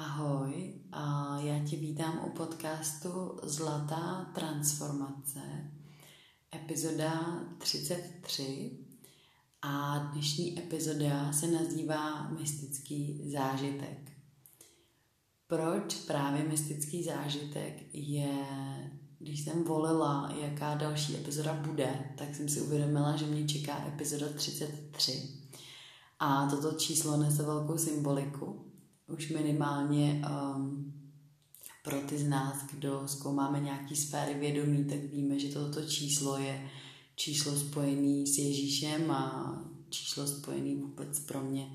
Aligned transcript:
Ahoj, 0.00 0.72
a 0.92 1.36
já 1.40 1.64
tě 1.64 1.76
vítám 1.76 2.20
u 2.26 2.30
podcastu 2.30 3.40
Zlatá 3.42 4.30
transformace, 4.34 5.40
epizoda 6.54 7.40
33 7.58 8.78
a 9.62 9.98
dnešní 9.98 10.58
epizoda 10.58 11.32
se 11.32 11.46
nazývá 11.46 12.28
Mystický 12.28 13.30
zážitek. 13.30 14.12
Proč 15.46 15.94
právě 15.94 16.44
mystický 16.48 17.04
zážitek 17.04 17.94
je, 17.94 18.46
když 19.18 19.40
jsem 19.40 19.64
volila, 19.64 20.32
jaká 20.40 20.74
další 20.74 21.16
epizoda 21.16 21.54
bude, 21.54 22.14
tak 22.18 22.34
jsem 22.34 22.48
si 22.48 22.60
uvědomila, 22.60 23.16
že 23.16 23.26
mě 23.26 23.48
čeká 23.48 23.86
epizoda 23.86 24.26
33. 24.34 25.28
A 26.18 26.46
toto 26.46 26.72
číslo 26.72 27.16
nese 27.16 27.42
velkou 27.42 27.78
symboliku, 27.78 28.67
už 29.08 29.28
minimálně 29.28 30.22
um, 30.56 30.92
pro 31.84 32.00
ty 32.00 32.18
z 32.18 32.28
nás, 32.28 32.66
kdo 32.72 33.02
zkoumáme 33.08 33.60
nějaký 33.60 33.96
sféry 33.96 34.34
vědomí, 34.34 34.84
tak 34.84 34.98
víme, 34.98 35.38
že 35.38 35.48
toto 35.48 35.86
číslo 35.86 36.38
je 36.38 36.70
číslo 37.16 37.56
spojené 37.56 38.26
s 38.26 38.38
Ježíšem 38.38 39.10
a 39.10 39.54
číslo 39.90 40.26
spojené 40.26 40.74
vůbec 40.74 41.20
pro 41.20 41.42
mě 41.42 41.70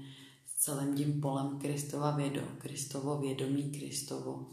s 0.45 0.63
celým 0.63 0.95
tím 0.95 1.21
polem 1.21 1.59
Kristova 1.59 2.11
vědo, 2.11 2.41
Kristovo 2.57 3.17
vědomí, 3.17 3.71
Kristovo 3.71 4.49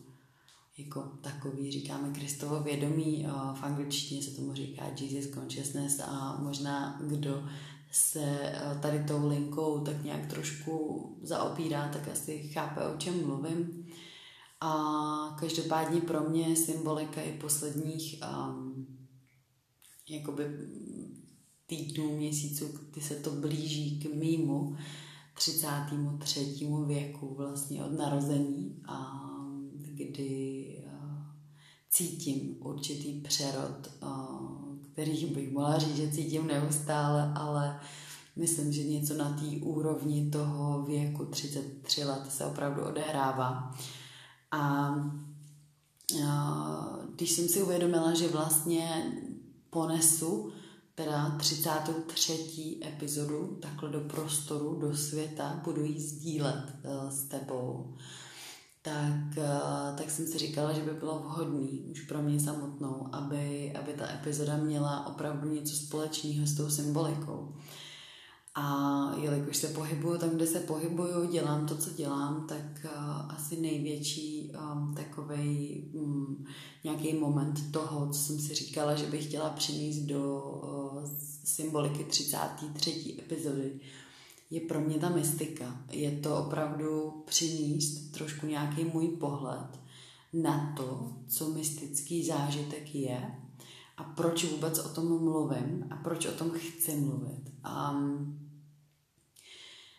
jako 0.79 1.01
takový, 1.01 1.71
říkáme 1.71 2.13
Kristovo 2.13 2.61
vědomí, 2.63 3.27
v 3.55 3.63
angličtině 3.63 4.23
se 4.23 4.31
tomu 4.31 4.55
říká 4.55 4.85
Jesus 5.01 5.31
Consciousness 5.35 6.01
a 6.01 6.41
možná 6.43 7.01
kdo 7.07 7.45
se 7.91 8.41
eh, 8.43 8.79
tady 8.83 9.05
tou 9.05 9.29
linkou 9.29 9.81
tak 9.81 10.05
nějak 10.05 10.27
trošku 10.27 11.07
zaopírá, 11.23 11.89
tak 11.89 12.09
asi 12.09 12.39
chápe, 12.39 12.87
o 12.87 12.97
čem 12.99 13.27
mluvím. 13.27 13.87
A 14.61 15.37
každopádně 15.41 16.01
pro 16.01 16.31
mě 16.31 16.57
symbolika 16.57 17.23
i 17.23 17.39
posledních 17.39 18.23
um, 18.49 18.87
jakoby 20.09 20.45
týdnů, 21.67 22.17
měsíců, 22.17 22.69
kdy 22.91 23.01
se 23.01 23.15
to 23.15 23.31
blíží 23.31 24.01
k 24.01 24.15
mýmu 24.15 24.77
33. 25.35 26.69
věku 26.87 27.35
vlastně 27.35 27.85
od 27.85 27.99
narození 27.99 28.83
a 28.87 29.27
kdy 29.73 30.67
uh, 30.87 30.93
cítím 31.91 32.57
určitý 32.61 33.21
přerod 33.21 33.91
uh, 34.03 34.60
kterých 35.01 35.27
bych 35.27 35.53
mohla 35.53 35.79
říct, 35.79 35.97
že 35.97 36.11
cítím 36.11 36.47
neustále, 36.47 37.33
ale 37.35 37.81
myslím, 38.37 38.73
že 38.73 38.85
něco 38.85 39.15
na 39.15 39.31
té 39.31 39.47
úrovni 39.63 40.31
toho 40.31 40.83
věku 40.83 41.25
33 41.25 42.05
let 42.05 42.23
se 42.29 42.45
opravdu 42.45 42.83
odehrává. 42.85 43.75
A, 44.51 44.95
když 47.15 47.31
jsem 47.31 47.49
si 47.49 47.63
uvědomila, 47.63 48.15
že 48.15 48.29
vlastně 48.29 49.13
ponesu 49.71 50.53
teda 50.95 51.31
33. 51.39 52.81
epizodu 52.87 53.59
takhle 53.63 53.91
do 53.91 54.01
prostoru, 54.01 54.81
do 54.81 54.97
světa, 54.97 55.61
budu 55.65 55.85
ji 55.85 56.01
sdílet 56.01 56.65
uh, 56.85 57.11
s 57.11 57.23
tebou, 57.23 57.95
tak, 58.83 59.39
eh, 59.39 59.97
tak 59.97 60.11
jsem 60.11 60.27
si 60.27 60.39
říkala, 60.39 60.73
že 60.73 60.83
by 60.83 60.91
bylo 60.91 61.19
vhodné 61.19 61.69
už 61.91 62.01
pro 62.01 62.23
mě 62.23 62.41
samotnou, 62.41 63.09
aby, 63.13 63.73
aby 63.73 63.93
ta 63.93 64.11
epizoda 64.11 64.57
měla 64.57 65.07
opravdu 65.07 65.49
něco 65.49 65.77
společného 65.77 66.47
s 66.47 66.57
tou 66.57 66.71
symbolikou. 66.71 67.55
A 68.55 69.15
jelikož 69.21 69.57
se 69.57 69.69
pohybuju 69.69 70.19
tam, 70.19 70.31
kde 70.31 70.47
se 70.47 70.61
pohybuju, 70.61 71.31
dělám 71.31 71.67
to, 71.67 71.77
co 71.77 71.91
dělám, 71.91 72.47
tak 72.49 72.85
uh, 72.85 73.35
asi 73.35 73.61
největší 73.61 74.53
um, 74.73 74.95
takový 74.95 75.85
um, 75.95 76.47
nějaký 76.85 77.15
moment 77.15 77.73
toho, 77.73 78.09
co 78.13 78.19
jsem 78.19 78.39
si 78.39 78.55
říkala, 78.55 78.95
že 78.95 79.07
bych 79.07 79.27
chtěla 79.27 79.51
přinést 79.51 79.99
do 79.99 80.43
uh, 80.43 81.11
symboliky 81.45 82.05
33. 82.05 83.17
epizody, 83.19 83.81
je 84.51 84.61
pro 84.61 84.81
mě 84.81 84.99
ta 84.99 85.09
mystika. 85.09 85.85
Je 85.91 86.11
to 86.11 86.37
opravdu 86.37 87.23
přinést 87.27 88.13
trošku 88.13 88.47
nějaký 88.47 88.85
můj 88.85 89.09
pohled 89.09 89.81
na 90.33 90.73
to, 90.77 91.13
co 91.29 91.49
mystický 91.49 92.27
zážitek 92.27 92.95
je 92.95 93.31
a 93.97 94.05
proč 94.05 94.45
vůbec 94.45 94.79
o 94.79 94.89
tom 94.89 95.25
mluvím 95.25 95.87
a 95.91 95.97
proč 95.97 96.27
o 96.27 96.33
tom 96.33 96.51
chci 96.51 96.97
mluvit. 96.97 97.51
A 97.65 98.01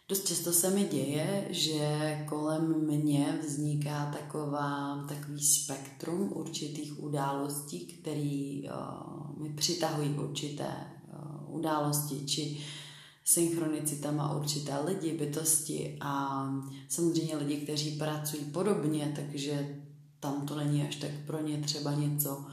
dost 0.10 0.28
často 0.28 0.54
se 0.54 0.70
mi 0.70 0.84
děje, 0.84 1.48
že 1.50 2.26
kolem 2.30 2.88
mě 2.88 3.40
vzniká 3.48 4.12
taková, 4.12 5.06
takový 5.10 5.44
spektrum 5.44 6.32
určitých 6.34 7.04
událostí, 7.04 7.86
které 7.86 8.62
uh, 8.64 9.44
mi 9.44 9.50
přitahují 9.50 10.10
určité 10.10 10.68
uh, 10.68 11.56
události, 11.56 12.26
či 12.26 12.62
synchronicitama 13.34 14.36
určité 14.36 14.80
lidi, 14.86 15.18
bytosti 15.18 15.98
a 16.02 16.46
samozřejmě 16.90 17.38
lidi, 17.38 17.58
kteří 17.58 17.92
pracují 17.92 18.44
podobně, 18.44 19.14
takže 19.16 19.78
tam 20.20 20.46
to 20.46 20.56
není 20.56 20.88
až 20.88 20.96
tak 20.96 21.12
pro 21.28 21.42
ně 21.42 21.58
třeba 21.58 21.94
něco 21.94 22.46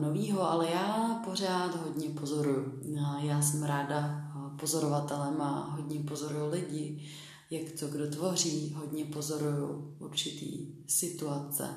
novýho, 0.00 0.50
ale 0.50 0.70
já 0.70 1.20
pořád 1.24 1.76
hodně 1.76 2.08
pozoruju. 2.08 2.72
Já 3.20 3.42
jsem 3.42 3.62
ráda 3.62 4.24
pozorovatelem 4.60 5.40
a 5.40 5.76
hodně 5.76 6.00
pozoruju 6.00 6.50
lidi, 6.50 7.08
jak 7.50 7.72
co 7.72 7.88
kdo 7.88 8.10
tvoří, 8.10 8.74
hodně 8.76 9.04
pozoruju 9.04 9.96
určitý 9.98 10.66
situace, 10.86 11.68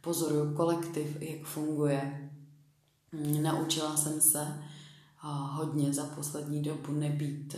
pozoruju 0.00 0.54
kolektiv, 0.54 1.22
jak 1.22 1.46
funguje. 1.46 2.30
Naučila 3.42 3.96
jsem 3.96 4.20
se, 4.20 4.62
hodně 5.28 5.92
za 5.92 6.04
poslední 6.04 6.62
dobu 6.62 6.92
nebýt 6.92 7.56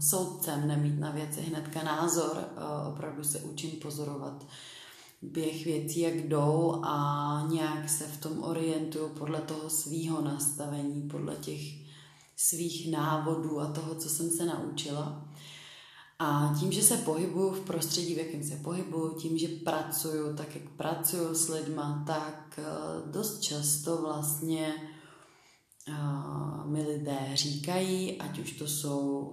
soudcem, 0.00 0.68
nemít 0.68 0.98
na 0.98 1.10
věci 1.10 1.40
hnedka 1.40 1.82
názor, 1.82 2.44
opravdu 2.88 3.24
se 3.24 3.38
učím 3.38 3.70
pozorovat 3.70 4.46
běh 5.22 5.64
věcí, 5.64 6.00
jak 6.00 6.14
jdou 6.14 6.80
a 6.84 7.46
nějak 7.50 7.88
se 7.88 8.04
v 8.04 8.20
tom 8.20 8.42
orientuju 8.42 9.08
podle 9.08 9.40
toho 9.40 9.70
svýho 9.70 10.20
nastavení, 10.20 11.02
podle 11.02 11.36
těch 11.36 11.60
svých 12.36 12.90
návodů 12.90 13.60
a 13.60 13.72
toho, 13.72 13.94
co 13.94 14.08
jsem 14.08 14.30
se 14.30 14.46
naučila. 14.46 15.28
A 16.18 16.54
tím, 16.60 16.72
že 16.72 16.82
se 16.82 16.96
pohybuju 16.96 17.50
v 17.50 17.60
prostředí, 17.60 18.14
v 18.14 18.18
jakém 18.18 18.44
se 18.44 18.56
pohybuju, 18.56 19.14
tím, 19.14 19.38
že 19.38 19.48
pracuju 19.48 20.36
tak, 20.36 20.54
jak 20.54 20.68
pracuju 20.68 21.34
s 21.34 21.48
lidma, 21.48 22.04
tak 22.06 22.60
dost 23.10 23.40
často 23.40 24.02
vlastně 24.02 24.74
mi 26.64 26.82
lidé 26.82 27.18
říkají, 27.34 28.18
ať 28.18 28.38
už 28.38 28.52
to 28.52 28.68
jsou 28.68 29.32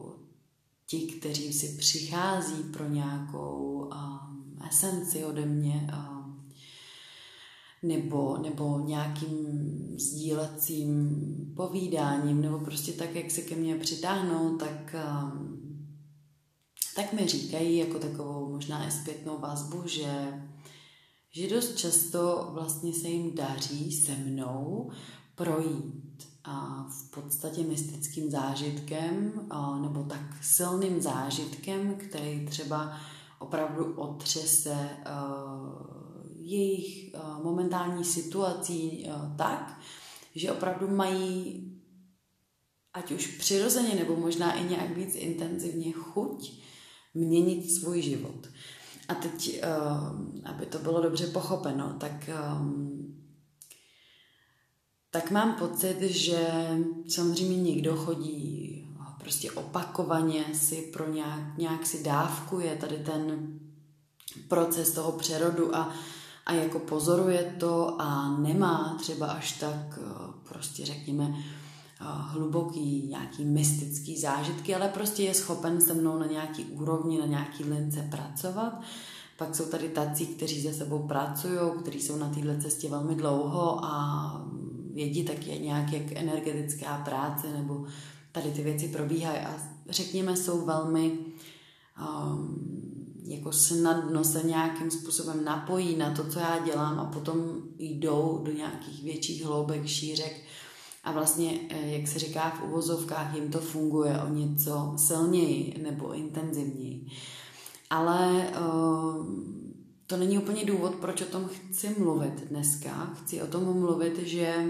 ti, 0.85 0.99
kteří 0.99 1.53
si 1.53 1.77
přichází 1.77 2.63
pro 2.63 2.89
nějakou 2.89 3.89
um, 3.93 4.59
esenci 4.69 5.25
ode 5.25 5.45
mě, 5.45 5.91
um, 5.97 6.49
nebo, 7.83 8.37
nebo 8.37 8.79
nějakým 8.79 9.47
sdílecím 9.99 11.15
povídáním, 11.55 12.41
nebo 12.41 12.59
prostě 12.59 12.91
tak, 12.91 13.15
jak 13.15 13.31
se 13.31 13.41
ke 13.41 13.55
mně 13.55 13.75
přitáhnou, 13.75 14.57
tak, 14.57 14.95
um, 15.23 15.59
tak 16.95 17.13
mi 17.13 17.27
říkají 17.27 17.77
jako 17.77 17.99
takovou 17.99 18.49
možná 18.49 18.87
i 18.87 18.91
zpětnou 18.91 19.37
vazbu, 19.37 19.83
že, 19.85 20.43
že 21.31 21.49
dost 21.49 21.77
často 21.77 22.49
vlastně 22.53 22.93
se 22.93 23.07
jim 23.07 23.35
daří 23.35 23.91
se 23.91 24.15
mnou 24.15 24.91
projít 25.35 26.08
v 26.89 27.11
podstatě 27.11 27.63
mystickým 27.63 28.31
zážitkem 28.31 29.31
nebo 29.81 30.03
tak 30.03 30.21
silným 30.41 31.01
zážitkem, 31.01 31.95
který 31.95 32.45
třeba 32.45 32.97
opravdu 33.39 33.93
otřese 33.93 34.89
jejich 36.39 37.15
momentální 37.43 38.03
situací 38.03 39.09
tak, 39.37 39.79
že 40.35 40.51
opravdu 40.51 40.87
mají 40.87 41.65
ať 42.93 43.11
už 43.11 43.27
přirozeně 43.27 43.95
nebo 43.95 44.15
možná 44.15 44.53
i 44.53 44.63
nějak 44.69 44.97
víc 44.97 45.15
intenzivně 45.15 45.91
chuť 45.91 46.63
měnit 47.13 47.71
svůj 47.71 48.01
život. 48.01 48.47
A 49.07 49.15
teď, 49.15 49.61
aby 50.45 50.65
to 50.65 50.79
bylo 50.79 51.01
dobře 51.01 51.27
pochopeno, 51.27 51.95
tak 51.99 52.29
tak 55.11 55.31
mám 55.31 55.55
pocit, 55.55 56.01
že 56.01 56.69
samozřejmě 57.07 57.61
někdo 57.61 57.95
chodí 57.95 58.69
prostě 59.19 59.51
opakovaně 59.51 60.45
si 60.53 60.75
pro 60.75 61.13
nějak, 61.13 61.57
nějak 61.57 61.85
si 61.85 62.03
dávkuje 62.03 62.75
tady 62.75 62.97
ten 62.97 63.47
proces 64.47 64.91
toho 64.91 65.11
přerodu 65.11 65.75
a, 65.75 65.93
a 66.45 66.53
jako 66.53 66.79
pozoruje 66.79 67.55
to 67.59 68.01
a 68.01 68.37
nemá 68.39 68.95
třeba 68.99 69.27
až 69.27 69.51
tak 69.51 69.99
prostě 70.49 70.85
řekněme 70.85 71.33
hluboký, 71.99 73.07
nějaký 73.09 73.45
mystický 73.45 74.19
zážitky, 74.19 74.75
ale 74.75 74.87
prostě 74.87 75.23
je 75.23 75.33
schopen 75.33 75.81
se 75.81 75.93
mnou 75.93 76.19
na 76.19 76.25
nějaký 76.25 76.65
úrovni, 76.65 77.19
na 77.19 77.25
nějaký 77.25 77.63
lince 77.63 78.07
pracovat, 78.11 78.81
Pak 79.37 79.55
jsou 79.55 79.65
tady 79.65 79.89
tací, 79.89 80.27
kteří 80.27 80.61
se 80.61 80.73
sebou 80.73 80.99
pracují, 80.99 81.59
kteří 81.81 82.01
jsou 82.01 82.15
na 82.15 82.29
této 82.29 82.61
cestě 82.61 82.89
velmi 82.89 83.15
dlouho 83.15 83.85
a 83.85 84.31
vědí 84.93 85.23
taky 85.23 85.59
nějak, 85.59 85.93
jak 85.93 86.11
energetická 86.11 86.97
práce 86.97 87.47
nebo 87.53 87.85
tady 88.31 88.51
ty 88.51 88.63
věci 88.63 88.87
probíhají 88.87 89.39
a 89.39 89.53
řekněme 89.89 90.37
jsou 90.37 90.65
velmi 90.65 91.11
um, 92.01 92.79
jako 93.23 93.51
snadno 93.51 94.23
se 94.23 94.43
nějakým 94.43 94.91
způsobem 94.91 95.43
napojí 95.43 95.95
na 95.95 96.11
to, 96.11 96.23
co 96.29 96.39
já 96.39 96.59
dělám 96.65 96.99
a 96.99 97.05
potom 97.05 97.37
jdou 97.77 98.41
do 98.43 98.51
nějakých 98.51 99.03
větších 99.03 99.45
hloubek, 99.45 99.87
šířek 99.87 100.41
a 101.03 101.11
vlastně, 101.11 101.59
eh, 101.69 101.87
jak 101.87 102.07
se 102.07 102.19
říká 102.19 102.49
v 102.49 102.63
uvozovkách, 102.63 103.35
jim 103.35 103.51
to 103.51 103.59
funguje 103.59 104.21
o 104.21 104.33
něco 104.33 104.93
silněji 104.97 105.79
nebo 105.83 106.13
intenzivněji. 106.13 107.07
Ale 107.89 108.51
uh, 108.59 109.25
to 110.09 110.17
není 110.17 110.37
úplně 110.37 110.65
důvod, 110.65 110.95
proč 110.95 111.21
o 111.21 111.25
tom 111.25 111.47
chci 111.47 111.95
mluvit 111.99 112.33
dneska. 112.49 113.05
Chci 113.05 113.41
o 113.41 113.47
tom 113.47 113.79
mluvit, 113.79 114.19
že 114.19 114.65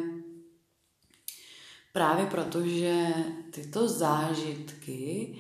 právě 1.93 2.25
proto, 2.25 2.67
že 2.67 3.13
tyto 3.51 3.87
zážitky 3.87 5.35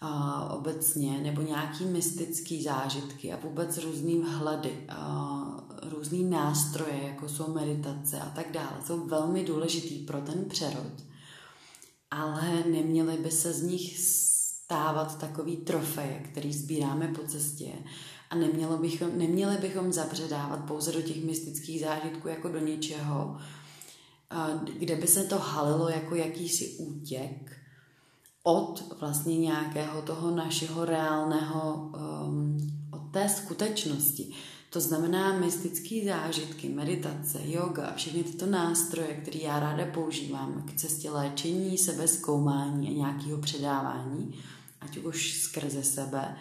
a 0.00 0.44
obecně, 0.54 1.20
nebo 1.20 1.42
nějaký 1.42 1.84
mystický 1.84 2.62
zážitky 2.62 3.32
a 3.32 3.36
vůbec 3.36 3.78
různý 3.78 4.18
vhledy, 4.18 4.84
a 4.88 5.40
různý 5.82 6.24
nástroje, 6.24 7.02
jako 7.02 7.28
jsou 7.28 7.54
meditace 7.54 8.20
a 8.20 8.30
tak 8.30 8.52
dále, 8.52 8.76
jsou 8.86 9.06
velmi 9.06 9.44
důležitý 9.44 9.98
pro 9.98 10.20
ten 10.20 10.44
přerod, 10.44 11.04
ale 12.10 12.64
neměly 12.70 13.16
by 13.16 13.30
se 13.30 13.52
z 13.52 13.62
nich 13.62 13.98
stávat 13.98 15.18
takový 15.18 15.56
trofeje, 15.56 16.22
který 16.30 16.52
sbíráme 16.52 17.08
po 17.08 17.22
cestě 17.22 17.72
a 18.30 18.36
nemělo 18.36 18.76
bychom, 18.76 19.18
neměli 19.18 19.56
bychom 19.56 19.92
zabředávat 19.92 20.64
pouze 20.64 20.92
do 20.92 21.02
těch 21.02 21.24
mystických 21.24 21.80
zážitků 21.80 22.28
jako 22.28 22.48
do 22.48 22.58
něčeho, 22.58 23.38
kde 24.78 24.96
by 24.96 25.06
se 25.06 25.24
to 25.24 25.38
halilo 25.38 25.88
jako 25.88 26.14
jakýsi 26.14 26.68
útěk 26.78 27.58
od 28.42 28.94
vlastně 29.00 29.38
nějakého 29.38 30.02
toho 30.02 30.36
našeho 30.36 30.84
reálného, 30.84 31.92
um, 32.26 32.58
od 32.92 33.12
té 33.12 33.28
skutečnosti. 33.28 34.30
To 34.70 34.80
znamená 34.80 35.38
mystické 35.38 36.04
zážitky, 36.04 36.68
meditace, 36.68 37.40
yoga 37.44 37.92
všechny 37.96 38.22
tyto 38.22 38.46
nástroje, 38.46 39.08
které 39.08 39.38
já 39.38 39.60
ráda 39.60 39.86
používám 39.94 40.62
k 40.62 40.76
cestě 40.76 41.10
léčení, 41.10 41.78
sebezkoumání 41.78 42.88
a 42.88 42.92
nějakého 42.92 43.38
předávání, 43.38 44.34
ať 44.80 44.96
už 44.96 45.40
skrze 45.42 45.82
sebe 45.82 46.36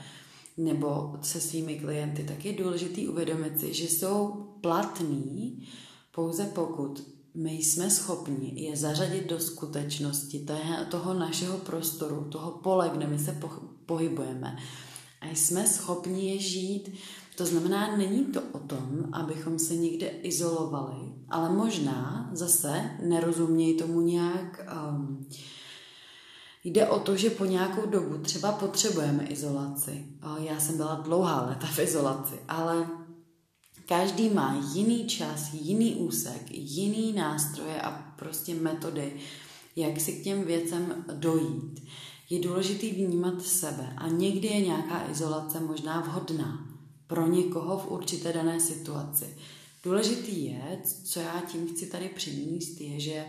nebo 0.57 1.15
se 1.21 1.41
svými 1.41 1.79
klienty, 1.79 2.23
tak 2.23 2.45
je 2.45 2.53
důležité 2.53 3.01
uvědomit 3.01 3.59
si, 3.59 3.73
že 3.73 3.83
jsou 3.83 4.27
platný 4.61 5.67
pouze 6.11 6.45
pokud 6.45 7.17
my 7.37 7.51
jsme 7.51 7.89
schopni 7.89 8.53
je 8.55 8.77
zařadit 8.77 9.29
do 9.29 9.39
skutečnosti 9.39 10.45
toho 10.89 11.13
našeho 11.13 11.57
prostoru, 11.57 12.23
toho 12.29 12.51
pole, 12.51 12.91
kde 12.93 13.07
my 13.07 13.19
se 13.19 13.39
pohybujeme. 13.85 14.57
A 15.21 15.35
jsme 15.35 15.67
schopni 15.67 16.29
je 16.29 16.39
žít. 16.39 16.91
To 17.35 17.45
znamená, 17.45 17.97
není 17.97 18.25
to 18.25 18.41
o 18.51 18.59
tom, 18.59 19.09
abychom 19.11 19.59
se 19.59 19.75
někde 19.75 20.07
izolovali, 20.07 21.13
ale 21.29 21.49
možná 21.49 22.29
zase 22.33 22.91
nerozumějí 23.03 23.77
tomu 23.77 24.01
nějak. 24.01 24.69
Um, 24.89 25.27
jde 26.67 26.87
o 26.87 26.99
to, 26.99 27.15
že 27.15 27.29
po 27.29 27.45
nějakou 27.45 27.85
dobu 27.85 28.17
třeba 28.17 28.51
potřebujeme 28.51 29.25
izolaci. 29.25 30.05
Já 30.39 30.59
jsem 30.59 30.77
byla 30.77 30.95
dlouhá 30.95 31.45
léta 31.45 31.67
v 31.67 31.79
izolaci, 31.79 32.35
ale 32.47 32.87
Každý 33.87 34.29
má 34.29 34.63
jiný 34.73 35.05
čas, 35.05 35.53
jiný 35.53 35.95
úsek, 35.95 36.51
jiný 36.51 37.13
nástroje 37.13 37.81
a 37.81 37.91
prostě 38.15 38.55
metody, 38.55 39.13
jak 39.75 39.99
si 39.99 40.13
k 40.13 40.23
těm 40.23 40.43
věcem 40.43 41.05
dojít. 41.13 41.83
Je 42.29 42.39
důležité 42.39 42.87
vnímat 42.87 43.41
sebe 43.41 43.93
a 43.97 44.07
někdy 44.07 44.47
je 44.47 44.61
nějaká 44.61 45.11
izolace 45.11 45.59
možná 45.59 46.01
vhodná 46.01 46.67
pro 47.07 47.27
někoho 47.27 47.77
v 47.77 47.91
určité 47.91 48.33
dané 48.33 48.59
situaci. 48.59 49.25
Důležitý 49.83 50.45
je, 50.45 50.79
co 51.03 51.19
já 51.19 51.41
tím 51.51 51.67
chci 51.67 51.85
tady 51.85 52.09
přinést, 52.09 52.81
je, 52.81 52.99
že 52.99 53.25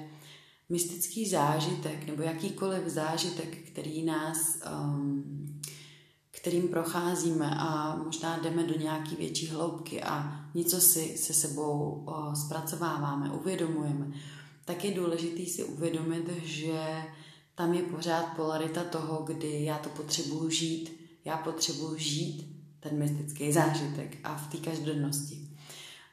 mystický 0.68 1.28
zážitek 1.28 2.06
nebo 2.06 2.22
jakýkoliv 2.22 2.86
zážitek, 2.86 3.56
který 3.68 4.04
nás 4.04 4.58
um, 4.72 5.58
kterým 6.40 6.68
procházíme 6.68 7.50
a 7.58 7.96
možná 8.04 8.38
jdeme 8.38 8.62
do 8.62 8.78
nějaké 8.78 9.16
větší 9.16 9.46
hloubky 9.46 10.02
a 10.02 10.44
něco 10.54 10.80
si 10.80 11.18
se 11.18 11.34
sebou 11.34 12.04
o, 12.06 12.36
zpracováváme, 12.36 13.30
uvědomujeme, 13.30 14.06
tak 14.64 14.84
je 14.84 14.94
důležité 14.94 15.50
si 15.50 15.64
uvědomit, 15.64 16.30
že 16.44 17.02
tam 17.54 17.74
je 17.74 17.82
pořád 17.82 18.22
polarita 18.36 18.84
toho, 18.84 19.22
kdy 19.22 19.64
já 19.64 19.78
to 19.78 19.88
potřebuji 19.88 20.50
žít, 20.50 21.00
já 21.24 21.36
potřebuji 21.36 21.98
žít 21.98 22.56
ten 22.80 22.98
mystický 22.98 23.52
zážitek 23.52 24.16
a 24.24 24.36
v 24.36 24.46
té 24.50 24.56
každodennosti. 24.56 25.47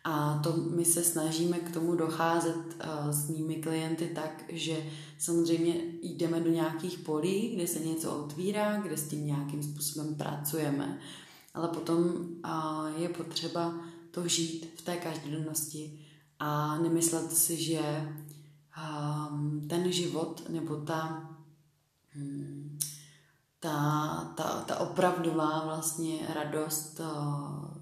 A 0.08 0.40
to 0.44 0.54
my 0.54 0.86
se 0.86 1.04
snažíme 1.04 1.60
k 1.60 1.74
tomu 1.74 1.96
docházet 1.96 2.56
uh, 2.56 3.10
s 3.10 3.30
mými 3.30 3.56
klienty 3.56 4.12
tak, 4.16 4.44
že 4.50 4.86
samozřejmě 5.18 5.74
jdeme 6.02 6.40
do 6.40 6.52
nějakých 6.52 6.98
polí, 6.98 7.56
kde 7.56 7.68
se 7.68 7.80
něco 7.80 8.12
otvírá, 8.12 8.82
kde 8.82 8.98
s 8.98 9.08
tím 9.08 9.26
nějakým 9.26 9.64
způsobem 9.64 10.16
pracujeme. 10.16 11.00
Ale 11.54 11.68
potom 11.68 12.00
uh, 12.00 13.02
je 13.02 13.10
potřeba 13.10 13.74
to 14.12 14.28
žít 14.28 14.70
v 14.76 14.82
té 14.82 14.96
každodennosti 14.98 16.00
a 16.40 16.78
nemyslet 16.78 17.32
si, 17.32 17.64
že 17.64 17.82
um, 19.32 19.68
ten 19.68 19.92
život 19.92 20.44
nebo 20.50 20.76
ta, 20.76 21.30
um, 22.16 22.78
ta, 23.60 24.34
ta, 24.36 24.64
ta 24.68 24.80
opravdová 24.80 25.66
vlastně 25.66 26.20
radost 26.34 27.00
uh, 27.00 27.75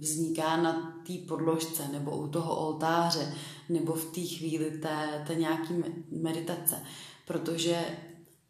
vzniká 0.00 0.56
na 0.56 1.00
té 1.06 1.12
podložce 1.28 1.88
nebo 1.92 2.16
u 2.16 2.28
toho 2.28 2.56
oltáře 2.56 3.34
nebo 3.68 3.92
v 3.92 4.04
té 4.04 4.20
chvíli 4.20 4.70
té, 4.70 5.24
té 5.26 5.34
nějaké 5.34 5.74
meditace, 6.10 6.82
protože 7.26 7.84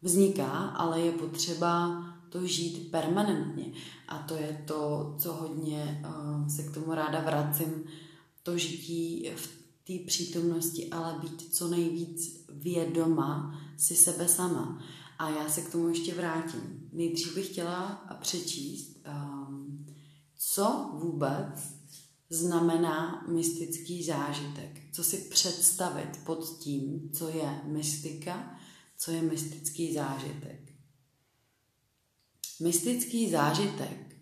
vzniká, 0.01 0.51
ale 0.51 0.99
je 0.99 1.11
potřeba 1.11 2.03
to 2.29 2.47
žít 2.47 2.91
permanentně. 2.91 3.65
A 4.07 4.17
to 4.17 4.35
je 4.35 4.63
to, 4.67 5.13
co 5.17 5.33
hodně 5.33 6.05
uh, 6.05 6.47
se 6.47 6.63
k 6.63 6.73
tomu 6.73 6.93
ráda 6.93 7.21
vracím, 7.21 7.83
to 8.43 8.57
žití 8.57 9.29
v 9.35 9.59
té 9.87 10.05
přítomnosti, 10.05 10.89
ale 10.89 11.15
být 11.21 11.55
co 11.55 11.67
nejvíc 11.67 12.45
vědoma 12.49 13.61
si 13.77 13.95
sebe 13.95 14.27
sama. 14.27 14.83
A 15.19 15.29
já 15.29 15.49
se 15.49 15.61
k 15.61 15.71
tomu 15.71 15.87
ještě 15.87 16.13
vrátím. 16.13 16.89
Nejdřív 16.93 17.35
bych 17.35 17.47
chtěla 17.47 18.05
přečíst 18.21 18.97
um, 19.07 19.58
co 20.39 20.89
vůbec 20.93 21.79
znamená 22.29 23.25
mystický 23.27 24.03
zážitek. 24.03 24.81
Co 24.91 25.03
si 25.03 25.17
představit 25.17 26.19
pod 26.25 26.59
tím, 26.59 27.09
co 27.13 27.29
je 27.29 27.61
mystika, 27.65 28.59
co 28.97 29.11
je 29.11 29.21
mystický 29.21 29.93
zážitek. 29.93 30.73
Mystický 32.59 33.29
zážitek 33.29 34.15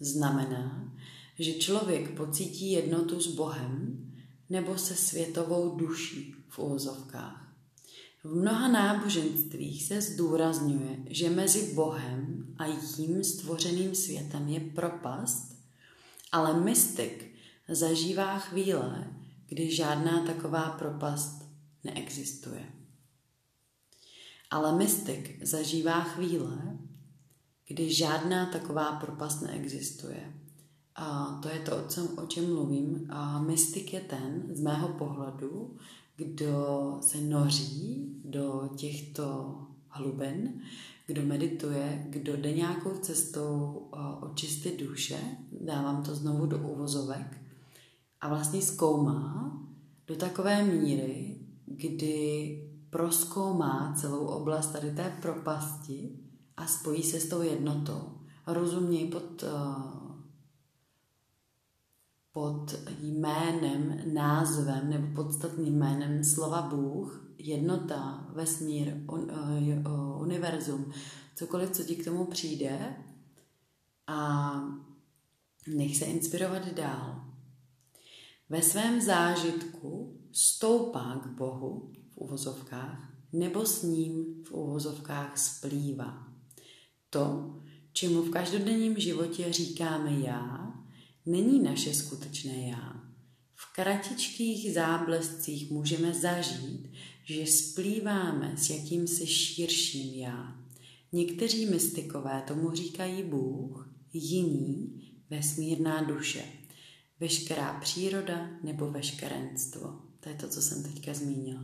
znamená, 0.00 0.94
že 1.38 1.54
člověk 1.54 2.16
pocítí 2.16 2.70
jednotu 2.70 3.20
s 3.20 3.26
Bohem 3.26 4.04
nebo 4.50 4.78
se 4.78 4.94
světovou 4.94 5.76
duší 5.76 6.34
v 6.48 6.58
úvozovkách. 6.58 7.54
V 8.24 8.34
mnoha 8.34 8.68
náboženstvích 8.68 9.84
se 9.84 10.00
zdůrazňuje, 10.00 10.98
že 11.06 11.30
mezi 11.30 11.74
Bohem 11.74 12.37
a 12.58 12.66
jím 12.66 13.24
stvořeným 13.24 13.94
světem 13.94 14.48
je 14.48 14.60
propast 14.60 15.58
ale 16.32 16.60
mystik 16.60 17.34
zažívá 17.68 18.38
chvíle, 18.38 19.14
kdy 19.48 19.74
žádná 19.74 20.24
taková 20.24 20.70
propast 20.70 21.48
neexistuje. 21.84 22.72
Ale 24.50 24.78
mystik 24.78 25.46
zažívá 25.46 26.00
chvíle, 26.00 26.78
kdy 27.68 27.94
žádná 27.94 28.46
taková 28.46 28.92
propast 28.92 29.42
neexistuje. 29.42 30.34
A 30.94 31.38
to 31.42 31.48
je 31.48 31.58
to, 31.60 31.88
o 32.22 32.26
čem 32.26 32.54
mluvím. 32.54 33.06
A 33.10 33.42
mystik 33.42 33.92
je 33.92 34.00
ten, 34.00 34.42
z 34.52 34.60
mého 34.60 34.88
pohledu, 34.88 35.76
kdo 36.16 36.98
se 37.00 37.20
noří 37.20 38.20
do 38.24 38.70
těchto 38.76 39.56
hlubin, 39.88 40.60
kdo 41.08 41.22
medituje, 41.22 42.06
kdo 42.08 42.36
jde 42.36 42.52
nějakou 42.52 42.90
cestou 42.90 43.88
očistit 44.20 44.80
duše, 44.80 45.18
dávám 45.60 46.02
to 46.02 46.14
znovu 46.14 46.46
do 46.46 46.58
uvozovek, 46.58 47.40
a 48.20 48.28
vlastně 48.28 48.62
zkoumá 48.62 49.52
do 50.06 50.16
takové 50.16 50.64
míry, 50.64 51.40
kdy 51.66 52.64
proskoumá 52.90 53.94
celou 53.96 54.26
oblast 54.26 54.66
tady 54.66 54.90
té 54.90 55.18
propasti 55.22 56.18
a 56.56 56.66
spojí 56.66 57.02
se 57.02 57.20
s 57.20 57.28
tou 57.28 57.42
jednotou. 57.42 58.02
Rozumějí 58.46 59.10
pod 59.10 59.42
uh, 59.42 59.97
pod 62.38 62.74
jménem, 63.00 64.00
názvem 64.14 64.90
nebo 64.90 65.22
podstatným 65.22 65.78
jménem 65.78 66.24
slova 66.24 66.62
Bůh, 66.62 67.32
jednota, 67.38 68.26
vesmír, 68.34 68.94
un, 69.12 69.30
uh, 69.86 70.22
univerzum, 70.22 70.92
cokoliv, 71.34 71.70
co 71.70 71.84
ti 71.84 71.96
k 71.96 72.04
tomu 72.04 72.24
přijde 72.24 72.96
a 74.06 74.52
nech 75.66 75.96
se 75.96 76.04
inspirovat 76.04 76.68
dál. 76.68 77.24
Ve 78.48 78.62
svém 78.62 79.00
zážitku 79.00 80.20
stoupá 80.32 81.20
k 81.24 81.26
Bohu 81.26 81.92
v 82.10 82.18
uvozovkách 82.18 83.12
nebo 83.32 83.66
s 83.66 83.82
ním 83.82 84.44
v 84.44 84.52
uvozovkách 84.52 85.38
splývá. 85.38 86.28
To, 87.10 87.54
čemu 87.92 88.22
v 88.22 88.30
každodenním 88.30 88.98
životě 88.98 89.52
říkáme 89.52 90.12
já, 90.12 90.67
není 91.28 91.62
naše 91.62 91.94
skutečné 91.94 92.68
já. 92.68 93.02
V 93.54 93.74
kratičkých 93.74 94.72
záblescích 94.72 95.70
můžeme 95.70 96.14
zažít, 96.14 96.90
že 97.24 97.46
splýváme 97.46 98.56
s 98.56 98.70
jakýmsi 98.70 99.26
širším 99.26 100.14
já. 100.14 100.56
Někteří 101.12 101.66
mystikové 101.66 102.42
tomu 102.46 102.70
říkají 102.70 103.22
Bůh, 103.22 103.94
jiní 104.12 105.02
vesmírná 105.30 106.02
duše, 106.02 106.44
veškerá 107.20 107.80
příroda 107.80 108.50
nebo 108.62 108.90
veškerenstvo. 108.90 110.00
To 110.20 110.28
je 110.28 110.34
to, 110.34 110.48
co 110.48 110.62
jsem 110.62 110.82
teďka 110.82 111.14
zmínila. 111.14 111.62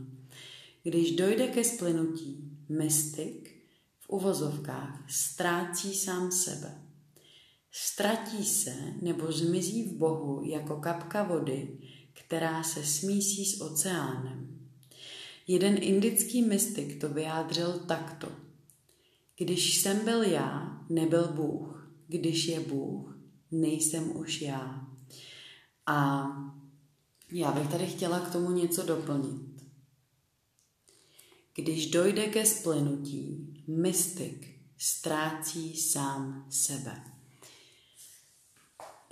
Když 0.83 1.11
dojde 1.11 1.47
ke 1.47 1.63
splynutí, 1.63 2.57
mystik 2.69 3.65
v 3.99 4.09
uvozovkách 4.09 5.11
ztrácí 5.11 5.95
sám 5.95 6.31
sebe. 6.31 6.84
Ztratí 7.77 8.45
se 8.45 8.75
nebo 9.01 9.31
zmizí 9.31 9.83
v 9.83 9.93
Bohu 9.93 10.43
jako 10.45 10.75
kapka 10.75 11.23
vody, 11.23 11.77
která 12.13 12.63
se 12.63 12.83
smísí 12.83 13.45
s 13.45 13.61
oceánem. 13.61 14.69
Jeden 15.47 15.77
indický 15.83 16.41
mystik 16.41 17.01
to 17.01 17.09
vyjádřil 17.09 17.79
takto. 17.79 18.31
Když 19.37 19.81
jsem 19.81 20.05
byl 20.05 20.23
já, 20.23 20.81
nebyl 20.89 21.27
Bůh. 21.27 21.91
Když 22.07 22.45
je 22.45 22.59
Bůh, 22.59 23.19
nejsem 23.51 24.17
už 24.17 24.41
já. 24.41 24.87
A 25.85 26.27
já 27.31 27.51
bych 27.51 27.67
tady 27.67 27.87
chtěla 27.87 28.19
k 28.19 28.31
tomu 28.31 28.51
něco 28.51 28.83
doplnit. 28.83 29.63
Když 31.55 31.91
dojde 31.91 32.27
ke 32.27 32.45
splynutí, 32.45 33.53
mystik 33.67 34.59
ztrácí 34.77 35.77
sám 35.77 36.47
sebe. 36.49 37.14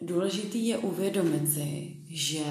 Důležitý 0.05 0.67
je 0.67 0.77
uvědomit 0.77 1.53
si, 1.53 1.97
že 2.07 2.45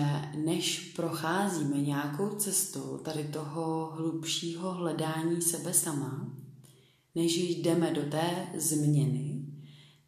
než 0.44 0.92
procházíme 0.96 1.76
nějakou 1.76 2.28
cestou 2.28 2.98
tady 2.98 3.24
toho 3.24 3.90
hlubšího 3.96 4.72
hledání 4.72 5.42
sebe 5.42 5.74
sama, 5.74 6.36
než 7.14 7.36
jdeme 7.36 7.94
do 7.94 8.02
té 8.02 8.46
změny, 8.56 9.46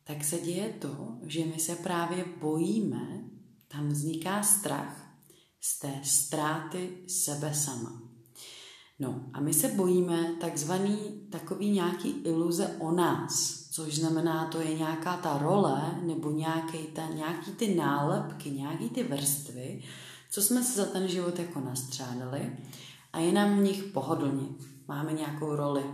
tak 0.04 0.24
se 0.24 0.38
děje 0.38 0.74
to, 0.78 1.08
že 1.22 1.44
my 1.44 1.58
se 1.58 1.76
právě 1.76 2.24
bojíme, 2.40 3.24
tam 3.68 3.88
vzniká 3.88 4.42
strach 4.42 5.16
z 5.60 5.78
té 5.78 6.00
ztráty 6.02 6.90
sebe 7.06 7.54
sama. 7.54 8.02
No 8.98 9.30
a 9.32 9.40
my 9.40 9.54
se 9.54 9.68
bojíme 9.68 10.34
takzvaný 10.40 10.96
takový 11.30 11.70
nějaký 11.70 12.10
iluze 12.10 12.76
o 12.78 12.92
nás, 12.92 13.63
což 13.74 13.94
znamená, 13.94 14.46
to 14.46 14.60
je 14.60 14.74
nějaká 14.74 15.16
ta 15.16 15.38
role 15.38 15.98
nebo 16.02 16.30
nějaký, 16.30 16.78
ta, 16.78 17.06
nějaký 17.06 17.52
ty 17.52 17.74
nálepky, 17.74 18.50
nějaký 18.50 18.90
ty 18.90 19.02
vrstvy, 19.02 19.82
co 20.30 20.42
jsme 20.42 20.64
se 20.64 20.82
za 20.82 20.86
ten 20.86 21.08
život 21.08 21.38
jako 21.38 21.60
nastřádali 21.60 22.56
a 23.12 23.18
je 23.18 23.32
nám 23.32 23.58
v 23.58 23.62
nich 23.62 23.84
pohodlně. 23.84 24.46
Máme 24.88 25.12
nějakou 25.12 25.56
roli. 25.56 25.84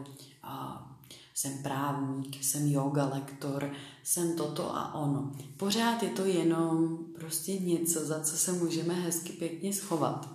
A 0.42 0.86
jsem 1.34 1.62
právník, 1.62 2.44
jsem 2.44 2.66
yoga 2.66 3.04
lektor, 3.14 3.70
jsem 4.04 4.36
toto 4.36 4.76
a 4.76 4.94
ono. 4.94 5.32
Pořád 5.56 6.02
je 6.02 6.10
to 6.10 6.24
jenom 6.24 6.98
prostě 7.14 7.58
něco, 7.58 8.06
za 8.06 8.20
co 8.20 8.36
se 8.36 8.52
můžeme 8.52 8.94
hezky 8.94 9.32
pěkně 9.32 9.72
schovat. 9.72 10.28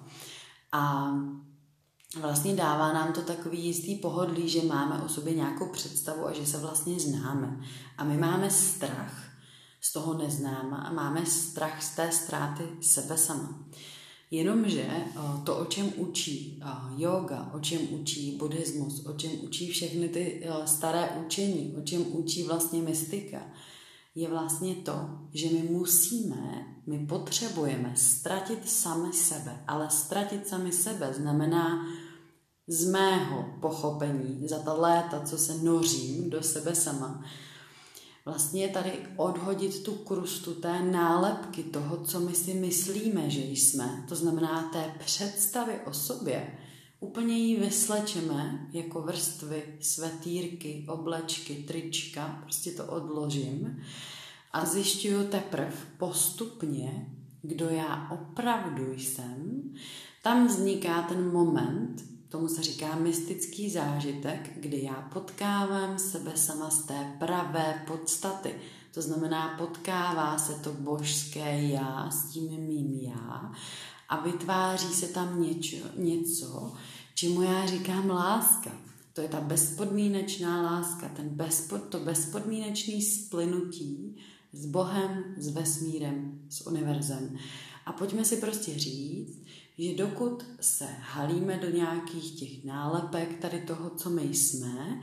A 0.71 1.11
vlastně 2.21 2.55
dává 2.55 2.93
nám 2.93 3.13
to 3.13 3.21
takový 3.21 3.65
jistý 3.65 3.95
pohodlí, 3.95 4.49
že 4.49 4.61
máme 4.61 5.01
o 5.01 5.09
sobě 5.09 5.35
nějakou 5.35 5.69
představu 5.69 6.27
a 6.27 6.33
že 6.33 6.45
se 6.45 6.57
vlastně 6.57 6.99
známe. 6.99 7.59
A 7.97 8.03
my 8.03 8.17
máme 8.17 8.49
strach 8.49 9.25
z 9.81 9.93
toho 9.93 10.13
neznáma 10.13 10.77
a 10.77 10.93
máme 10.93 11.25
strach 11.25 11.83
z 11.83 11.95
té 11.95 12.11
ztráty 12.11 12.63
sebe 12.81 13.17
sama. 13.17 13.59
Jenomže 14.31 14.87
eh, 14.89 15.13
to, 15.43 15.57
o 15.57 15.65
čem 15.65 15.93
učí 15.95 16.61
eh, 16.61 16.67
yoga, 16.97 17.51
o 17.53 17.59
čem 17.59 17.81
učí 17.91 18.37
buddhismus, 18.37 19.05
o 19.05 19.13
čem 19.13 19.31
učí 19.43 19.71
všechny 19.71 20.09
ty 20.09 20.43
eh, 20.43 20.67
staré 20.67 21.09
učení, 21.25 21.75
o 21.77 21.81
čem 21.81 22.05
učí 22.15 22.43
vlastně 22.43 22.81
mystika, 22.81 23.41
je 24.15 24.29
vlastně 24.29 24.75
to, 24.75 25.09
že 25.33 25.49
my 25.49 25.63
musíme, 25.69 26.65
my 26.87 27.05
potřebujeme 27.05 27.93
ztratit 27.95 28.69
sami 28.69 29.13
sebe. 29.13 29.63
Ale 29.67 29.89
ztratit 29.89 30.47
sami 30.47 30.71
sebe 30.71 31.13
znamená 31.13 31.85
z 32.67 32.89
mého 32.89 33.45
pochopení 33.61 34.47
za 34.47 34.59
ta 34.59 34.73
léta, 34.73 35.19
co 35.19 35.37
se 35.37 35.57
nořím 35.57 36.29
do 36.29 36.43
sebe 36.43 36.75
sama, 36.75 37.25
vlastně 38.25 38.67
tady 38.67 38.91
odhodit 39.15 39.83
tu 39.83 39.91
krustu 39.91 40.53
té 40.53 40.83
nálepky 40.83 41.63
toho, 41.63 41.97
co 41.97 42.19
my 42.19 42.35
si 42.35 42.53
myslíme, 42.53 43.29
že 43.29 43.41
jsme, 43.41 44.05
to 44.07 44.15
znamená 44.15 44.69
té 44.73 44.95
představy 44.99 45.79
o 45.85 45.93
sobě, 45.93 46.57
úplně 46.99 47.37
ji 47.37 47.59
vyslečeme 47.59 48.67
jako 48.71 49.01
vrstvy, 49.01 49.63
svetýrky, 49.81 50.85
oblečky, 50.89 51.55
trička, 51.55 52.39
prostě 52.41 52.71
to 52.71 52.85
odložím 52.85 53.81
a 54.53 54.65
zjišťuju 54.65 55.27
teprve 55.27 55.73
postupně, 55.97 57.15
kdo 57.41 57.69
já 57.69 58.09
opravdu 58.11 58.93
jsem, 58.93 59.63
tam 60.23 60.47
vzniká 60.47 61.01
ten 61.01 61.31
moment, 61.31 62.14
Tomu 62.35 62.47
se 62.47 62.63
říká 62.63 62.95
mystický 62.95 63.69
zážitek, 63.69 64.51
kdy 64.59 64.83
já 64.83 65.09
potkávám 65.13 65.99
sebe 65.99 66.31
sama 66.35 66.69
z 66.69 66.83
té 66.83 67.15
pravé 67.19 67.83
podstaty. 67.87 68.55
To 68.93 69.01
znamená, 69.01 69.57
potkává 69.57 70.37
se 70.37 70.53
to 70.53 70.73
božské 70.73 71.61
já 71.61 72.09
s 72.11 72.31
tím 72.31 72.61
mým 72.61 72.99
já 73.01 73.51
a 74.09 74.19
vytváří 74.19 74.93
se 74.93 75.07
tam 75.07 75.41
něco, 75.41 75.75
něco 75.95 76.73
čemu 77.13 77.41
já 77.41 77.65
říkám 77.65 78.09
láska. 78.09 78.71
To 79.13 79.21
je 79.21 79.27
ta 79.27 79.41
bezpodmínečná 79.41 80.61
láska, 80.61 81.09
ten 81.09 81.29
bezpod, 81.29 81.83
to 81.83 81.99
bezpodmínečný 81.99 83.01
splynutí 83.01 84.17
s 84.53 84.65
Bohem, 84.65 85.23
s 85.37 85.47
vesmírem, 85.47 86.41
s 86.49 86.67
univerzem. 86.67 87.37
A 87.85 87.93
pojďme 87.93 88.25
si 88.25 88.37
prostě 88.37 88.79
říct, 88.79 89.44
že 89.77 89.95
dokud 89.95 90.45
se 90.59 90.87
halíme 90.99 91.57
do 91.57 91.69
nějakých 91.69 92.31
těch 92.31 92.63
nálepek 92.63 93.39
tady 93.39 93.61
toho, 93.61 93.89
co 93.89 94.09
my 94.09 94.21
jsme, 94.21 95.01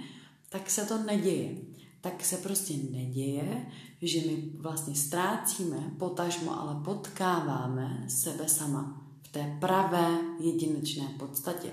tak 0.48 0.70
se 0.70 0.84
to 0.84 0.98
neděje. 0.98 1.56
Tak 2.00 2.24
se 2.24 2.36
prostě 2.36 2.74
neděje, 2.90 3.66
že 4.02 4.20
my 4.20 4.42
vlastně 4.56 4.94
ztrácíme, 4.94 5.90
potažmo, 5.98 6.60
ale 6.60 6.84
potkáváme 6.84 8.04
sebe 8.08 8.48
sama 8.48 9.02
v 9.22 9.28
té 9.32 9.56
pravé 9.60 10.18
jedinečné 10.40 11.08
podstatě. 11.18 11.72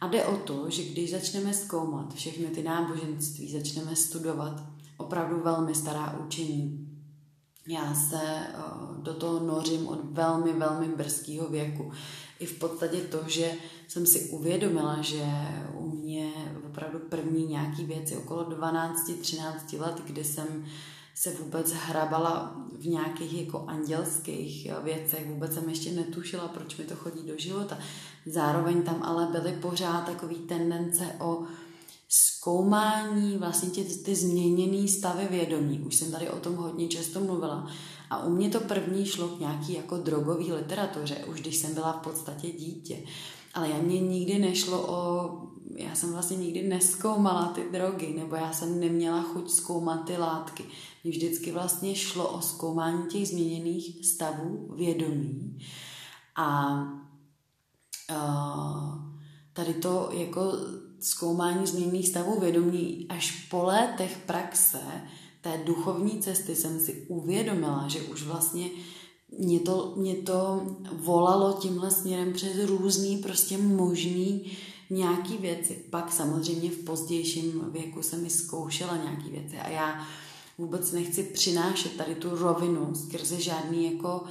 A 0.00 0.06
jde 0.06 0.24
o 0.24 0.36
to, 0.36 0.70
že 0.70 0.84
když 0.84 1.10
začneme 1.10 1.54
zkoumat 1.54 2.14
všechny 2.14 2.46
ty 2.46 2.62
náboženství, 2.62 3.52
začneme 3.52 3.96
studovat 3.96 4.62
opravdu 4.96 5.40
velmi 5.40 5.74
stará 5.74 6.18
učení, 6.26 6.88
já 7.68 7.94
se 7.94 8.20
eh, 8.22 8.52
do 9.02 9.14
toho 9.14 9.40
nořím 9.40 9.88
od 9.88 10.04
velmi, 10.04 10.52
velmi 10.52 10.88
brzkého 10.88 11.48
věku 11.48 11.92
i 12.42 12.46
v 12.46 12.58
podstatě 12.58 13.00
to, 13.00 13.20
že 13.26 13.52
jsem 13.88 14.06
si 14.06 14.20
uvědomila, 14.20 15.02
že 15.02 15.24
u 15.78 15.90
mě 15.90 16.32
opravdu 16.66 16.98
první 16.98 17.46
nějaký 17.46 17.84
věci 17.84 18.16
okolo 18.16 18.44
12-13 18.44 19.80
let, 19.80 19.94
kdy 20.06 20.24
jsem 20.24 20.64
se 21.14 21.30
vůbec 21.30 21.72
hrabala 21.72 22.56
v 22.78 22.86
nějakých 22.86 23.40
jako 23.40 23.64
andělských 23.66 24.68
věcech, 24.84 25.28
vůbec 25.28 25.54
jsem 25.54 25.68
ještě 25.68 25.92
netušila, 25.92 26.48
proč 26.48 26.76
mi 26.76 26.84
to 26.84 26.96
chodí 26.96 27.22
do 27.26 27.34
života. 27.36 27.78
Zároveň 28.26 28.82
tam 28.82 29.02
ale 29.02 29.26
byly 29.26 29.52
pořád 29.52 30.06
takové 30.06 30.34
tendence 30.34 31.14
o 31.20 31.42
zkoumání 32.08 33.36
vlastně 33.38 33.70
ty, 33.70 33.84
ty 33.84 34.14
změněné 34.14 34.88
stavy 34.88 35.26
vědomí. 35.30 35.80
Už 35.86 35.94
jsem 35.94 36.12
tady 36.12 36.30
o 36.30 36.40
tom 36.40 36.54
hodně 36.54 36.88
často 36.88 37.20
mluvila. 37.20 37.70
A 38.12 38.24
u 38.24 38.30
mě 38.30 38.50
to 38.50 38.60
první 38.60 39.06
šlo 39.06 39.28
k 39.28 39.40
nějaký 39.40 39.72
jako 39.72 39.96
drogový 39.96 40.52
literatuře, 40.52 41.24
už 41.30 41.40
když 41.40 41.56
jsem 41.56 41.74
byla 41.74 41.92
v 41.92 42.02
podstatě 42.02 42.50
dítě. 42.50 42.98
Ale 43.54 43.68
já 43.68 43.78
mě 43.78 44.00
nikdy 44.00 44.38
nešlo 44.38 44.86
o... 44.88 45.30
Já 45.76 45.94
jsem 45.94 46.12
vlastně 46.12 46.36
nikdy 46.36 46.68
neskoumala 46.68 47.46
ty 47.46 47.64
drogy, 47.72 48.14
nebo 48.18 48.36
já 48.36 48.52
jsem 48.52 48.80
neměla 48.80 49.22
chuť 49.22 49.50
zkoumat 49.50 50.04
ty 50.04 50.16
látky. 50.16 50.64
Mně 51.04 51.12
vždycky 51.12 51.52
vlastně 51.52 51.94
šlo 51.94 52.28
o 52.28 52.40
zkoumání 52.40 53.06
těch 53.06 53.28
změněných 53.28 54.06
stavů 54.06 54.74
vědomí. 54.76 55.58
A 56.36 56.82
uh, 58.10 58.94
tady 59.52 59.74
to 59.74 60.08
jako 60.12 60.52
zkoumání 61.00 61.66
změněných 61.66 62.08
stavů 62.08 62.40
vědomí 62.40 63.06
až 63.08 63.46
po 63.50 63.62
letech 63.62 64.18
praxe 64.26 64.80
té 65.42 65.62
duchovní 65.64 66.20
cesty 66.20 66.56
jsem 66.56 66.80
si 66.80 67.04
uvědomila, 67.08 67.88
že 67.88 68.02
už 68.02 68.22
vlastně 68.22 68.70
mě 69.38 69.60
to, 69.60 69.92
mě 69.96 70.14
to 70.14 70.66
volalo 70.92 71.52
tímhle 71.52 71.90
směrem 71.90 72.32
přes 72.32 72.64
různý 72.64 73.16
prostě 73.16 73.58
možný 73.58 74.52
nějaký 74.90 75.36
věci. 75.36 75.84
Pak 75.90 76.12
samozřejmě 76.12 76.70
v 76.70 76.84
pozdějším 76.84 77.64
věku 77.72 78.02
jsem 78.02 78.22
mi 78.22 78.30
zkoušela 78.30 78.96
nějaký 78.96 79.30
věci 79.30 79.56
a 79.56 79.68
já 79.68 80.06
vůbec 80.58 80.92
nechci 80.92 81.22
přinášet 81.22 81.96
tady 81.96 82.14
tu 82.14 82.30
rovinu 82.30 82.94
skrze 82.94 83.40
žádný 83.40 83.92
jako 83.94 84.24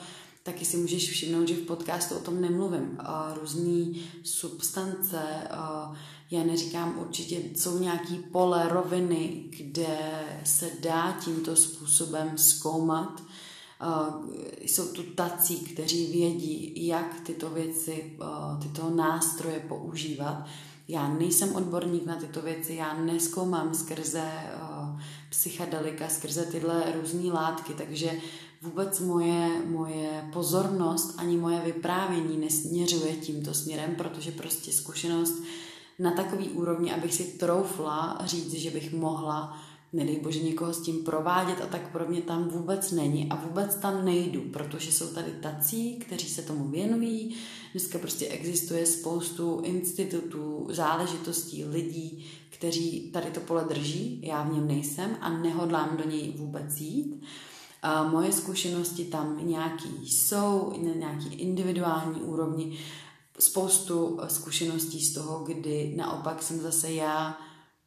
taky 0.44 0.66
si 0.66 0.78
můžeš 0.78 1.10
všimnout, 1.10 1.48
že 1.48 1.56
v 1.56 1.66
podcastu 1.66 2.16
o 2.16 2.20
tom 2.20 2.42
nemluvím. 2.42 2.98
Různé 3.42 4.00
substance, 4.24 5.48
já 6.32 6.44
neříkám 6.44 7.00
určitě, 7.00 7.42
jsou 7.56 7.80
nějaký 7.80 8.16
pole 8.18 8.70
roviny, 8.70 9.44
kde 9.50 9.98
se 10.44 10.72
dá 10.80 11.18
tímto 11.24 11.56
způsobem 11.56 12.38
zkoumat. 12.38 13.24
Jsou 14.62 14.88
tu 14.88 15.04
tací, 15.04 15.60
kteří 15.60 16.12
vědí, 16.12 16.88
jak 16.88 17.20
tyto 17.20 17.50
věci, 17.50 18.18
tyto 18.62 18.90
nástroje 18.90 19.60
používat. 19.60 20.46
Já 20.88 21.08
nejsem 21.08 21.56
odborník 21.56 22.06
na 22.06 22.16
tyto 22.16 22.42
věci, 22.42 22.74
já 22.74 22.94
neskoumám 22.94 23.74
skrze 23.74 24.24
psychedelika, 25.30 26.10
skrze 26.10 26.46
tyhle 26.46 26.94
různé 27.02 27.34
látky, 27.34 27.74
takže 27.74 28.12
vůbec 28.62 29.00
moje, 29.00 29.62
moje 29.66 30.30
pozornost 30.34 31.14
ani 31.18 31.38
moje 31.38 31.60
vyprávění 31.60 32.38
nesměřuje 32.38 33.16
tímto 33.16 33.54
směrem, 33.54 33.96
protože 33.96 34.32
prostě 34.32 34.72
zkušenost 34.72 35.44
na 36.02 36.12
takový 36.12 36.50
úrovni, 36.50 36.94
abych 36.94 37.14
si 37.14 37.24
troufla 37.24 38.22
říct, 38.26 38.54
že 38.54 38.72
bych 38.72 38.94
mohla, 38.94 39.58
nedej 39.94 40.20
bože, 40.20 40.40
někoho 40.40 40.74
s 40.74 40.82
tím 40.82 41.04
provádět 41.04 41.62
a 41.62 41.66
tak 41.66 41.92
pro 41.92 42.08
mě 42.08 42.22
tam 42.22 42.50
vůbec 42.50 42.92
není 42.92 43.30
a 43.30 43.36
vůbec 43.36 43.76
tam 43.76 44.06
nejdu, 44.06 44.42
protože 44.42 44.92
jsou 44.92 45.08
tady 45.08 45.32
tací, 45.32 45.96
kteří 45.96 46.30
se 46.30 46.42
tomu 46.42 46.68
věnují. 46.68 47.36
Dneska 47.72 48.00
prostě 48.00 48.28
existuje 48.28 48.86
spoustu 48.86 49.62
institutů, 49.64 50.68
záležitostí, 50.70 51.66
lidí, 51.66 52.26
kteří 52.50 53.12
tady 53.14 53.32
to 53.32 53.40
pole 53.40 53.66
drží, 53.70 54.22
já 54.24 54.44
v 54.44 54.54
něm 54.54 54.68
nejsem 54.68 55.18
a 55.22 55.30
nehodlám 55.30 55.98
do 55.98 56.10
něj 56.10 56.34
vůbec 56.38 56.80
jít. 56.80 57.24
A 57.84 58.04
moje 58.04 58.32
zkušenosti 58.32 59.06
tam 59.06 59.48
nějaký 59.48 59.90
jsou, 60.02 60.74
na 60.86 60.94
nějaký 60.94 61.34
individuální 61.34 62.22
úrovni, 62.22 62.78
spoustu 63.40 64.20
zkušeností 64.28 65.06
z 65.06 65.14
toho, 65.14 65.44
kdy 65.44 65.94
naopak 65.98 66.44
jsem 66.44 66.60
zase 66.60 66.92
já 66.92 67.38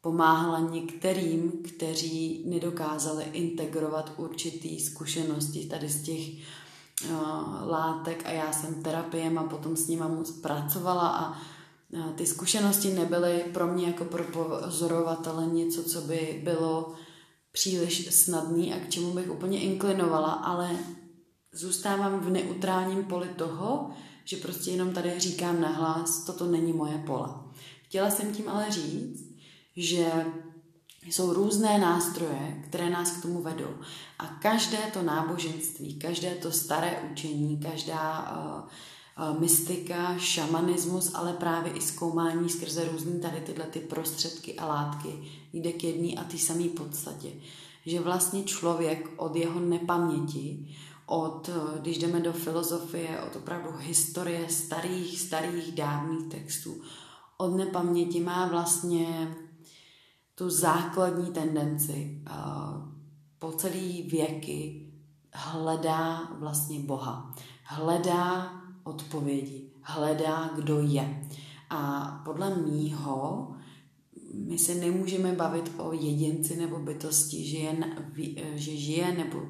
pomáhala 0.01 0.59
některým, 0.59 1.51
kteří 1.51 2.43
nedokázali 2.47 3.23
integrovat 3.23 4.11
určitý 4.17 4.79
zkušenosti 4.79 5.65
tady 5.65 5.89
z 5.89 6.01
těch 6.01 6.27
uh, 6.29 7.69
látek 7.69 8.25
a 8.25 8.31
já 8.31 8.53
jsem 8.53 8.83
terapiem 8.83 9.37
a 9.37 9.43
potom 9.43 9.75
s 9.75 9.87
nima 9.87 10.07
moc 10.07 10.31
pracovala 10.31 11.07
a 11.07 11.31
uh, 11.31 12.11
ty 12.11 12.25
zkušenosti 12.25 12.93
nebyly 12.93 13.45
pro 13.53 13.67
mě 13.67 13.87
jako 13.87 14.05
pro 14.05 14.23
pozorovatele 14.23 15.45
něco, 15.45 15.83
co 15.83 16.01
by 16.01 16.41
bylo 16.43 16.93
příliš 17.51 18.15
snadný 18.15 18.73
a 18.73 18.79
k 18.79 18.89
čemu 18.89 19.11
bych 19.11 19.31
úplně 19.31 19.61
inklinovala, 19.61 20.31
ale 20.31 20.77
zůstávám 21.53 22.19
v 22.19 22.29
neutrálním 22.29 23.03
poli 23.03 23.27
toho, 23.27 23.89
že 24.25 24.37
prostě 24.37 24.71
jenom 24.71 24.93
tady 24.93 25.19
říkám 25.19 25.61
nahlas, 25.61 26.23
toto 26.25 26.45
není 26.45 26.73
moje 26.73 26.97
pole. 26.97 27.29
Chtěla 27.83 28.09
jsem 28.09 28.33
tím 28.33 28.49
ale 28.49 28.71
říct, 28.71 29.35
že 29.75 30.25
jsou 31.05 31.33
různé 31.33 31.77
nástroje, 31.77 32.63
které 32.67 32.89
nás 32.89 33.11
k 33.11 33.21
tomu 33.21 33.41
vedou. 33.41 33.75
A 34.19 34.27
každé 34.27 34.77
to 34.93 35.01
náboženství, 35.01 35.99
každé 35.99 36.35
to 36.35 36.51
staré 36.51 37.09
učení, 37.11 37.57
každá 37.57 38.31
uh, 38.31 39.29
uh, 39.33 39.39
mystika, 39.39 40.17
šamanismus, 40.17 41.11
ale 41.13 41.33
právě 41.33 41.73
i 41.73 41.81
zkoumání 41.81 42.49
skrze 42.49 42.89
různé 42.91 43.19
tady 43.19 43.41
tyhle 43.41 43.65
ty 43.65 43.79
prostředky 43.79 44.55
a 44.55 44.65
látky 44.65 45.09
jde 45.53 45.71
k 45.71 45.83
jedné 45.83 46.21
a 46.21 46.23
té 46.23 46.37
samé 46.37 46.69
podstatě. 46.69 47.29
Že 47.85 47.99
vlastně 47.99 48.43
člověk 48.43 49.09
od 49.17 49.35
jeho 49.35 49.59
nepaměti 49.59 50.75
od, 51.05 51.49
eh, 51.49 51.79
když 51.79 51.97
jdeme 51.97 52.19
do 52.19 52.33
filozofie, 52.33 53.21
od 53.21 53.35
opravdu 53.35 53.69
historie 53.77 54.49
starých, 54.49 55.19
starých, 55.19 55.71
dávných 55.71 56.27
textů, 56.27 56.81
od 57.37 57.55
nepaměti 57.55 58.19
má 58.19 58.47
vlastně 58.47 59.35
tu 60.35 60.49
základní 60.49 61.31
tendenci 61.31 62.21
eh, 62.27 62.31
po 63.39 63.51
celý 63.51 64.01
věky 64.01 64.91
hledá 65.33 66.29
vlastně 66.39 66.79
Boha. 66.79 67.35
Hledá 67.63 68.51
odpovědi, 68.83 69.69
hledá, 69.81 70.49
kdo 70.55 70.79
je. 70.79 71.27
A 71.69 72.01
podle 72.25 72.55
mýho 72.55 73.51
my 74.33 74.57
se 74.57 74.75
nemůžeme 74.75 75.31
bavit 75.31 75.71
o 75.77 75.93
jedinci 75.93 76.57
nebo 76.57 76.79
bytosti, 76.79 77.47
že, 77.47 77.57
jen, 77.57 77.95
že 78.55 78.77
žije 78.77 79.11
nebo 79.17 79.41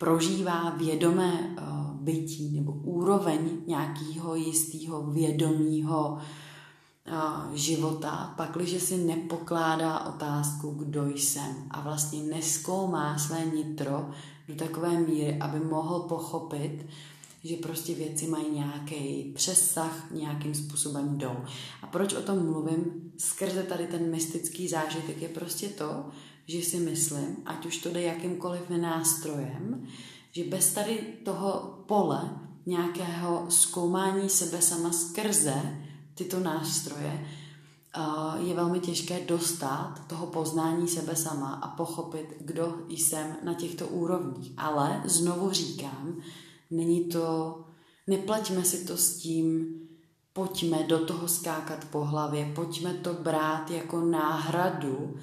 prožívá 0.00 0.70
vědomé 0.70 1.32
eh, 1.58 1.62
bytí 1.92 2.50
nebo 2.56 2.72
úroveň 2.72 3.50
nějakého 3.66 4.34
jistého 4.34 5.02
vědomího 5.02 6.18
eh, 7.06 7.12
života, 7.56 8.34
pakliže 8.36 8.80
si 8.80 8.96
nepokládá 8.96 10.06
otázku, 10.06 10.70
kdo 10.70 11.06
jsem 11.08 11.54
a 11.70 11.80
vlastně 11.80 12.22
neskoumá 12.22 13.18
své 13.18 13.44
nitro 13.44 14.10
do 14.48 14.54
takové 14.54 15.00
míry, 15.00 15.38
aby 15.40 15.60
mohl 15.60 16.00
pochopit, 16.00 16.86
že 17.44 17.56
prostě 17.56 17.94
věci 17.94 18.26
mají 18.26 18.50
nějaký 18.50 19.32
přesah, 19.34 20.10
nějakým 20.10 20.54
způsobem 20.54 21.18
jdou. 21.18 21.36
A 21.82 21.86
proč 21.86 22.14
o 22.14 22.22
tom 22.22 22.44
mluvím? 22.44 23.12
Skrze 23.18 23.62
tady 23.62 23.86
ten 23.86 24.10
mystický 24.10 24.68
zážitek 24.68 25.22
je 25.22 25.28
prostě 25.28 25.68
to, 25.68 26.04
že 26.46 26.62
si 26.62 26.76
myslím, 26.76 27.36
ať 27.46 27.66
už 27.66 27.78
to 27.78 27.88
jde 27.90 28.02
jakýmkoliv 28.02 28.70
nástrojem, 28.70 29.86
že 30.32 30.44
bez 30.44 30.72
tady 30.72 30.98
toho 31.24 31.78
pole 31.86 32.30
nějakého 32.66 33.46
zkoumání 33.48 34.28
sebe 34.28 34.62
sama 34.62 34.92
skrze 34.92 35.62
tyto 36.14 36.40
nástroje 36.40 37.26
je 38.38 38.54
velmi 38.54 38.80
těžké 38.80 39.20
dostat 39.26 39.94
toho 40.06 40.26
poznání 40.26 40.88
sebe 40.88 41.16
sama 41.16 41.54
a 41.54 41.68
pochopit, 41.68 42.34
kdo 42.40 42.76
jsem 42.88 43.36
na 43.42 43.54
těchto 43.54 43.88
úrovních. 43.88 44.52
Ale 44.56 45.02
znovu 45.04 45.50
říkám, 45.50 46.16
není 46.70 47.04
to, 47.04 47.58
neplaťme 48.06 48.64
si 48.64 48.84
to 48.84 48.96
s 48.96 49.16
tím, 49.16 49.74
pojďme 50.32 50.82
do 50.82 51.06
toho 51.06 51.28
skákat 51.28 51.84
po 51.84 52.04
hlavě, 52.04 52.52
pojďme 52.54 52.94
to 52.94 53.14
brát 53.14 53.70
jako 53.70 54.00
náhradu 54.00 55.16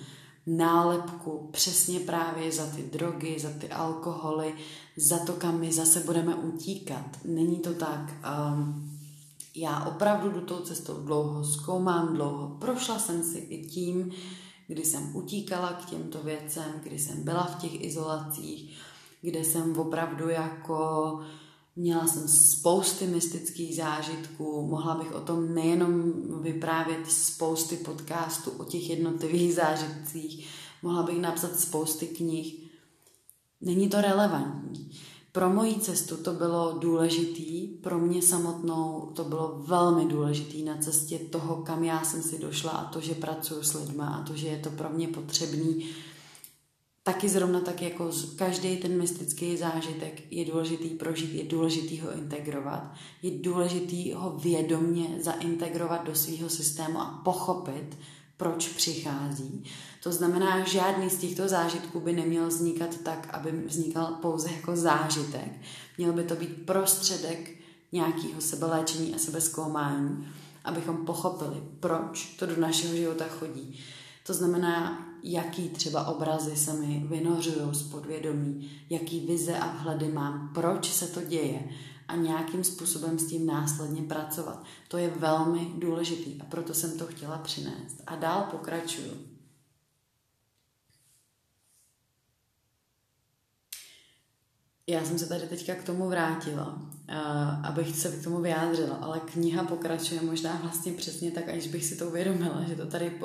nálepku 0.47 1.49
přesně 1.51 1.99
právě 1.99 2.51
za 2.51 2.65
ty 2.65 2.81
drogy, 2.81 3.39
za 3.39 3.49
ty 3.49 3.69
alkoholy, 3.69 4.55
za 4.97 5.17
to, 5.17 5.33
kam 5.33 5.59
my 5.59 5.73
zase 5.73 5.99
budeme 5.99 6.35
utíkat. 6.35 7.05
Není 7.25 7.59
to 7.59 7.73
tak. 7.73 8.13
Um, 8.53 8.91
já 9.55 9.85
opravdu 9.85 10.31
do 10.31 10.41
toho 10.41 10.61
cestou 10.61 10.93
dlouho 10.93 11.43
zkoumám, 11.43 12.15
dlouho 12.15 12.47
prošla 12.59 12.99
jsem 12.99 13.23
si 13.23 13.37
i 13.37 13.67
tím, 13.67 14.11
kdy 14.67 14.85
jsem 14.85 15.15
utíkala 15.15 15.73
k 15.73 15.85
těmto 15.85 16.23
věcem, 16.23 16.73
kdy 16.83 16.99
jsem 16.99 17.23
byla 17.23 17.43
v 17.43 17.61
těch 17.61 17.83
izolacích, 17.83 18.77
kde 19.21 19.39
jsem 19.43 19.79
opravdu 19.79 20.29
jako 20.29 21.19
Měla 21.79 22.07
jsem 22.07 22.27
spousty 22.27 23.07
mystických 23.07 23.75
zážitků, 23.75 24.67
mohla 24.67 24.95
bych 24.95 25.15
o 25.15 25.21
tom 25.21 25.53
nejenom 25.53 26.13
vyprávět 26.41 27.11
spousty 27.11 27.77
podcastů 27.77 28.51
o 28.51 28.63
těch 28.63 28.89
jednotlivých 28.89 29.53
zážitcích, 29.53 30.47
mohla 30.83 31.03
bych 31.03 31.17
napsat 31.17 31.59
spousty 31.59 32.07
knih. 32.07 32.69
Není 33.61 33.89
to 33.89 34.01
relevantní. 34.01 34.91
Pro 35.31 35.49
moji 35.49 35.79
cestu 35.79 36.17
to 36.17 36.33
bylo 36.33 36.77
důležitý, 36.79 37.67
pro 37.67 37.99
mě 37.99 38.21
samotnou 38.21 39.11
to 39.15 39.23
bylo 39.23 39.61
velmi 39.65 40.05
důležitý 40.05 40.63
na 40.63 40.77
cestě 40.77 41.19
toho, 41.19 41.55
kam 41.55 41.83
já 41.83 42.03
jsem 42.03 42.23
si 42.23 42.39
došla 42.39 42.71
a 42.71 42.89
to, 42.91 43.01
že 43.01 43.13
pracuji 43.13 43.63
s 43.63 43.73
lidma 43.73 44.07
a 44.07 44.23
to, 44.23 44.35
že 44.35 44.47
je 44.47 44.57
to 44.57 44.69
pro 44.69 44.89
mě 44.89 45.07
potřebný 45.07 45.85
taky 47.07 47.29
zrovna 47.29 47.59
tak 47.59 47.81
jako 47.81 48.11
každý 48.35 48.77
ten 48.77 48.97
mystický 48.97 49.57
zážitek 49.57 50.21
je 50.31 50.45
důležitý 50.45 50.89
prožít, 50.89 51.33
je 51.33 51.43
důležitý 51.43 51.99
ho 51.99 52.13
integrovat, 52.13 52.93
je 53.21 53.31
důležitý 53.31 54.13
ho 54.13 54.37
vědomně 54.37 55.07
zaintegrovat 55.19 56.05
do 56.05 56.15
svého 56.15 56.49
systému 56.49 56.99
a 56.99 57.21
pochopit, 57.23 57.97
proč 58.37 58.67
přichází. 58.67 59.63
To 60.03 60.11
znamená, 60.11 60.59
že 60.59 60.71
žádný 60.71 61.09
z 61.09 61.17
těchto 61.17 61.47
zážitků 61.47 61.99
by 61.99 62.13
neměl 62.13 62.47
vznikat 62.47 62.97
tak, 63.03 63.29
aby 63.33 63.51
vznikal 63.51 64.17
pouze 64.21 64.51
jako 64.51 64.75
zážitek. 64.75 65.51
Měl 65.97 66.13
by 66.13 66.23
to 66.23 66.35
být 66.35 66.65
prostředek 66.65 67.51
nějakého 67.91 68.41
sebeléčení 68.41 69.15
a 69.15 69.17
sebezkoumání, 69.17 70.27
abychom 70.63 71.05
pochopili, 71.05 71.63
proč 71.79 72.35
to 72.39 72.45
do 72.45 72.61
našeho 72.61 72.95
života 72.95 73.25
chodí. 73.39 73.79
To 74.25 74.33
znamená, 74.33 75.07
jaký 75.23 75.69
třeba 75.69 76.07
obrazy 76.07 76.57
se 76.57 76.73
mi 76.73 77.05
vynořují 77.09 77.61
z 77.71 77.81
podvědomí, 77.81 78.71
jaký 78.89 79.19
vize 79.19 79.57
a 79.57 79.67
vhledy 79.67 80.07
mám, 80.07 80.51
proč 80.53 80.93
se 80.93 81.07
to 81.07 81.21
děje 81.21 81.69
a 82.07 82.15
nějakým 82.15 82.63
způsobem 82.63 83.19
s 83.19 83.27
tím 83.27 83.45
následně 83.45 84.01
pracovat. 84.01 84.63
To 84.87 84.97
je 84.97 85.09
velmi 85.09 85.71
důležitý 85.77 86.41
a 86.41 86.45
proto 86.45 86.73
jsem 86.73 86.97
to 86.97 87.07
chtěla 87.07 87.37
přinést. 87.37 88.03
A 88.07 88.15
dál 88.15 88.47
pokračuju. 88.51 89.11
Já 94.89 95.05
jsem 95.05 95.19
se 95.19 95.29
tady 95.29 95.47
teďka 95.47 95.75
k 95.75 95.83
tomu 95.83 96.09
vrátila, 96.09 96.81
abych 97.63 97.97
se 97.97 98.11
k 98.11 98.23
tomu 98.23 98.41
vyjádřila, 98.41 98.95
ale 98.95 99.19
kniha 99.19 99.63
pokračuje 99.63 100.21
možná 100.21 100.59
vlastně 100.63 100.93
přesně 100.93 101.31
tak, 101.31 101.49
až 101.49 101.67
bych 101.67 101.85
si 101.85 101.95
to 101.95 102.07
uvědomila, 102.07 102.63
že 102.67 102.75
to 102.75 102.85
tady 102.85 103.19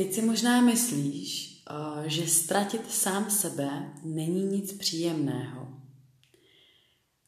Teď 0.00 0.14
si 0.14 0.22
možná 0.22 0.60
myslíš, 0.60 1.62
eh, 1.70 2.08
že 2.08 2.28
ztratit 2.28 2.92
sám 2.92 3.30
sebe 3.30 3.92
není 4.04 4.44
nic 4.44 4.72
příjemného. 4.72 5.68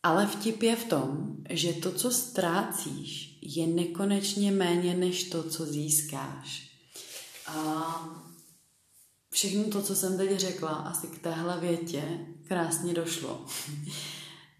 Ale 0.02 0.26
vtip 0.26 0.62
je 0.62 0.76
v 0.76 0.84
tom, 0.84 1.36
že 1.50 1.72
to, 1.72 1.92
co 1.92 2.10
ztrácíš, 2.10 3.38
je 3.42 3.66
nekonečně 3.66 4.50
méně 4.50 4.94
než 4.94 5.24
to, 5.24 5.42
co 5.42 5.66
získáš. 5.66 6.70
A 7.46 7.56
všechno 9.30 9.64
to, 9.64 9.82
co 9.82 9.96
jsem 9.96 10.16
teď 10.16 10.40
řekla, 10.40 10.70
asi 10.70 11.06
k 11.06 11.18
téhle 11.18 11.60
větě 11.60 12.26
krásně 12.48 12.94
došlo. 12.94 13.46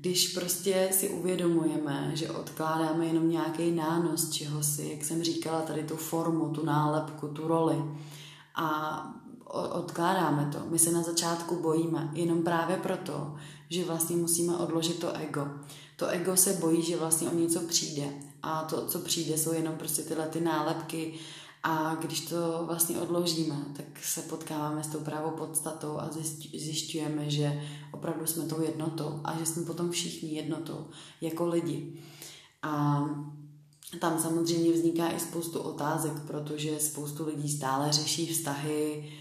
Když 0.03 0.29
prostě 0.29 0.89
si 0.93 1.09
uvědomujeme, 1.09 2.11
že 2.15 2.31
odkládáme 2.31 3.07
jenom 3.07 3.31
nějaký 3.31 3.71
nános 3.71 4.31
čeho 4.31 4.63
si, 4.63 4.89
jak 4.93 5.05
jsem 5.05 5.23
říkala, 5.23 5.61
tady 5.61 5.83
tu 5.83 5.97
formu, 5.97 6.49
tu 6.49 6.65
nálepku, 6.65 7.29
tu 7.29 7.49
roli 7.49 7.85
a 8.55 9.07
odkládáme 9.53 10.51
to. 10.53 10.59
My 10.71 10.79
se 10.79 10.93
na 10.93 11.03
začátku 11.03 11.63
bojíme, 11.63 12.11
jenom 12.13 12.43
právě 12.43 12.77
proto, 12.77 13.35
že 13.69 13.85
vlastně 13.85 14.17
musíme 14.17 14.57
odložit 14.57 14.99
to 14.99 15.13
ego. 15.17 15.49
To 15.97 16.07
ego 16.07 16.37
se 16.37 16.53
bojí, 16.53 16.83
že 16.83 16.97
vlastně 16.97 17.29
o 17.29 17.35
něco 17.35 17.61
přijde 17.61 18.05
a 18.43 18.65
to, 18.65 18.87
co 18.87 18.99
přijde, 18.99 19.39
jsou 19.39 19.53
jenom 19.53 19.75
prostě 19.75 20.03
tyhle 20.03 20.27
ty 20.27 20.41
nálepky, 20.41 21.15
a 21.63 21.95
když 21.95 22.21
to 22.21 22.65
vlastně 22.67 22.99
odložíme, 22.99 23.57
tak 23.77 24.05
se 24.05 24.23
potkáváme 24.23 24.85
s 24.85 24.87
tou 24.87 24.99
právou 24.99 25.31
podstatou 25.31 25.99
a 25.99 26.11
zjišťujeme, 26.55 27.31
že 27.31 27.63
opravdu 27.93 28.27
jsme 28.27 28.45
tou 28.45 28.63
jednotou 28.63 29.21
a 29.25 29.39
že 29.39 29.47
jsme 29.47 29.65
potom 29.65 29.91
všichni 29.91 30.35
jednotou 30.35 30.87
jako 31.21 31.47
lidi. 31.47 31.93
A 32.63 33.05
tam 33.99 34.19
samozřejmě 34.19 34.73
vzniká 34.73 35.11
i 35.11 35.21
spoustu 35.21 35.59
otázek, 35.59 36.13
protože 36.27 36.81
spoustu 36.81 37.27
lidí 37.27 37.49
stále 37.49 37.93
řeší 37.93 38.27
vztahy, 38.27 39.13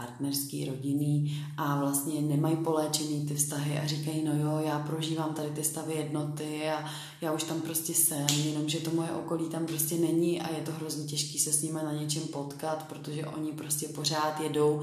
partnerský, 0.00 0.64
rodinný 0.64 1.44
a 1.56 1.80
vlastně 1.80 2.20
nemají 2.20 2.56
poléčený 2.56 3.26
ty 3.26 3.34
vztahy 3.34 3.78
a 3.78 3.86
říkají, 3.86 4.24
no 4.24 4.34
jo, 4.34 4.60
já 4.66 4.78
prožívám 4.78 5.34
tady 5.34 5.50
ty 5.50 5.64
stavy 5.64 5.94
jednoty 5.94 6.70
a 6.70 6.90
já 7.20 7.32
už 7.32 7.42
tam 7.42 7.60
prostě 7.60 7.94
jsem, 7.94 8.26
jenomže 8.44 8.80
to 8.80 8.90
moje 8.90 9.10
okolí 9.10 9.48
tam 9.48 9.66
prostě 9.66 9.94
není 9.94 10.40
a 10.40 10.54
je 10.56 10.62
to 10.62 10.72
hrozně 10.72 11.04
těžké 11.04 11.38
se 11.38 11.52
s 11.52 11.62
nimi 11.62 11.78
na 11.84 11.92
něčem 11.92 12.22
potkat, 12.22 12.86
protože 12.88 13.26
oni 13.26 13.52
prostě 13.52 13.88
pořád 13.88 14.40
jedou 14.40 14.82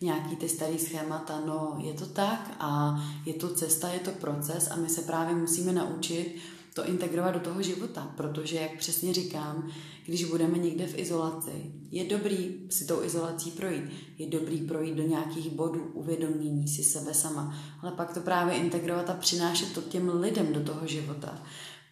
nějaký 0.00 0.36
ty 0.36 0.48
starý 0.48 0.78
schémata, 0.78 1.40
no 1.46 1.76
je 1.78 1.92
to 1.92 2.06
tak 2.06 2.56
a 2.60 3.00
je 3.26 3.34
to 3.34 3.54
cesta, 3.54 3.88
je 3.88 4.00
to 4.00 4.10
proces 4.10 4.70
a 4.70 4.76
my 4.76 4.88
se 4.88 5.02
právě 5.02 5.34
musíme 5.34 5.72
naučit 5.72 6.36
to 6.74 6.86
integrovat 6.86 7.34
do 7.34 7.40
toho 7.40 7.62
života, 7.62 8.12
protože, 8.16 8.56
jak 8.56 8.78
přesně 8.78 9.14
říkám, 9.14 9.70
když 10.06 10.24
budeme 10.24 10.58
někde 10.58 10.86
v 10.86 10.98
izolaci, 10.98 11.72
je 11.90 12.04
dobrý 12.04 12.54
si 12.70 12.84
tou 12.84 13.02
izolací 13.02 13.50
projít, 13.50 13.84
je 14.18 14.26
dobrý 14.26 14.58
projít 14.58 14.94
do 14.94 15.02
nějakých 15.02 15.50
bodů 15.50 15.90
uvědomění 15.94 16.68
si 16.68 16.84
sebe 16.84 17.14
sama, 17.14 17.54
ale 17.82 17.92
pak 17.92 18.14
to 18.14 18.20
právě 18.20 18.54
integrovat 18.54 19.10
a 19.10 19.14
přinášet 19.14 19.72
to 19.72 19.82
těm 19.82 20.20
lidem 20.20 20.52
do 20.52 20.60
toho 20.60 20.86
života, 20.86 21.42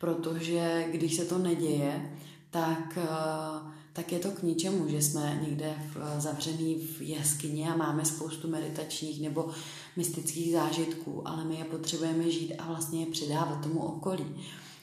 protože 0.00 0.84
když 0.92 1.14
se 1.16 1.24
to 1.24 1.38
neděje, 1.38 2.18
tak, 2.50 2.98
eh, 3.02 3.70
tak 3.92 4.12
je 4.12 4.18
to 4.18 4.30
k 4.30 4.42
ničemu, 4.42 4.88
že 4.88 5.02
jsme 5.02 5.40
někde 5.48 5.74
v, 5.94 6.20
zavřený 6.20 6.74
v 6.74 7.02
jeskyni 7.02 7.68
a 7.68 7.76
máme 7.76 8.04
spoustu 8.04 8.48
meditačních 8.48 9.22
nebo 9.22 9.50
mystických 9.96 10.52
zážitků, 10.52 11.28
ale 11.28 11.44
my 11.44 11.56
je 11.56 11.64
potřebujeme 11.64 12.30
žít 12.30 12.54
a 12.58 12.66
vlastně 12.66 13.00
je 13.00 13.10
předávat 13.10 13.62
tomu 13.62 13.80
okolí 13.80 14.26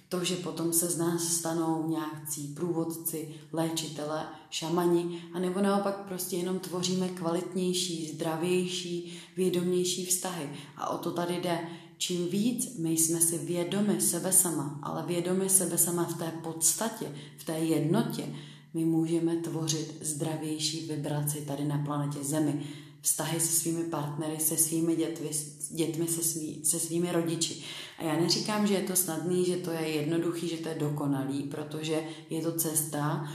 to, 0.10 0.24
že 0.24 0.36
potom 0.36 0.74
se 0.74 0.88
z 0.88 0.98
nás 0.98 1.24
stanou 1.24 1.88
nějakcí 1.90 2.48
průvodci, 2.48 3.36
léčitele, 3.52 4.26
šamani, 4.50 5.22
anebo 5.34 5.62
naopak 5.62 5.98
prostě 6.08 6.38
jenom 6.38 6.60
tvoříme 6.60 7.10
kvalitnější, 7.10 8.12
zdravější, 8.14 9.20
vědomější 9.38 10.06
vztahy. 10.06 10.50
A 10.78 10.90
o 10.90 10.98
to 10.98 11.12
tady 11.12 11.42
jde. 11.42 11.60
Čím 11.98 12.28
víc 12.28 12.78
my 12.78 12.92
jsme 12.92 13.22
si 13.22 13.38
vědomi 13.38 14.02
sebe 14.02 14.32
sama, 14.32 14.80
ale 14.84 15.04
vědomi 15.08 15.50
sebe 15.50 15.78
sama 15.78 16.04
v 16.04 16.18
té 16.18 16.34
podstatě, 16.44 17.16
v 17.38 17.44
té 17.44 17.60
jednotě, 17.60 18.36
my 18.74 18.86
můžeme 18.86 19.36
tvořit 19.36 19.98
zdravější 20.02 20.88
vibraci 20.88 21.42
tady 21.42 21.66
na 21.66 21.78
planetě 21.86 22.24
Zemi 22.24 22.66
vztahy 23.06 23.40
se 23.40 23.60
svými 23.60 23.84
partnery, 23.84 24.40
se 24.40 24.58
svými 24.58 24.96
dětmi, 24.96 25.30
dětmi 25.72 26.08
se, 26.08 26.24
svý, 26.24 26.66
se 26.66 26.80
svými 26.80 27.12
rodiči. 27.12 27.64
A 27.98 28.04
já 28.04 28.20
neříkám, 28.20 28.68
že 28.68 28.74
je 28.74 28.82
to 28.82 28.96
snadný, 28.96 29.46
že 29.46 29.58
to 29.58 29.72
je 29.72 29.90
jednoduchý, 29.90 30.48
že 30.48 30.58
to 30.58 30.70
je 30.70 30.76
dokonalý, 30.76 31.44
protože 31.44 32.04
je 32.30 32.42
to 32.42 32.52
cesta 32.52 33.30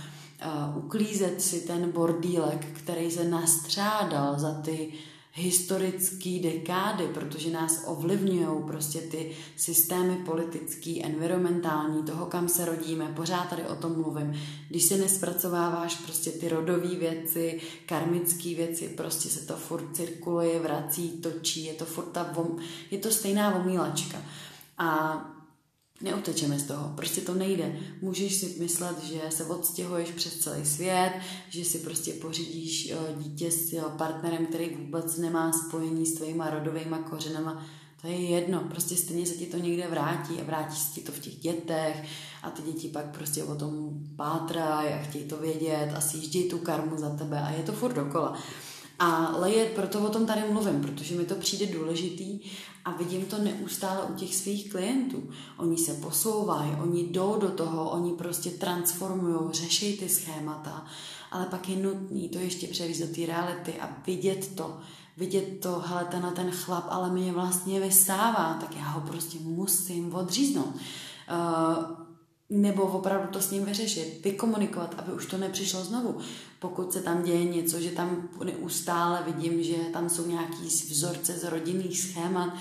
uh, 0.45 0.85
uklízet 0.85 1.43
si 1.43 1.61
ten 1.61 1.91
bordílek, 1.91 2.67
který 2.73 3.11
se 3.11 3.25
nastřádal 3.25 4.39
za 4.39 4.55
ty 4.55 4.93
historické 5.33 6.39
dekády, 6.43 7.09
protože 7.15 7.51
nás 7.51 7.85
ovlivňují 7.87 8.63
prostě 8.67 8.99
ty 8.99 9.31
systémy 9.57 10.17
politický, 10.17 11.05
environmentální, 11.05 12.03
toho, 12.03 12.27
kam 12.27 12.49
se 12.49 12.65
rodíme, 12.65 13.13
pořád 13.17 13.51
tady 13.51 13.63
o 13.63 13.77
tom 13.77 13.93
mluvím. 13.93 14.41
Když 14.69 14.83
si 14.83 14.99
nespracováváš 14.99 15.95
prostě 15.97 16.31
ty 16.31 16.49
rodové 16.49 16.95
věci, 16.95 17.61
karmické 17.87 18.55
věci, 18.55 18.89
prostě 18.89 19.29
se 19.29 19.47
to 19.47 19.57
furt 19.57 19.97
cirkuluje, 19.97 20.61
vrací, 20.61 21.11
točí, 21.11 21.65
je 21.65 21.75
to 21.75 21.85
furt 21.85 22.13
ta 22.13 22.31
vom, 22.35 22.59
je 22.91 22.99
to 22.99 23.11
stejná 23.11 23.55
omílačka. 23.55 24.19
A 24.81 25.27
Neutečeme 26.03 26.59
z 26.59 26.63
toho, 26.63 26.93
prostě 26.97 27.21
to 27.21 27.35
nejde. 27.35 27.77
Můžeš 28.03 28.35
si 28.35 28.57
myslet, 28.61 29.05
že 29.05 29.21
se 29.29 29.45
odstěhuješ 29.45 30.11
přes 30.11 30.39
celý 30.39 30.67
svět, 30.67 31.13
že 31.49 31.65
si 31.65 31.79
prostě 31.79 32.13
pořídíš 32.13 32.91
eh, 32.91 32.97
dítě 33.23 33.51
s 33.51 33.73
eh, 33.73 33.83
partnerem, 33.99 34.47
který 34.47 34.75
vůbec 34.75 35.17
nemá 35.17 35.53
spojení 35.53 36.07
s 36.07 36.15
tvýma 36.15 36.51
rodovými 36.51 36.97
kořenama. 37.11 37.67
To 38.01 38.07
je 38.07 38.21
jedno, 38.21 38.61
prostě 38.61 38.97
stejně 38.97 39.27
se 39.27 39.35
ti 39.35 39.47
to 39.47 39.57
někde 39.57 39.89
vrátí 39.89 40.41
a 40.41 40.45
vrátí 40.45 40.77
se 40.77 40.93
ti 40.93 41.01
to 41.01 41.13
v 41.13 41.19
těch 41.19 41.37
dětech 41.37 42.05
a 42.43 42.51
ty 42.51 42.63
děti 42.63 42.89
pak 42.89 43.05
prostě 43.17 43.45
o 43.45 43.55
tom 43.55 44.01
pátrají 44.17 44.95
a 44.95 45.03
chtějí 45.03 45.25
to 45.25 45.37
vědět 45.37 45.93
a 45.97 46.01
sjíždějí 46.01 46.49
tu 46.49 46.59
karmu 46.59 46.97
za 46.97 47.11
tebe 47.11 47.41
a 47.41 47.51
je 47.51 47.63
to 47.63 47.73
furt 47.73 47.93
dokola. 47.93 48.39
Ale 49.01 49.51
je, 49.51 49.67
proto 49.67 50.01
o 50.01 50.09
tom 50.09 50.27
tady 50.27 50.41
mluvím, 50.53 50.81
protože 50.81 51.15
mi 51.15 51.25
to 51.25 51.35
přijde 51.35 51.67
důležitý 51.67 52.41
a 52.85 52.91
vidím 52.91 53.27
to 53.27 53.39
neustále 53.39 54.03
u 54.03 54.15
těch 54.15 54.37
svých 54.37 54.71
klientů. 54.71 55.31
Oni 55.57 55.79
se 55.79 55.95
posouvají, 55.95 56.73
oni 56.83 57.03
jdou 57.03 57.37
do 57.41 57.49
toho, 57.49 57.91
oni 57.91 58.13
prostě 58.13 58.51
transformují, 58.51 59.53
řeší 59.53 59.97
ty 59.97 60.09
schémata, 60.09 60.87
ale 61.31 61.47
pak 61.47 61.69
je 61.69 61.77
nutný 61.77 62.29
to 62.29 62.39
ještě 62.39 62.67
převízt 62.67 63.01
do 63.01 63.15
té 63.15 63.27
reality 63.27 63.73
a 63.81 63.89
vidět 64.07 64.55
to, 64.55 64.79
vidět 65.17 65.61
to, 65.61 65.83
hele, 65.87 66.05
ten 66.05 66.33
ten 66.35 66.51
chlap, 66.51 66.85
ale 66.89 67.11
mě 67.11 67.33
vlastně 67.33 67.81
vysává, 67.81 68.59
tak 68.61 68.77
já 68.77 68.89
ho 68.89 69.01
prostě 69.01 69.39
musím 69.43 70.15
odříznout. 70.15 70.75
Uh, 70.75 72.10
nebo 72.51 72.83
opravdu 72.83 73.29
to 73.29 73.41
s 73.41 73.51
ním 73.51 73.65
vyřešit, 73.65 74.21
vykomunikovat, 74.25 74.95
aby 74.99 75.13
už 75.13 75.27
to 75.27 75.39
nepřišlo 75.39 75.85
znovu. 75.85 76.19
Pokud 76.59 76.93
se 76.93 77.03
tam 77.03 77.23
děje 77.23 77.45
něco, 77.45 77.81
že 77.81 77.91
tam 77.91 78.29
neustále 78.45 79.23
vidím, 79.27 79.63
že 79.63 79.75
tam 79.75 80.09
jsou 80.09 80.27
nějaký 80.27 80.65
vzorce 80.65 81.33
z 81.33 81.45
rodinných 81.45 82.01
schémat 82.01 82.55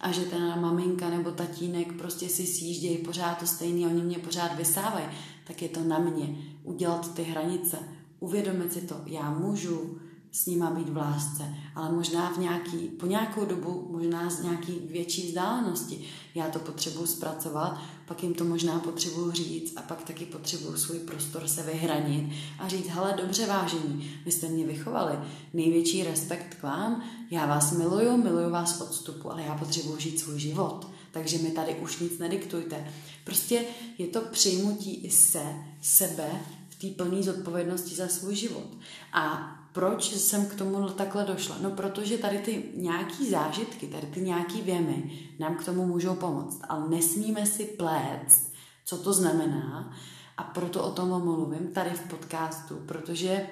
a 0.00 0.12
že 0.12 0.20
ten 0.20 0.60
maminka 0.60 1.10
nebo 1.10 1.30
tatínek 1.30 1.92
prostě 1.92 2.28
si 2.28 2.46
sjíždějí 2.46 2.98
pořád 2.98 3.38
to 3.38 3.46
stejný, 3.46 3.86
oni 3.86 4.02
mě 4.02 4.18
pořád 4.18 4.56
vysávají, 4.56 5.06
tak 5.46 5.62
je 5.62 5.68
to 5.68 5.80
na 5.80 5.98
mě 5.98 6.36
udělat 6.62 7.14
ty 7.14 7.22
hranice, 7.22 7.78
uvědomit 8.20 8.72
si 8.72 8.80
to, 8.80 8.96
já 9.06 9.30
můžu 9.30 9.98
s 10.32 10.46
nima 10.46 10.70
být 10.70 10.88
v 10.88 10.96
lásce, 10.96 11.54
ale 11.74 11.92
možná 11.92 12.32
v 12.32 12.38
nějaký, 12.38 12.76
po 12.76 13.06
nějakou 13.06 13.44
dobu, 13.44 13.88
možná 13.90 14.30
z 14.30 14.42
nějaký 14.42 14.72
větší 14.90 15.28
vzdálenosti. 15.28 16.04
Já 16.34 16.48
to 16.48 16.58
potřebuji 16.58 17.06
zpracovat, 17.06 17.80
pak 18.06 18.22
jim 18.22 18.34
to 18.34 18.44
možná 18.44 18.80
potřebuji 18.80 19.32
říct 19.32 19.72
a 19.76 19.82
pak 19.82 20.02
taky 20.02 20.24
potřebuji 20.24 20.76
svůj 20.76 20.98
prostor 20.98 21.48
se 21.48 21.62
vyhranit 21.62 22.32
a 22.58 22.68
říct, 22.68 22.88
hele, 22.88 23.14
dobře 23.20 23.46
vážení, 23.46 24.20
vy 24.24 24.32
jste 24.32 24.48
mě 24.48 24.66
vychovali, 24.66 25.18
největší 25.52 26.04
respekt 26.04 26.54
k 26.54 26.62
vám, 26.62 27.04
já 27.30 27.46
vás 27.46 27.72
miluju, 27.72 28.16
miluju 28.16 28.50
vás 28.50 28.80
odstupu, 28.80 29.32
ale 29.32 29.42
já 29.42 29.54
potřebuji 29.54 29.98
žít 29.98 30.20
svůj 30.20 30.38
život, 30.38 30.86
takže 31.10 31.38
mi 31.38 31.50
tady 31.50 31.74
už 31.74 31.98
nic 31.98 32.18
nediktujte. 32.18 32.92
Prostě 33.24 33.64
je 33.98 34.06
to 34.06 34.20
přijmutí 34.20 34.94
i 34.94 35.10
se, 35.10 35.42
sebe 35.80 36.30
v 36.68 36.74
té 36.80 36.86
plné 36.86 37.22
zodpovědnosti 37.22 37.94
za 37.94 38.08
svůj 38.08 38.34
život. 38.34 38.68
A 39.12 39.54
proč 39.74 40.12
jsem 40.12 40.46
k 40.46 40.54
tomu 40.54 40.88
takhle 40.88 41.24
došla? 41.24 41.56
No, 41.60 41.70
protože 41.70 42.18
tady 42.18 42.38
ty 42.38 42.64
nějaký 42.74 43.30
zážitky, 43.30 43.86
tady 43.86 44.06
ty 44.06 44.20
nějaký 44.20 44.62
věmy 44.62 45.28
nám 45.38 45.56
k 45.56 45.64
tomu 45.64 45.86
můžou 45.86 46.14
pomoct, 46.14 46.60
ale 46.68 46.88
nesmíme 46.88 47.46
si 47.46 47.64
plést, 47.64 48.52
co 48.84 48.98
to 48.98 49.12
znamená 49.12 49.92
a 50.36 50.42
proto 50.42 50.84
o 50.84 50.90
tom 50.90 51.08
mluvím 51.08 51.68
tady 51.68 51.90
v 51.90 52.08
podcastu, 52.08 52.76
protože 52.86 53.46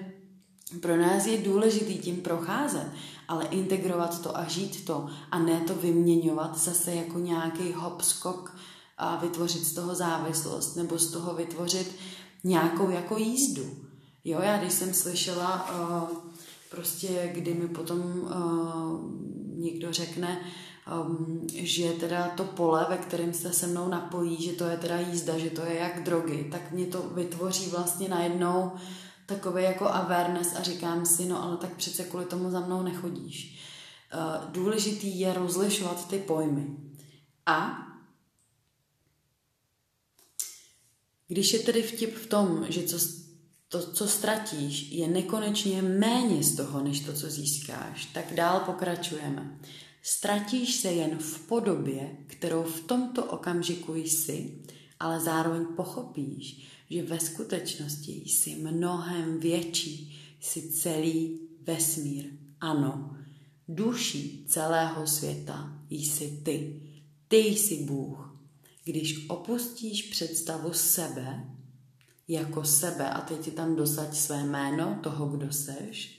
pro 0.80 0.96
nás 0.96 1.26
je 1.26 1.42
důležitý 1.42 1.98
tím 1.98 2.16
procházet, 2.16 2.86
ale 3.28 3.46
integrovat 3.46 4.22
to 4.22 4.36
a 4.36 4.44
žít 4.44 4.84
to 4.84 5.06
a 5.30 5.38
ne 5.38 5.60
to 5.60 5.74
vyměňovat 5.74 6.58
zase 6.58 6.94
jako 6.94 7.18
nějaký 7.18 7.72
hop 7.72 8.02
skok 8.02 8.56
a 8.98 9.16
vytvořit 9.16 9.64
z 9.64 9.74
toho 9.74 9.94
závislost 9.94 10.76
nebo 10.76 10.98
z 10.98 11.10
toho 11.10 11.34
vytvořit 11.34 11.94
nějakou 12.44 12.90
jako 12.90 13.16
jízdu. 13.16 13.91
Jo, 14.24 14.40
já 14.42 14.58
když 14.58 14.72
jsem 14.72 14.94
slyšela 14.94 15.70
uh, 15.70 16.18
prostě, 16.70 17.30
kdy 17.34 17.54
mi 17.54 17.68
potom 17.68 18.00
uh, 18.00 19.10
někdo 19.58 19.92
řekne, 19.92 20.44
um, 21.06 21.46
že 21.54 21.92
teda 21.92 22.28
to 22.28 22.44
pole, 22.44 22.86
ve 22.90 22.96
kterém 22.96 23.34
se 23.34 23.52
se 23.52 23.66
mnou 23.66 23.88
napojí, 23.88 24.42
že 24.42 24.52
to 24.52 24.64
je 24.64 24.76
teda 24.76 25.00
jízda, 25.00 25.38
že 25.38 25.50
to 25.50 25.60
je 25.60 25.74
jak 25.74 26.02
drogy, 26.02 26.48
tak 26.50 26.72
mě 26.72 26.86
to 26.86 27.02
vytvoří 27.02 27.70
vlastně 27.70 28.08
najednou 28.08 28.72
takový 29.26 29.62
jako 29.62 29.88
awareness 29.88 30.56
a 30.56 30.62
říkám 30.62 31.06
si, 31.06 31.24
no 31.24 31.42
ale 31.42 31.56
tak 31.56 31.76
přece 31.76 32.04
kvůli 32.04 32.24
tomu 32.24 32.50
za 32.50 32.60
mnou 32.60 32.82
nechodíš. 32.82 33.58
Uh, 34.14 34.50
důležitý 34.50 35.20
je 35.20 35.34
rozlišovat 35.34 36.08
ty 36.08 36.18
pojmy. 36.18 36.66
A 37.46 37.86
když 41.28 41.52
je 41.52 41.58
tedy 41.58 41.82
vtip 41.82 42.14
v 42.14 42.26
tom, 42.26 42.66
že 42.68 42.82
co, 42.82 42.98
to, 43.72 43.92
co 43.92 44.08
ztratíš, 44.08 44.90
je 44.90 45.08
nekonečně 45.08 45.82
méně 45.82 46.42
z 46.42 46.56
toho, 46.56 46.82
než 46.82 47.00
to, 47.00 47.12
co 47.12 47.30
získáš, 47.30 48.06
tak 48.06 48.34
dál 48.34 48.60
pokračujeme. 48.60 49.60
Ztratíš 50.02 50.74
se 50.74 50.92
jen 50.92 51.18
v 51.18 51.46
podobě, 51.46 52.16
kterou 52.26 52.62
v 52.62 52.80
tomto 52.80 53.24
okamžiku 53.24 53.94
jsi, 53.94 54.58
ale 55.00 55.20
zároveň 55.20 55.66
pochopíš, 55.76 56.68
že 56.90 57.02
ve 57.02 57.20
skutečnosti 57.20 58.12
jsi 58.12 58.54
mnohem 58.54 59.40
větší, 59.40 60.20
jsi 60.40 60.70
celý 60.72 61.40
vesmír. 61.62 62.24
Ano, 62.60 63.16
duší 63.68 64.44
celého 64.48 65.06
světa 65.06 65.82
jsi 65.90 66.40
ty. 66.44 66.82
Ty 67.28 67.36
jsi 67.36 67.76
Bůh. 67.76 68.38
Když 68.84 69.28
opustíš 69.28 70.02
představu 70.02 70.72
sebe, 70.72 71.51
jako 72.32 72.64
sebe 72.64 73.10
a 73.10 73.20
teď 73.20 73.40
ti 73.40 73.50
tam 73.50 73.76
dosaď 73.76 74.14
své 74.14 74.44
jméno 74.44 74.98
toho, 75.02 75.26
kdo 75.26 75.52
seš, 75.52 76.18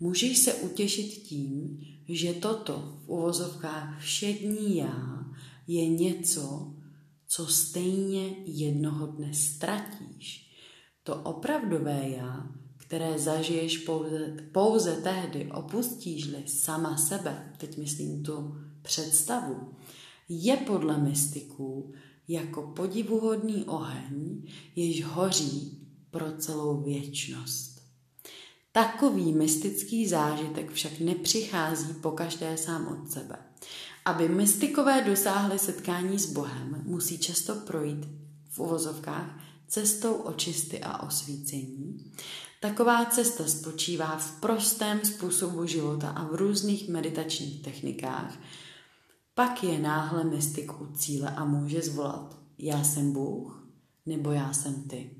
můžeš 0.00 0.38
se 0.38 0.54
utěšit 0.54 1.22
tím, 1.22 1.80
že 2.08 2.32
toto 2.32 2.98
v 3.04 3.08
uvozovkách 3.08 4.00
všední 4.00 4.76
já 4.76 5.24
je 5.66 5.88
něco, 5.88 6.74
co 7.26 7.46
stejně 7.46 8.34
jednoho 8.44 9.06
dne 9.06 9.34
ztratíš. 9.34 10.54
To 11.02 11.14
opravdové 11.14 12.08
já, 12.08 12.48
které 12.76 13.18
zažiješ 13.18 13.78
pouze, 13.78 14.36
pouze 14.52 14.96
tehdy, 14.96 15.50
opustíš-li 15.52 16.42
sama 16.46 16.96
sebe, 16.96 17.52
teď 17.58 17.78
myslím 17.78 18.22
tu 18.22 18.56
představu, 18.82 19.74
je 20.28 20.56
podle 20.56 20.98
mystiků 20.98 21.92
jako 22.28 22.62
podivuhodný 22.62 23.64
oheň, 23.64 24.42
jež 24.76 25.04
hoří 25.04 25.78
pro 26.10 26.32
celou 26.38 26.82
věčnost. 26.82 27.78
Takový 28.72 29.32
mystický 29.32 30.06
zážitek 30.06 30.72
však 30.72 31.00
nepřichází 31.00 31.94
po 31.94 32.10
každé 32.10 32.56
sám 32.56 32.86
od 32.86 33.10
sebe. 33.10 33.36
Aby 34.04 34.28
mystikové 34.28 35.02
dosáhli 35.02 35.58
setkání 35.58 36.18
s 36.18 36.32
Bohem, 36.32 36.82
musí 36.86 37.18
často 37.18 37.54
projít 37.54 38.06
v 38.50 38.58
uvozovkách 38.58 39.40
cestou 39.68 40.12
očisty 40.14 40.80
a 40.80 41.02
osvícení. 41.02 42.12
Taková 42.60 43.04
cesta 43.04 43.44
spočívá 43.44 44.16
v 44.16 44.40
prostém 44.40 45.00
způsobu 45.04 45.66
života 45.66 46.08
a 46.08 46.24
v 46.24 46.34
různých 46.34 46.88
meditačních 46.88 47.62
technikách. 47.62 48.38
Pak 49.38 49.62
je 49.62 49.78
náhle 49.78 50.24
mystik 50.24 50.80
u 50.80 50.86
cíle 50.86 51.30
a 51.30 51.44
může 51.44 51.82
zvolat 51.82 52.38
já 52.58 52.84
jsem 52.84 53.12
Bůh 53.12 53.68
nebo 54.06 54.32
já 54.32 54.52
jsem 54.52 54.82
ty. 54.82 55.10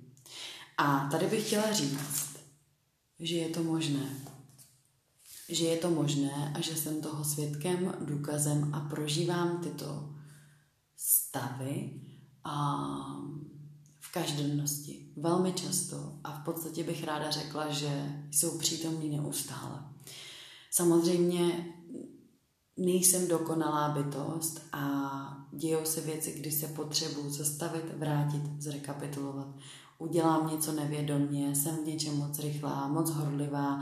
A 0.78 1.08
tady 1.10 1.26
bych 1.26 1.46
chtěla 1.46 1.72
říct, 1.72 2.36
že 3.20 3.36
je 3.36 3.48
to 3.48 3.62
možné 3.62 4.10
že 5.48 5.64
je 5.64 5.76
to 5.76 5.90
možné 5.90 6.52
a 6.54 6.60
že 6.60 6.76
jsem 6.76 7.00
toho 7.00 7.24
svědkem, 7.24 7.94
důkazem 8.00 8.74
a 8.74 8.80
prožívám 8.80 9.60
tyto 9.60 10.10
stavy 10.96 12.00
a 12.44 12.76
v 14.00 14.12
každodennosti, 14.12 15.12
velmi 15.16 15.52
často 15.52 16.18
a 16.24 16.40
v 16.40 16.44
podstatě 16.44 16.84
bych 16.84 17.04
ráda 17.04 17.30
řekla, 17.30 17.70
že 17.70 18.22
jsou 18.30 18.58
přítomní 18.58 19.16
neustále. 19.16 19.84
Samozřejmě 20.70 21.74
nejsem 22.78 23.28
dokonalá 23.28 23.88
bytost 23.88 24.62
a 24.72 25.46
dějou 25.52 25.84
se 25.84 26.00
věci, 26.00 26.32
kdy 26.40 26.50
se 26.50 26.66
potřebuji 26.66 27.30
zastavit, 27.30 27.84
vrátit, 27.96 28.42
zrekapitulovat. 28.58 29.48
Udělám 29.98 30.50
něco 30.50 30.72
nevědomně, 30.72 31.54
jsem 31.54 31.76
v 31.76 31.86
něčem 31.86 32.16
moc 32.16 32.38
rychlá, 32.38 32.88
moc 32.88 33.10
horlivá, 33.10 33.80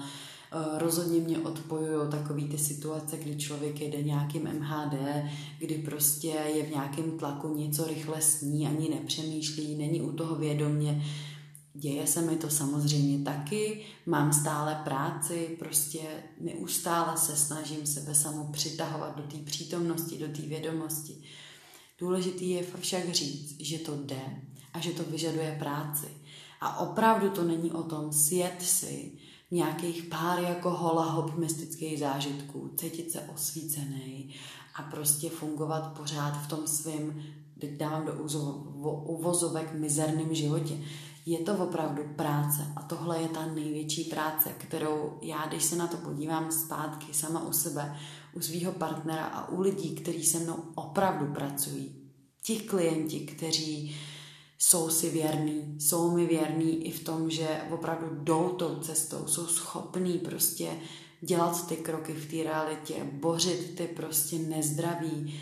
Eh, 0.52 0.78
rozhodně 0.78 1.20
mě 1.20 1.38
odpojují 1.38 2.11
takový 2.11 2.48
ty 2.48 2.59
situace, 2.59 3.16
kdy 3.16 3.37
člověk 3.37 3.80
jede 3.80 4.02
nějakým 4.02 4.46
MHD, 4.46 5.24
kdy 5.59 5.74
prostě 5.74 6.28
je 6.28 6.62
v 6.62 6.70
nějakém 6.70 7.11
tlaku, 7.11 7.54
něco 7.54 7.87
rychle 7.87 8.22
sní, 8.22 8.66
ani 8.66 8.88
nepřemýšlí, 8.88 9.74
není 9.74 10.02
u 10.02 10.12
toho 10.12 10.35
vědomě. 10.35 11.02
Děje 11.79 12.07
se 12.07 12.23
mi 12.23 12.37
to 12.37 12.51
samozřejmě 12.51 13.25
taky, 13.25 13.85
mám 14.07 14.33
stále 14.33 14.81
práci, 14.85 15.57
prostě 15.59 16.01
neustále 16.41 17.17
se 17.17 17.37
snažím 17.37 17.87
sebe 17.87 18.15
samu 18.15 18.45
přitahovat 18.53 19.17
do 19.17 19.23
té 19.23 19.37
přítomnosti, 19.37 20.19
do 20.19 20.27
té 20.27 20.43
vědomosti. 20.43 21.23
Důležitý 21.99 22.51
je 22.51 22.67
však 22.81 23.15
říct, 23.15 23.61
že 23.61 23.79
to 23.79 23.97
jde 23.97 24.43
a 24.73 24.81
že 24.81 24.91
to 24.91 25.03
vyžaduje 25.03 25.57
práci. 25.59 26.07
A 26.61 26.79
opravdu 26.79 27.31
to 27.31 27.45
není 27.45 27.73
o 27.73 27.83
tom 27.83 28.12
sjet 28.12 28.62
si, 28.62 29.12
nějakých 29.51 30.03
pár 30.03 30.41
jako 30.41 30.71
hola 30.71 31.11
hop 31.11 31.39
mystických 31.39 31.99
zážitků, 31.99 32.71
cítit 32.77 33.12
se 33.12 33.21
osvícený 33.21 34.35
a 34.75 34.83
prostě 34.83 35.31
fungovat 35.31 35.99
pořád 35.99 36.33
v 36.33 36.49
tom 36.49 36.67
svém, 36.67 37.23
teď 37.59 37.71
dávám 37.71 38.07
do 38.07 38.12
uvozovek, 39.07 39.75
mizerném 39.75 40.35
životě. 40.35 40.79
Je 41.29 41.39
to 41.39 41.55
opravdu 41.57 42.03
práce 42.17 42.73
a 42.77 42.83
tohle 42.83 43.23
je 43.23 43.29
ta 43.29 43.47
největší 43.47 44.05
práce, 44.05 44.55
kterou 44.59 45.19
já, 45.23 45.47
když 45.47 45.65
se 45.65 45.77
na 45.77 45.87
to 45.87 45.97
podívám 45.97 46.53
zpátky 46.53 47.15
sama 47.15 47.49
u 47.49 47.53
sebe, 47.53 47.99
u 48.33 48.41
svého 48.41 48.73
partnera 48.73 49.25
a 49.25 49.49
u 49.49 49.61
lidí, 49.61 49.95
kteří 49.95 50.27
se 50.27 50.39
mnou 50.39 50.57
opravdu 50.75 51.35
pracují, 51.35 52.11
ti 52.43 52.61
klienti, 52.61 53.21
kteří 53.21 53.97
jsou 54.59 54.91
si 54.91 55.11
věrný, 55.11 55.77
jsou 55.81 56.17
mi 56.17 56.27
věrný 56.27 56.87
i 56.87 56.91
v 56.91 57.05
tom, 57.05 57.31
že 57.31 57.62
opravdu 57.71 58.07
jdou 58.11 58.49
tou 58.49 58.77
cestou, 58.81 59.27
jsou 59.27 59.47
schopní 59.47 60.19
prostě 60.19 60.71
dělat 61.21 61.69
ty 61.69 61.77
kroky 61.77 62.12
v 62.12 62.31
té 62.31 62.51
realitě, 62.51 62.95
bořit 63.12 63.77
ty 63.77 63.87
prostě 63.87 64.39
nezdravý, 64.39 65.41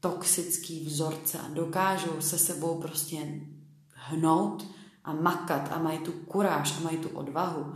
toxický 0.00 0.84
vzorce 0.84 1.38
a 1.38 1.48
dokážou 1.48 2.20
se 2.20 2.38
sebou 2.38 2.80
prostě 2.80 3.40
hnout 3.92 4.75
a 5.06 5.12
makat 5.12 5.72
a 5.72 5.78
mají 5.78 5.98
tu 5.98 6.12
kuráž 6.12 6.74
a 6.78 6.80
mají 6.80 6.96
tu 6.96 7.08
odvahu. 7.08 7.74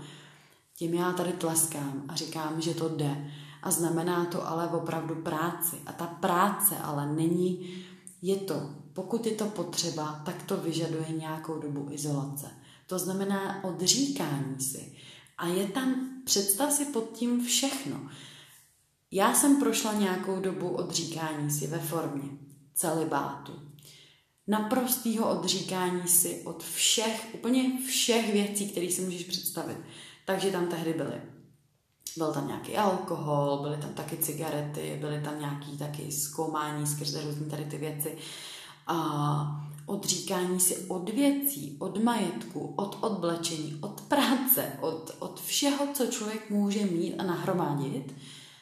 Tím 0.76 0.94
já 0.94 1.12
tady 1.12 1.32
tleskám 1.32 2.02
a 2.08 2.14
říkám, 2.14 2.60
že 2.60 2.74
to 2.74 2.88
jde. 2.88 3.30
A 3.62 3.70
znamená 3.70 4.24
to 4.24 4.48
ale 4.48 4.68
opravdu 4.68 5.14
práci. 5.14 5.76
A 5.86 5.92
ta 5.92 6.06
práce 6.06 6.78
ale 6.78 7.06
není, 7.06 7.84
je 8.22 8.36
to 8.36 8.80
pokud 8.92 9.26
je 9.26 9.32
to 9.32 9.46
potřeba, 9.46 10.22
tak 10.24 10.42
to 10.42 10.56
vyžaduje 10.56 11.06
nějakou 11.08 11.60
dobu 11.60 11.88
izolace. 11.90 12.46
To 12.86 12.98
znamená 12.98 13.64
odříkání 13.64 14.60
si 14.60 14.96
A 15.38 15.46
je 15.46 15.66
tam, 15.66 16.10
představ 16.24 16.72
si 16.72 16.84
pod 16.84 17.10
tím 17.12 17.44
všechno. 17.44 18.10
Já 19.10 19.34
jsem 19.34 19.60
prošla 19.60 19.92
nějakou 19.92 20.40
dobu 20.40 20.68
odříkání 20.68 21.50
si 21.50 21.66
ve 21.66 21.78
formě 21.78 22.28
celibátu. 22.74 23.52
Naprostého 24.50 25.38
odříkání 25.38 26.08
si 26.08 26.42
od 26.44 26.64
všech, 26.64 27.28
úplně 27.32 27.78
všech 27.86 28.32
věcí, 28.32 28.68
které 28.68 28.90
si 28.90 29.02
můžeš 29.02 29.24
představit. 29.24 29.76
Takže 30.26 30.50
tam 30.50 30.66
tehdy 30.66 30.92
byly. 30.92 31.22
Byl 32.16 32.32
tam 32.32 32.46
nějaký 32.46 32.76
alkohol, 32.76 33.58
byly 33.62 33.76
tam 33.76 33.94
taky 33.94 34.16
cigarety, 34.16 34.98
byly 35.00 35.20
tam 35.22 35.40
nějaký 35.40 35.78
taky 35.78 36.12
zkoumání 36.12 36.86
skrze 36.86 37.22
různé 37.22 37.46
tady 37.46 37.64
ty 37.64 37.78
věci. 37.78 38.18
A 38.86 39.66
odříkání 39.86 40.60
si 40.60 40.76
od 40.76 41.10
věcí, 41.10 41.76
od 41.78 42.04
majetku, 42.04 42.74
od 42.76 42.98
odblečení, 43.00 43.78
od 43.80 44.00
práce, 44.00 44.72
od, 44.80 45.16
od 45.18 45.40
všeho, 45.40 45.86
co 45.94 46.06
člověk 46.06 46.50
může 46.50 46.84
mít 46.84 47.14
a 47.18 47.22
nahromadit 47.22 48.14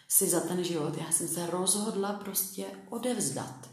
si 0.08 0.28
za 0.28 0.40
ten 0.40 0.64
život. 0.64 0.98
Já 0.98 1.12
jsem 1.12 1.28
se 1.28 1.46
rozhodla 1.46 2.12
prostě 2.12 2.64
odevzdat. 2.90 3.67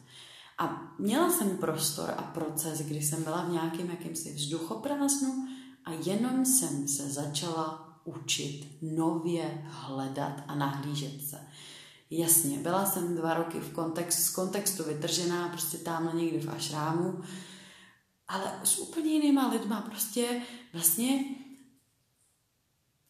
A 0.57 0.93
měla 0.99 1.31
jsem 1.31 1.57
prostor 1.57 2.13
a 2.17 2.21
proces, 2.21 2.79
kdy 2.79 3.01
jsem 3.01 3.23
byla 3.23 3.43
v 3.43 3.51
nějakém 3.51 3.89
jakýmsi 3.89 4.33
vzduchoprázdnu 4.33 5.47
a 5.85 5.91
jenom 5.91 6.45
jsem 6.45 6.87
se 6.87 7.09
začala 7.09 7.85
učit 8.03 8.67
nově 8.81 9.67
hledat 9.69 10.43
a 10.47 10.55
nahlížet 10.55 11.25
se. 11.29 11.39
Jasně, 12.09 12.57
byla 12.57 12.85
jsem 12.85 13.15
dva 13.15 13.33
roky 13.33 13.59
v 13.59 13.73
kontext, 13.73 14.19
z 14.19 14.29
kontextu 14.29 14.83
vytržená, 14.83 15.49
prostě 15.49 15.77
tamhle 15.77 16.21
někdy 16.21 16.39
v 16.39 16.49
ašrámu, 16.49 17.23
ale 18.27 18.59
s 18.63 18.79
úplně 18.79 19.11
jinýma 19.11 19.47
lidma, 19.47 19.81
prostě 19.81 20.41
vlastně 20.73 21.25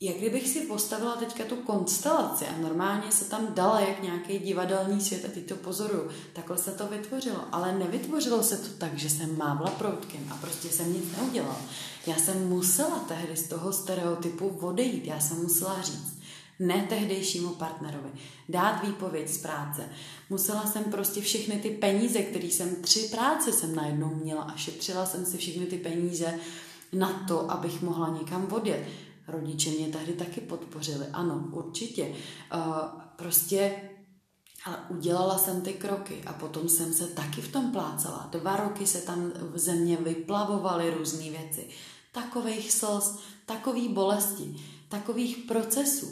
jak 0.01 0.17
kdybych 0.17 0.47
si 0.47 0.61
postavila 0.61 1.15
teďka 1.15 1.43
tu 1.43 1.55
konstelaci 1.55 2.45
a 2.45 2.57
normálně 2.61 3.11
se 3.11 3.25
tam 3.25 3.53
dala 3.53 3.79
jak 3.79 4.03
nějaký 4.03 4.39
divadelní 4.39 5.01
svět 5.01 5.25
a 5.25 5.31
ty 5.31 5.41
to 5.41 5.55
pozoruju. 5.55 6.09
Takhle 6.33 6.57
se 6.57 6.71
to 6.71 6.87
vytvořilo, 6.87 7.39
ale 7.51 7.77
nevytvořilo 7.79 8.43
se 8.43 8.57
to 8.57 8.69
tak, 8.77 8.97
že 8.97 9.09
jsem 9.09 9.37
mávla 9.37 9.71
proutkem 9.71 10.27
a 10.31 10.37
prostě 10.37 10.69
jsem 10.69 10.93
nic 10.93 11.05
neudělala. 11.17 11.61
Já 12.07 12.15
jsem 12.15 12.49
musela 12.49 12.99
tehdy 12.99 13.37
z 13.37 13.47
toho 13.47 13.73
stereotypu 13.73 14.47
odejít, 14.47 15.05
já 15.05 15.19
jsem 15.19 15.37
musela 15.37 15.81
říct, 15.81 16.19
ne 16.59 16.85
tehdejšímu 16.89 17.49
partnerovi, 17.49 18.09
dát 18.49 18.83
výpověď 18.83 19.29
z 19.29 19.37
práce. 19.37 19.89
Musela 20.29 20.65
jsem 20.65 20.83
prostě 20.83 21.21
všechny 21.21 21.55
ty 21.55 21.69
peníze, 21.69 22.21
které 22.21 22.47
jsem 22.47 22.75
tři 22.75 22.99
práce 22.99 23.51
jsem 23.51 23.75
najednou 23.75 24.15
měla 24.15 24.43
a 24.43 24.57
šetřila 24.57 25.05
jsem 25.05 25.25
si 25.25 25.37
všechny 25.37 25.65
ty 25.65 25.77
peníze 25.77 26.39
na 26.93 27.25
to, 27.27 27.51
abych 27.51 27.81
mohla 27.81 28.17
někam 28.19 28.47
odjet 28.51 28.85
Rodiče 29.27 29.69
mě 29.69 29.87
tehdy 29.87 30.13
taky 30.13 30.41
podpořili. 30.41 31.05
Ano, 31.13 31.49
určitě. 31.51 32.15
Uh, 32.53 33.01
prostě 33.15 33.75
ale 34.65 34.77
udělala 34.89 35.37
jsem 35.37 35.61
ty 35.61 35.73
kroky 35.73 36.23
a 36.25 36.33
potom 36.33 36.69
jsem 36.69 36.93
se 36.93 37.07
taky 37.07 37.41
v 37.41 37.51
tom 37.51 37.71
plácala. 37.71 38.29
Dva 38.31 38.55
roky 38.55 38.87
se 38.87 39.01
tam 39.01 39.31
v 39.53 39.57
země 39.57 39.97
vyplavovaly 39.97 40.93
různé 40.97 41.29
věci. 41.29 41.67
Takových 42.11 42.71
slz, 42.71 43.19
takový 43.45 43.89
bolesti, 43.89 44.55
takových 44.89 45.37
procesů. 45.37 46.07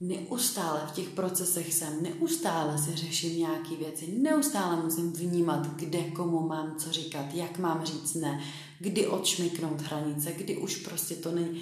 Neustále 0.00 0.80
v 0.86 0.90
těch 0.90 1.08
procesech 1.08 1.74
jsem, 1.74 2.02
neustále 2.02 2.78
se 2.78 2.96
řeším 2.96 3.38
nějaké 3.38 3.76
věci, 3.76 4.18
neustále 4.18 4.82
musím 4.82 5.12
vnímat, 5.12 5.66
kde 5.66 6.10
komu 6.10 6.40
mám 6.40 6.76
co 6.78 6.92
říkat, 6.92 7.34
jak 7.34 7.58
mám 7.58 7.84
říct 7.84 8.14
ne, 8.14 8.44
kdy 8.78 9.06
odšmiknout 9.06 9.80
hranice, 9.80 10.32
kdy 10.32 10.56
už 10.56 10.76
prostě 10.76 11.14
to 11.14 11.32
není 11.32 11.60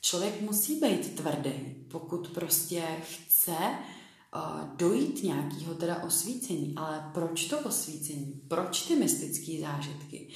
člověk 0.00 0.40
musí 0.40 0.80
být 0.80 1.16
tvrdý, 1.16 1.52
pokud 1.90 2.28
prostě 2.28 2.82
chce 3.02 3.56
uh, 3.56 4.76
dojít 4.76 5.22
nějakého 5.22 5.74
teda 5.74 6.02
osvícení. 6.02 6.74
Ale 6.76 7.10
proč 7.14 7.44
to 7.44 7.58
osvícení? 7.58 8.40
Proč 8.48 8.82
ty 8.82 8.96
mystické 8.96 9.52
zážitky? 9.60 10.28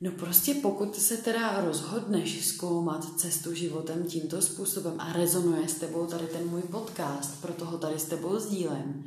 No 0.00 0.10
prostě 0.10 0.54
pokud 0.54 0.96
se 0.96 1.16
teda 1.16 1.60
rozhodneš 1.64 2.46
zkoumat 2.46 3.20
cestu 3.20 3.54
životem 3.54 4.04
tímto 4.04 4.42
způsobem 4.42 4.94
a 4.98 5.12
rezonuje 5.12 5.68
s 5.68 5.74
tebou 5.74 6.06
tady 6.06 6.26
ten 6.26 6.48
můj 6.48 6.62
podcast, 6.62 7.40
proto 7.40 7.64
ho 7.64 7.78
tady 7.78 7.98
s 7.98 8.04
tebou 8.04 8.38
sdílem, 8.38 9.04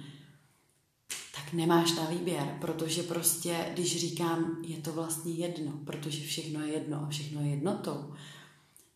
tak 1.36 1.54
nemáš 1.54 1.95
na 1.95 2.06
výběr, 2.06 2.58
protože 2.62 3.04
prostě, 3.04 3.71
když 3.73 3.99
říkám, 3.99 4.58
je 4.67 4.78
to 4.78 4.91
vlastně 4.91 5.34
jedno, 5.34 5.71
protože 5.86 6.21
všechno 6.25 6.62
je 6.62 6.73
jedno 6.73 7.04
a 7.06 7.10
všechno 7.10 7.41
je 7.41 7.47
jednotou, 7.47 8.13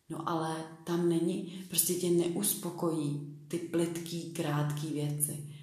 No 0.08 0.28
ale 0.28 0.64
tam 0.84 1.08
není, 1.08 1.64
prostě 1.68 1.94
tě 1.94 2.10
neuspokojí 2.10 3.36
ty 3.48 3.58
plitký, 3.58 4.32
krátký 4.32 4.86
věci. 4.86 5.54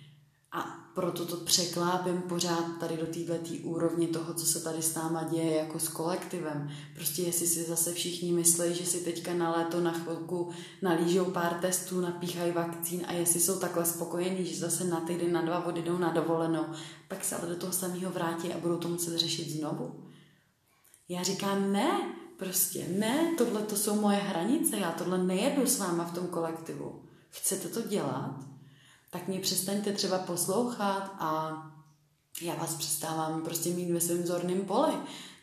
A 0.52 0.82
proto 0.96 1.26
to 1.26 1.38
překlápím 1.38 2.22
pořád 2.22 2.80
tady 2.80 2.98
do 2.98 3.06
této 3.06 3.54
úrovně 3.64 4.08
toho, 4.08 4.34
co 4.34 4.46
se 4.46 4.64
tady 4.64 4.82
s 4.82 4.96
náma 4.96 5.24
děje 5.24 5.56
jako 5.56 5.80
s 5.80 5.88
kolektivem. 5.88 6.70
Prostě 6.96 7.22
jestli 7.22 7.48
si 7.48 7.64
zase 7.64 7.94
všichni 7.94 8.32
myslí, 8.32 8.76
že 8.76 8.86
si 8.86 9.04
teďka 9.04 9.34
na 9.34 9.52
léto 9.52 9.82
na 9.82 9.92
chvilku 9.92 10.50
nalížou 10.82 11.26
pár 11.26 11.54
testů, 11.54 12.02
napíchají 12.02 12.52
vakcín 12.52 13.02
a 13.08 13.14
jestli 13.14 13.40
jsou 13.40 13.60
takhle 13.60 13.86
spokojení, 13.86 14.46
že 14.46 14.56
zase 14.56 14.84
na 14.84 15.00
týden, 15.00 15.32
na 15.32 15.42
dva 15.42 15.60
vody 15.60 15.82
jdou 15.82 15.98
na 15.98 16.12
dovolenou, 16.12 16.66
pak 17.08 17.24
se 17.24 17.36
ale 17.36 17.50
do 17.50 17.56
toho 17.56 17.74
samého 17.74 18.12
vrátí 18.12 18.54
a 18.54 18.58
budou 18.58 18.78
to 18.78 18.88
muset 18.88 19.18
řešit 19.18 19.50
znovu. 19.50 20.04
Já 21.10 21.24
říkám, 21.24 21.72
ne, 21.72 22.16
Prostě 22.42 22.86
ne, 22.98 23.34
tohle 23.38 23.62
to 23.62 23.76
jsou 23.76 24.02
moje 24.02 24.18
hranice, 24.18 24.78
já 24.78 24.92
tohle 24.92 25.18
nejedu 25.18 25.68
s 25.68 25.80
váma 25.80 26.04
v 26.04 26.14
tom 26.14 26.28
kolektivu. 26.28 27.02
Chcete 27.30 27.68
to 27.68 27.82
dělat? 27.82 28.36
Tak 29.10 29.28
mě 29.28 29.40
přestaňte 29.40 29.92
třeba 29.92 30.20
poslouchat 30.20 31.16
a 31.20 31.62
já 32.42 32.56
vás 32.56 32.76
přestávám 32.76 33.42
prostě 33.42 33.70
mít 33.70 33.92
ve 33.92 34.02
svém 34.02 34.26
zorném 34.26 34.62
poli. 34.62 34.94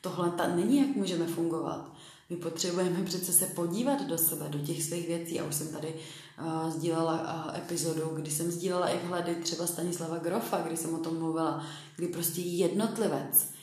Tohle 0.01 0.31
ta 0.31 0.47
není, 0.47 0.79
jak 0.79 0.97
můžeme 0.97 1.27
fungovat. 1.27 1.93
My 2.31 2.37
potřebujeme 2.37 3.05
přece 3.05 3.33
se 3.33 3.47
podívat 3.47 4.07
do 4.07 4.19
sebe, 4.19 4.49
do 4.49 4.59
těch 4.59 4.83
svých 4.83 5.07
věcí. 5.07 5.35
Já 5.35 5.45
už 5.45 5.55
jsem 5.55 5.69
tady 5.69 5.95
uh, 5.95 6.71
sdílela 6.71 7.45
uh, 7.47 7.57
epizodu, 7.57 8.11
kdy 8.15 8.31
jsem 8.31 8.51
sdílela 8.51 8.89
i 8.89 9.07
vhledy 9.07 9.35
třeba 9.35 9.67
Stanislava 9.67 10.19
Grofa, 10.19 10.61
kdy 10.61 10.77
jsem 10.77 10.95
o 10.95 10.99
tom 10.99 11.19
mluvila, 11.19 11.67
kdy 11.97 12.07
prostě 12.09 12.41
jednotlivec 12.41 13.58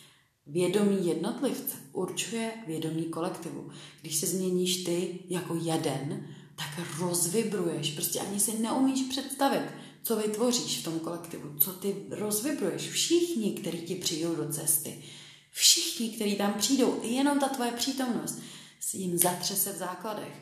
Vědomí 0.47 1.07
jednotlivce 1.07 1.75
určuje 1.91 2.51
vědomí 2.67 3.03
kolektivu. 3.03 3.69
Když 4.01 4.15
se 4.15 4.27
změníš 4.27 4.83
ty 4.83 5.19
jako 5.29 5.55
jeden, 5.55 6.27
tak 6.55 6.99
rozvibruješ. 6.99 7.91
Prostě 7.91 8.19
ani 8.19 8.39
si 8.39 8.59
neumíš 8.59 9.09
představit, 9.09 9.65
co 10.03 10.15
vytvoříš 10.15 10.79
v 10.79 10.83
tom 10.83 10.99
kolektivu, 10.99 11.59
co 11.59 11.73
ty 11.73 11.95
rozvibruješ. 12.09 12.89
Všichni, 12.89 13.51
kteří 13.51 13.77
ti 13.77 13.95
přijdou 13.95 14.35
do 14.35 14.49
cesty, 14.49 15.03
všichni, 15.51 16.09
kteří 16.09 16.35
tam 16.35 16.53
přijdou, 16.53 16.99
jenom 17.03 17.39
ta 17.39 17.47
tvoje 17.49 17.71
přítomnost 17.71 18.39
jim 18.95 19.17
zatřese 19.17 19.73
v 19.73 19.77
základech. 19.77 20.41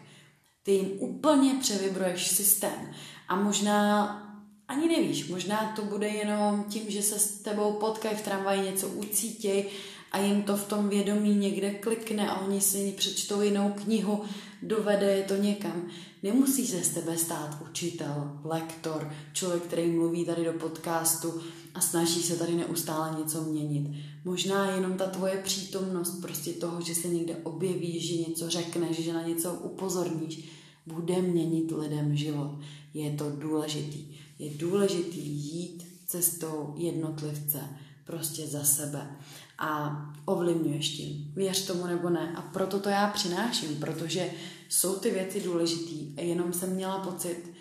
Ty 0.64 0.72
jim 0.72 0.92
úplně 1.00 1.54
převibruješ 1.54 2.28
systém. 2.28 2.94
A 3.28 3.36
možná 3.36 4.20
ani 4.68 4.88
nevíš, 4.88 5.28
možná 5.28 5.74
to 5.76 5.82
bude 5.82 6.08
jenom 6.08 6.64
tím, 6.70 6.84
že 6.88 7.04
se 7.04 7.20
s 7.20 7.42
tebou 7.42 7.74
potkají 7.74 8.16
v 8.16 8.22
tramvaji, 8.22 8.62
něco 8.62 8.88
ucítěj 8.88 9.70
a 10.14 10.20
jim 10.20 10.44
to 10.44 10.58
v 10.58 10.68
tom 10.68 10.90
vědomí 10.90 11.36
někde 11.36 11.72
klikne 11.72 12.30
a 12.30 12.40
oni 12.40 12.62
si 12.62 12.94
přečtou 12.98 13.42
jinou 13.42 13.74
knihu, 13.84 14.22
dovede 14.62 15.06
je 15.06 15.24
to 15.24 15.36
někam. 15.36 15.88
Nemusí 16.24 16.68
se 16.68 16.84
z 16.84 16.90
tebe 16.90 17.18
stát 17.18 17.58
učitel, 17.70 18.40
lektor, 18.44 19.14
člověk, 19.34 19.64
který 19.64 19.92
mluví 19.92 20.26
tady 20.26 20.46
do 20.46 20.54
podcastu 20.54 21.42
a 21.74 21.82
snaží 21.82 22.24
se 22.24 22.36
tady 22.36 22.54
neustále 22.56 23.20
něco 23.20 23.42
měnit. 23.42 23.90
Možná 24.26 24.72
jenom 24.72 24.98
ta 24.98 25.06
tvoje 25.06 25.38
přítomnost 25.44 26.22
prostě 26.22 26.54
toho, 26.54 26.82
že 26.82 26.96
se 26.96 27.08
někde 27.08 27.36
objevíš, 27.44 28.08
že 28.08 28.30
něco 28.30 28.50
řekneš, 28.50 29.00
že 29.00 29.14
na 29.14 29.28
něco 29.28 29.54
upozorníš, 29.54 30.50
bude 30.86 31.22
měnit 31.22 31.72
lidem 31.72 32.16
život. 32.16 32.60
Je 32.94 33.12
to 33.12 33.30
důležitý. 33.30 34.18
Je 34.40 34.50
důležitý 34.58 35.22
jít 35.22 35.86
cestou 36.06 36.74
jednotlivce 36.78 37.60
prostě 38.06 38.48
za 38.48 38.64
sebe 38.64 39.16
a 39.58 40.04
ovlivňuješ 40.26 40.90
tím. 40.90 41.32
Věř 41.36 41.66
tomu 41.66 41.88
nebo 41.88 42.10
ne. 42.10 42.34
A 42.36 42.42
proto 42.42 42.80
to 42.80 42.90
já 42.90 43.08
přináším, 43.08 43.76
protože 43.76 44.32
jsou 44.70 44.96
ty 44.96 45.12
věci 45.12 45.42
důležitý. 45.42 46.14
A 46.18 46.22
jenom 46.22 46.54
jsem 46.54 46.70
měla 46.70 47.00
pocit 47.00 47.54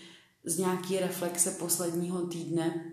z 0.44 0.58
nějaký 0.58 0.98
reflexe 0.98 1.50
posledního 1.50 2.26
týdne, 2.26 2.84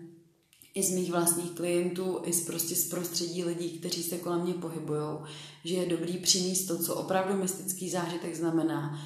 i 0.74 0.82
z 0.82 0.90
mých 0.90 1.10
vlastních 1.10 1.50
klientů, 1.50 2.20
i 2.24 2.32
z 2.32 2.46
prostě 2.46 2.74
z 2.74 2.88
prostředí 2.88 3.44
lidí, 3.44 3.78
kteří 3.78 4.02
se 4.02 4.18
kolem 4.18 4.40
mě 4.40 4.54
pohybují, 4.54 5.18
že 5.64 5.74
je 5.74 5.88
dobrý 5.88 6.18
přinést 6.18 6.64
to, 6.64 6.78
co 6.78 6.94
opravdu 6.94 7.34
mystický 7.36 7.90
zážitek 7.90 8.36
znamená, 8.36 8.98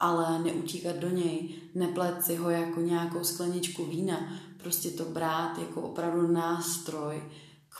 ale 0.00 0.38
neutíkat 0.38 0.96
do 0.96 1.10
něj, 1.10 1.48
neplet 1.74 2.24
si 2.24 2.36
ho 2.36 2.50
jako 2.50 2.80
nějakou 2.80 3.24
skleničku 3.24 3.84
vína, 3.84 4.32
prostě 4.56 4.90
to 4.90 5.04
brát 5.04 5.58
jako 5.58 5.82
opravdu 5.82 6.32
nástroj, 6.32 7.22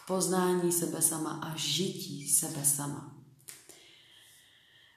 poznání 0.07 0.73
sebe 0.73 1.03
sama 1.03 1.31
a 1.31 1.57
žití 1.57 2.29
sebe 2.29 2.65
sama. 2.65 3.15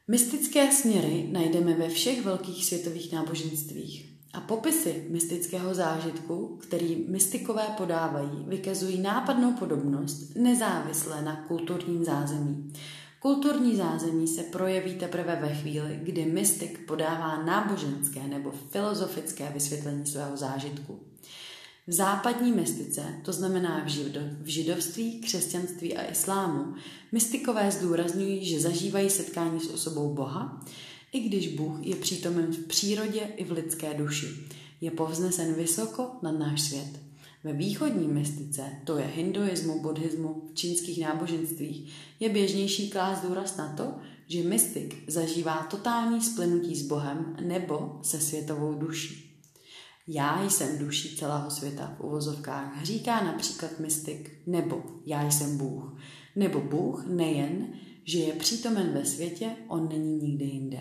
Mystické 0.08 0.72
směry 0.72 1.30
najdeme 1.32 1.74
ve 1.74 1.90
všech 1.90 2.26
velkých 2.26 2.66
světových 2.66 3.14
náboženstvích. 3.14 4.12
A 4.34 4.42
popisy 4.42 5.06
mystického 5.10 5.74
zážitku, 5.74 6.58
který 6.62 7.06
mystikové 7.10 7.68
podávají, 7.78 8.46
vykazují 8.48 9.02
nápadnou 9.02 9.54
podobnost 9.54 10.36
nezávisle 10.36 11.22
na 11.22 11.36
kulturním 11.36 12.06
zázemí. 12.06 12.74
Kulturní 13.20 13.76
zázemí 13.76 14.28
se 14.28 14.44
projeví 14.44 14.96
teprve 14.96 15.36
ve 15.36 15.56
chvíli, 15.56 16.00
kdy 16.04 16.26
mystik 16.26 16.86
podává 16.88 17.44
náboženské 17.44 18.28
nebo 18.28 18.52
filozofické 18.52 19.52
vysvětlení 19.54 20.06
svého 20.06 20.38
zážitku. 20.38 21.00
V 21.88 21.94
západní 21.94 22.52
mystice, 22.52 23.04
to 23.26 23.34
znamená 23.34 23.84
v, 23.86 23.88
žido, 23.88 24.22
v 24.42 24.48
židovství, 24.48 25.22
křesťanství 25.22 25.98
a 25.98 26.12
islámu, 26.12 26.74
mystikové 27.12 27.72
zdůrazňují, 27.72 28.46
že 28.46 28.60
zažívají 28.60 29.10
setkání 29.10 29.60
s 29.60 29.74
osobou 29.74 30.14
Boha, 30.14 30.66
i 31.12 31.20
když 31.20 31.56
Bůh 31.56 31.74
je 31.82 31.96
přítomen 31.96 32.46
v 32.46 32.68
přírodě 32.68 33.20
i 33.20 33.46
v 33.46 33.52
lidské 33.52 33.94
duši. 33.94 34.28
Je 34.82 34.92
povznesen 34.92 35.54
vysoko 35.54 36.12
nad 36.22 36.32
náš 36.32 36.62
svět. 36.62 37.00
Ve 37.44 37.54
východní 37.54 38.08
mystice, 38.08 38.64
to 38.84 38.98
je 38.98 39.06
hinduismu, 39.06 39.82
buddhismu, 39.82 40.42
v 40.52 40.56
čínských 40.56 41.02
náboženstvích, 41.02 41.94
je 42.20 42.30
běžnější 42.30 42.90
klást 42.90 43.22
důraz 43.22 43.58
na 43.58 43.74
to, 43.74 43.94
že 44.28 44.44
mystik 44.44 45.04
zažívá 45.08 45.68
totální 45.72 46.22
splynutí 46.22 46.76
s 46.76 46.88
Bohem 46.88 47.36
nebo 47.42 48.00
se 48.02 48.22
světovou 48.22 48.74
duší. 48.74 49.31
Já 50.14 50.50
jsem 50.50 50.78
duší 50.78 51.16
celého 51.16 51.52
světa 51.52 51.96
v 51.98 52.04
uvozovkách, 52.04 52.84
říká 52.84 53.24
například 53.24 53.80
mystik, 53.80 54.32
nebo 54.48 54.84
já 55.06 55.32
jsem 55.32 55.58
Bůh. 55.58 55.98
Nebo 56.36 56.62
Bůh 56.62 57.06
nejen, 57.08 57.74
že 58.04 58.20
je 58.20 58.34
přítomen 58.34 58.94
ve 58.94 59.06
světě, 59.06 59.56
on 59.68 59.90
není 59.90 60.18
nikde 60.18 60.46
jinde. 60.46 60.80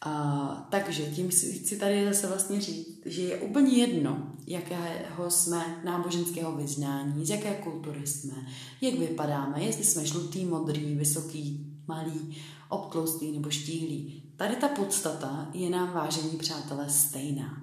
A, 0.00 0.68
takže 0.70 1.02
tím 1.02 1.28
chci 1.30 1.76
tady 1.78 2.04
zase 2.04 2.26
vlastně 2.26 2.60
říct, 2.60 3.02
že 3.06 3.22
je 3.22 3.38
úplně 3.38 3.72
jedno, 3.72 4.32
jakého 4.46 5.30
jsme 5.30 5.82
náboženského 5.84 6.56
vyznání, 6.56 7.26
z 7.26 7.30
jaké 7.30 7.54
kultury 7.54 8.06
jsme, 8.06 8.34
jak 8.80 8.94
vypadáme, 8.94 9.64
jestli 9.64 9.84
jsme 9.84 10.06
žlutý, 10.06 10.44
modrý, 10.44 10.94
vysoký, 10.94 11.66
malý, 11.88 12.36
obtloustý 12.68 13.32
nebo 13.32 13.50
štíhlý. 13.50 14.29
Tady 14.40 14.56
ta 14.56 14.68
podstata 14.68 15.48
je 15.52 15.70
nám, 15.70 15.92
vážení 15.92 16.38
přátelé, 16.38 16.90
stejná. 16.90 17.62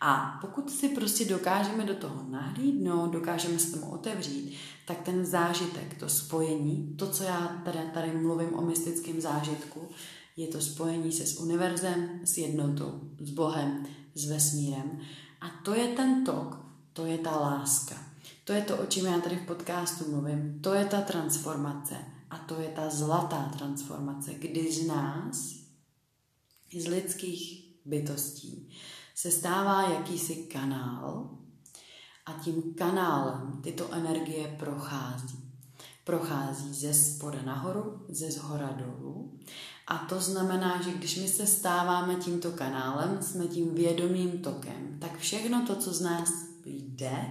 A 0.00 0.38
pokud 0.40 0.70
si 0.70 0.88
prostě 0.88 1.24
dokážeme 1.24 1.84
do 1.84 1.94
toho 1.94 2.24
nahlídnout, 2.28 3.10
dokážeme 3.10 3.58
se 3.58 3.72
tomu 3.72 3.92
otevřít, 3.92 4.56
tak 4.86 5.00
ten 5.02 5.26
zážitek, 5.26 5.98
to 6.00 6.08
spojení, 6.08 6.94
to, 6.98 7.10
co 7.10 7.24
já 7.24 7.62
tady, 7.64 7.78
tady 7.94 8.12
mluvím 8.12 8.54
o 8.54 8.62
mystickém 8.62 9.20
zážitku, 9.20 9.88
je 10.36 10.46
to 10.46 10.60
spojení 10.60 11.12
se 11.12 11.26
s 11.26 11.40
univerzem, 11.40 12.20
s 12.24 12.38
jednotou, 12.38 13.00
s 13.20 13.30
Bohem, 13.30 13.86
s 14.14 14.28
vesmírem. 14.28 15.00
A 15.40 15.46
to 15.64 15.74
je 15.74 15.88
ten 15.88 16.24
tok, 16.24 16.58
to 16.92 17.06
je 17.06 17.18
ta 17.18 17.40
láska. 17.40 17.94
To 18.44 18.52
je 18.52 18.62
to, 18.62 18.76
o 18.76 18.86
čem 18.86 19.06
já 19.06 19.20
tady 19.20 19.36
v 19.36 19.46
podcastu 19.46 20.10
mluvím. 20.10 20.58
To 20.60 20.74
je 20.74 20.84
ta 20.84 21.00
transformace. 21.00 21.96
A 22.30 22.38
to 22.38 22.60
je 22.60 22.68
ta 22.68 22.90
zlatá 22.90 23.52
transformace, 23.58 24.34
kdy 24.34 24.72
z 24.72 24.86
nás, 24.86 25.67
z 26.76 26.86
lidských 26.86 27.74
bytostí, 27.84 28.70
se 29.14 29.30
stává 29.30 29.90
jakýsi 29.90 30.34
kanál 30.36 31.30
a 32.26 32.32
tím 32.32 32.74
kanálem 32.74 33.60
tyto 33.62 33.92
energie 33.92 34.56
prochází. 34.58 35.38
Prochází 36.04 36.74
ze 36.74 36.94
spoda 36.94 37.42
nahoru, 37.42 38.06
ze 38.08 38.30
zhora 38.30 38.72
dolů 38.72 39.38
a 39.86 39.98
to 39.98 40.20
znamená, 40.20 40.82
že 40.82 40.90
když 40.90 41.16
my 41.16 41.28
se 41.28 41.46
stáváme 41.46 42.14
tímto 42.14 42.50
kanálem, 42.50 43.22
jsme 43.22 43.46
tím 43.46 43.74
vědomým 43.74 44.38
tokem, 44.38 44.98
tak 45.00 45.18
všechno 45.18 45.66
to, 45.66 45.76
co 45.76 45.92
z 45.92 46.00
nás 46.00 46.32
jde, 46.64 47.24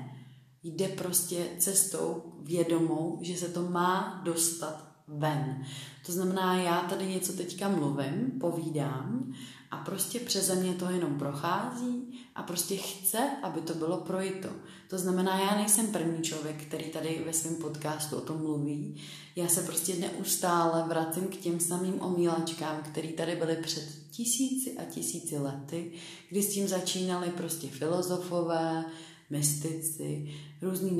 jde 0.63 0.87
prostě 0.87 1.47
cestou 1.57 2.23
vědomou, 2.43 3.19
že 3.21 3.37
se 3.37 3.47
to 3.47 3.61
má 3.61 4.21
dostat 4.23 4.86
ven. 5.07 5.65
To 6.05 6.11
znamená, 6.11 6.55
já 6.55 6.81
tady 6.81 7.07
něco 7.07 7.33
teďka 7.33 7.69
mluvím, 7.69 8.31
povídám 8.39 9.33
a 9.71 9.77
prostě 9.77 10.19
přeze 10.19 10.55
mě 10.55 10.73
to 10.73 10.85
jenom 10.85 11.19
prochází 11.19 12.19
a 12.35 12.43
prostě 12.43 12.75
chce, 12.75 13.17
aby 13.43 13.61
to 13.61 13.73
bylo 13.73 13.97
projito. 13.97 14.49
To 14.89 14.97
znamená, 14.97 15.39
já 15.39 15.55
nejsem 15.55 15.87
první 15.87 16.23
člověk, 16.23 16.63
který 16.63 16.85
tady 16.85 17.23
ve 17.25 17.33
svém 17.33 17.55
podcastu 17.55 18.15
o 18.15 18.21
tom 18.21 18.37
mluví. 18.37 19.01
Já 19.35 19.47
se 19.47 19.61
prostě 19.61 19.95
neustále 19.95 20.83
vracím 20.87 21.27
k 21.27 21.35
těm 21.35 21.59
samým 21.59 22.01
omílačkám, 22.01 22.81
které 22.83 23.07
tady 23.07 23.35
byly 23.35 23.55
před 23.55 23.83
tisíci 24.11 24.77
a 24.77 24.83
tisíci 24.83 25.37
lety, 25.37 25.91
kdy 26.29 26.43
s 26.43 26.53
tím 26.53 26.67
začínali 26.67 27.29
prostě 27.29 27.67
filozofové, 27.67 28.85
mystici, 29.29 30.35
různý 30.61 30.91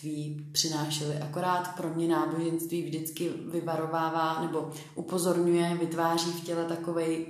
náboženství 0.00 0.46
přinášeli. 0.52 1.14
Akorát 1.16 1.76
pro 1.76 1.94
mě 1.94 2.08
náboženství 2.08 2.82
vždycky 2.82 3.30
vyvarovává 3.52 4.42
nebo 4.42 4.70
upozorňuje, 4.94 5.76
vytváří 5.80 6.30
v 6.30 6.44
těle 6.44 6.64
takovej 6.64 7.26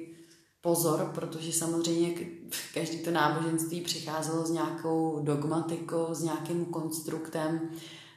pozor, 0.60 1.10
protože 1.14 1.52
samozřejmě 1.52 2.14
každý 2.74 2.98
to 2.98 3.10
náboženství 3.10 3.80
přicházelo 3.80 4.46
s 4.46 4.50
nějakou 4.50 5.20
dogmatikou, 5.22 6.14
s 6.14 6.22
nějakým 6.22 6.64
konstruktem. 6.64 7.70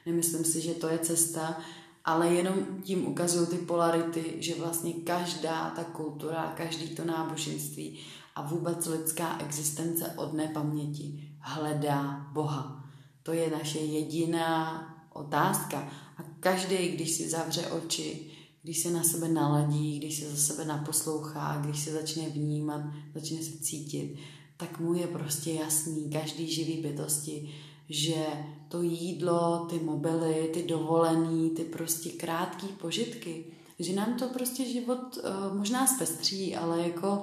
Nemyslím 0.06 0.44
si, 0.44 0.60
že 0.60 0.74
to 0.74 0.88
je 0.88 0.98
cesta, 0.98 1.58
ale 2.04 2.28
jenom 2.28 2.54
tím 2.82 3.08
ukazují 3.08 3.46
ty 3.46 3.56
polarity, 3.56 4.36
že 4.38 4.54
vlastně 4.54 4.92
každá 4.92 5.70
ta 5.70 5.84
kultura, 5.84 6.52
každý 6.56 6.88
to 6.88 7.04
náboženství 7.04 7.98
a 8.34 8.42
vůbec 8.42 8.86
lidská 8.86 9.38
existence 9.38 10.12
od 10.16 10.32
nepaměti 10.32 11.28
hledá 11.40 12.26
Boha. 12.32 12.83
To 13.24 13.32
je 13.32 13.50
naše 13.50 13.78
jediná 13.78 14.84
otázka. 15.12 15.92
A 16.16 16.22
každý, 16.40 16.88
když 16.88 17.10
si 17.10 17.28
zavře 17.28 17.66
oči, 17.66 18.30
když 18.62 18.78
se 18.78 18.90
na 18.90 19.02
sebe 19.02 19.28
naladí, 19.28 19.98
když 19.98 20.20
se 20.20 20.30
za 20.30 20.36
sebe 20.36 20.64
naposlouchá, 20.64 21.62
když 21.64 21.80
se 21.80 21.92
začne 21.92 22.28
vnímat, 22.28 22.82
začne 23.14 23.42
se 23.42 23.58
cítit, 23.58 24.16
tak 24.56 24.80
mu 24.80 24.94
je 24.94 25.06
prostě 25.06 25.52
jasný, 25.52 26.10
každý 26.10 26.52
živý 26.52 26.82
bytosti, 26.82 27.54
že 27.88 28.26
to 28.68 28.82
jídlo, 28.82 29.66
ty 29.70 29.78
mobily, 29.78 30.50
ty 30.54 30.62
dovolený, 30.62 31.50
ty 31.50 31.64
prostě 31.64 32.10
krátký 32.10 32.66
požitky, 32.66 33.44
že 33.78 33.92
nám 33.92 34.18
to 34.18 34.28
prostě 34.28 34.64
život 34.64 35.16
uh, 35.16 35.58
možná 35.58 35.86
zpestří, 35.86 36.56
ale 36.56 36.82
jako 36.82 37.22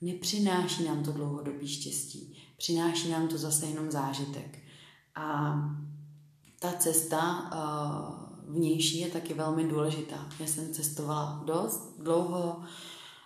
nepřináší 0.00 0.84
nám 0.84 1.04
to 1.04 1.12
dlouhodobý 1.12 1.68
štěstí. 1.68 2.36
Přináší 2.56 3.10
nám 3.10 3.28
to 3.28 3.38
zase 3.38 3.66
jenom 3.66 3.90
zážitek. 3.90 4.58
A 5.18 5.58
ta 6.58 6.72
cesta 6.72 7.50
uh, 7.52 8.54
vnější 8.56 9.00
je 9.00 9.08
taky 9.08 9.34
velmi 9.34 9.64
důležitá. 9.64 10.26
Já 10.40 10.46
jsem 10.46 10.74
cestovala 10.74 11.42
dost 11.44 11.94
dlouho, 12.02 12.62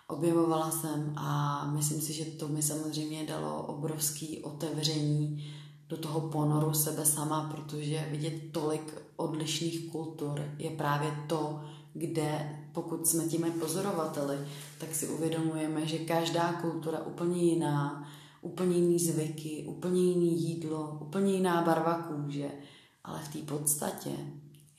objevovala 0.08 0.70
jsem 0.70 1.12
a 1.16 1.64
myslím 1.72 2.00
si, 2.00 2.12
že 2.12 2.24
to 2.24 2.48
mi 2.48 2.62
samozřejmě 2.62 3.26
dalo 3.26 3.62
obrovský 3.62 4.42
otevření 4.42 5.54
do 5.88 5.96
toho 5.96 6.20
ponoru 6.20 6.74
sebe 6.74 7.04
sama, 7.04 7.50
protože 7.54 8.08
vidět 8.10 8.52
tolik 8.52 8.94
odlišných 9.16 9.90
kultur 9.90 10.42
je 10.58 10.70
právě 10.70 11.24
to, 11.26 11.60
kde 11.94 12.58
pokud 12.72 13.06
jsme 13.06 13.24
tím 13.24 13.52
pozorovateli, 13.60 14.38
tak 14.78 14.94
si 14.94 15.08
uvědomujeme, 15.08 15.86
že 15.86 15.98
každá 15.98 16.52
kultura 16.52 16.98
úplně 17.02 17.42
jiná, 17.42 18.08
úplně 18.42 18.76
jiný 18.76 18.98
zvyky, 18.98 19.64
úplně 19.68 20.02
jiný 20.02 20.42
jídlo, 20.42 20.98
úplně 21.02 21.32
jiná 21.32 21.62
barva 21.62 21.94
kůže, 21.94 22.50
ale 23.04 23.20
v 23.24 23.32
té 23.32 23.38
podstatě 23.38 24.10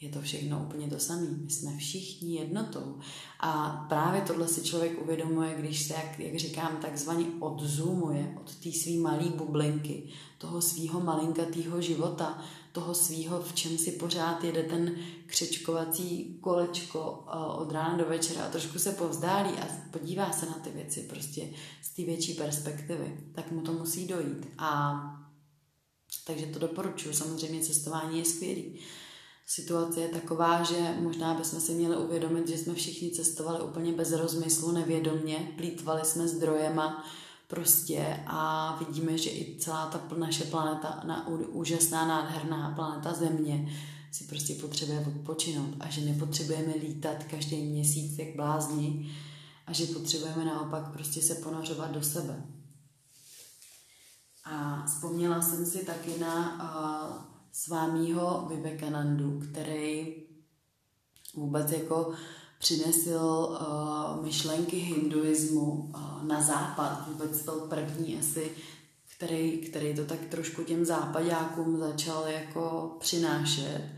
je 0.02 0.10
to 0.10 0.22
všechno 0.22 0.64
úplně 0.66 0.88
to 0.88 1.00
samé. 1.00 1.28
My 1.44 1.50
jsme 1.50 1.78
všichni 1.78 2.36
jednotou. 2.36 3.00
A 3.40 3.86
právě 3.90 4.22
tohle 4.22 4.48
si 4.48 4.64
člověk 4.64 5.02
uvědomuje, 5.02 5.56
když 5.60 5.88
se, 5.88 5.94
jak, 5.94 6.20
jak 6.20 6.36
říkám, 6.36 6.78
takzvaně 6.82 7.26
odzumuje 7.40 8.36
od 8.42 8.56
té 8.56 8.72
své 8.72 8.92
malé 8.92 9.30
bublinky, 9.30 10.10
toho 10.38 10.62
svého 10.62 11.00
malinkatého 11.00 11.82
života, 11.82 12.42
toho 12.74 12.96
svého, 12.96 13.42
v 13.42 13.56
čem 13.56 13.78
si 13.78 13.92
pořád 13.92 14.44
jede 14.44 14.64
ten 14.64 14.96
křečkovací 15.26 16.40
kolečko 16.42 17.26
eh, 17.28 17.38
od 17.62 17.72
rána 17.72 17.98
do 17.98 18.06
večera 18.06 18.46
a 18.46 18.50
trošku 18.50 18.80
se 18.80 18.92
povzdálí 18.92 19.50
a 19.50 19.68
podívá 19.92 20.32
se 20.32 20.46
na 20.46 20.54
ty 20.54 20.70
věci 20.70 21.02
prostě 21.02 21.50
z 21.84 21.96
té 21.96 22.04
větší 22.04 22.34
perspektivy, 22.34 23.18
tak 23.36 23.52
mu 23.52 23.62
to 23.62 23.74
musí 23.74 24.08
dojít. 24.08 24.48
A 24.58 24.94
takže 26.26 26.46
to 26.46 26.60
doporučuji. 26.60 27.14
Samozřejmě 27.14 27.62
cestování 27.62 28.20
je 28.20 28.26
skvělý 28.26 28.80
situace 29.46 30.02
je 30.02 30.10
taková, 30.10 30.64
že 30.64 30.98
možná 31.00 31.34
bychom 31.34 31.62
si 31.62 31.74
měli 31.74 31.98
uvědomit, 31.98 32.48
že 32.48 32.58
jsme 32.58 32.74
všichni 32.74 33.12
cestovali 33.12 33.64
úplně 33.64 33.94
bez 33.94 34.12
rozmyslu, 34.12 34.72
nevědomně, 34.72 35.54
plítvali 35.58 36.06
jsme 36.06 36.28
zdrojema 36.28 37.06
prostě 37.54 38.24
a 38.28 38.76
vidíme, 38.80 39.18
že 39.18 39.30
i 39.30 39.58
celá 39.60 39.86
ta 39.86 40.16
naše 40.16 40.44
planeta, 40.44 41.02
na, 41.06 41.28
úžasná, 41.28 42.08
nádherná 42.08 42.72
planeta 42.76 43.14
Země, 43.14 43.74
si 44.12 44.24
prostě 44.24 44.56
potřebuje 44.56 45.00
odpočinout 45.00 45.76
a 45.80 45.90
že 45.90 46.02
nepotřebujeme 46.02 46.74
lítat 46.76 47.24
každý 47.24 47.64
měsíc 47.64 48.18
jak 48.18 48.36
blázni 48.36 49.12
a 49.68 49.74
že 49.74 49.86
potřebujeme 49.86 50.46
naopak 50.46 50.92
prostě 50.94 51.22
se 51.22 51.36
ponořovat 51.36 51.92
do 51.92 52.04
sebe. 52.04 52.44
A 54.46 54.86
vzpomněla 54.86 55.42
jsem 55.42 55.66
si 55.66 55.86
taky 55.86 56.20
na 56.20 56.56
uh, 56.56 57.22
svámího 57.52 58.46
Vivekanandu, 58.50 59.42
který 59.52 60.16
vůbec 61.36 61.72
jako 61.72 62.14
přinesl 62.64 63.58
uh, 63.60 64.26
myšlenky 64.26 64.76
hinduismu 64.76 65.72
uh, 65.72 66.24
na 66.24 66.42
západ. 66.42 67.08
Vůbec 67.08 67.44
byl 67.44 67.54
první 67.54 68.20
asi, 68.20 68.52
který, 69.18 69.58
který 69.58 69.96
to 69.96 70.06
tak 70.06 70.20
trošku 70.20 70.64
těm 70.64 70.86
západákům 70.86 71.78
začal 71.78 72.28
jako 72.28 72.96
přinášet. 73.00 73.90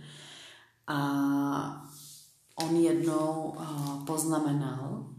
A 0.88 1.90
on 2.56 2.76
jednou 2.76 3.56
uh, 3.58 4.06
poznamenal, 4.06 5.10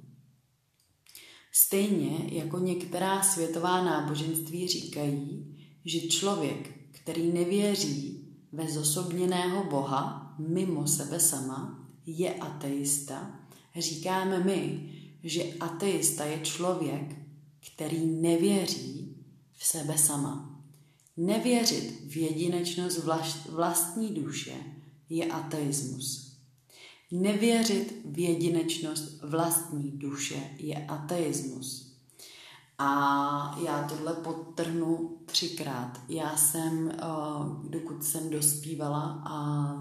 stejně 1.53 2.29
jako 2.39 2.59
některá 2.59 3.23
světová 3.23 3.85
náboženství 3.85 4.69
říkají, 4.69 5.57
že 5.85 6.01
člověk, 6.01 6.91
který 6.91 7.33
nevěří 7.33 8.29
ve 8.53 8.69
zosobněného 8.69 9.65
Boha 9.65 10.35
mimo 10.39 10.87
sebe 10.87 11.21
sama, 11.21 11.86
je 12.07 12.35
ateista, 12.35 13.41
říkáme 13.77 14.45
my, 14.45 14.93
že 15.23 15.45
ateista 15.61 16.25
je 16.25 16.41
člověk, 16.41 17.17
který 17.73 18.07
nevěří 18.07 19.17
v 19.53 19.67
sebe 19.67 19.99
sama. 19.99 20.63
Nevěřit 21.17 22.03
v 22.07 22.17
jedinečnost 22.17 23.07
vlastní 23.51 24.15
duše 24.15 24.55
je 25.09 25.27
ateismus. 25.27 26.37
Nevěřit 27.11 28.03
v 28.05 28.19
jedinečnost 28.19 29.23
vlastní 29.23 29.91
duše 29.91 30.51
je 30.59 30.87
ateismus. 30.87 31.97
A 32.79 33.59
já 33.65 33.89
tohle 33.89 34.15
podtrhnu 34.15 35.19
třikrát. 35.27 36.01
Já 36.09 36.37
jsem, 36.37 36.91
eh, 36.91 37.05
dokud 37.69 38.05
jsem 38.05 38.31
dospívala 38.31 39.23
a 39.25 39.73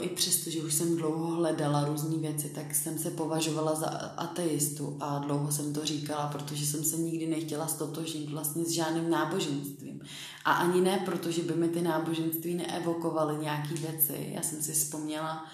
i 0.00 0.08
přesto, 0.08 0.50
že 0.50 0.62
už 0.62 0.74
jsem 0.74 0.96
dlouho 0.96 1.26
hledala 1.26 1.84
různé 1.84 2.16
věci, 2.16 2.48
tak 2.48 2.74
jsem 2.74 2.98
se 2.98 3.10
považovala 3.10 3.74
za 3.74 3.86
ateistu 4.16 4.96
a 5.00 5.18
dlouho 5.18 5.52
jsem 5.52 5.72
to 5.72 5.84
říkala, 5.84 6.26
protože 6.26 6.66
jsem 6.66 6.84
se 6.84 6.96
nikdy 6.96 7.26
nechtěla 7.26 7.66
stotožnit 7.66 8.30
vlastně 8.30 8.64
s 8.64 8.70
žádným 8.70 9.10
náboženstvím. 9.10 10.00
A 10.44 10.52
ani 10.52 10.80
ne, 10.80 11.02
protože 11.04 11.42
by 11.42 11.54
mi 11.54 11.68
ty 11.68 11.82
náboženství 11.82 12.54
neevokovaly 12.54 13.36
nějaké 13.36 13.74
věci. 13.74 14.32
Já 14.34 14.42
jsem 14.42 14.62
si 14.62 14.72
vzpomněla, 14.72 15.44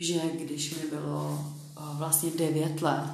že 0.00 0.20
když 0.38 0.76
mi 0.76 0.90
bylo 0.90 1.44
vlastně 1.98 2.30
9 2.30 2.82
let, 2.82 3.12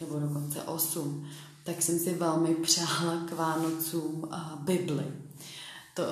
nebo 0.00 0.18
dokonce 0.18 0.62
8, 0.62 1.26
tak 1.64 1.82
jsem 1.82 1.98
si 1.98 2.14
velmi 2.14 2.54
přála 2.54 3.16
k 3.28 3.32
Vánocům 3.32 4.28
Bibli 4.60 5.04
to, 5.98 6.04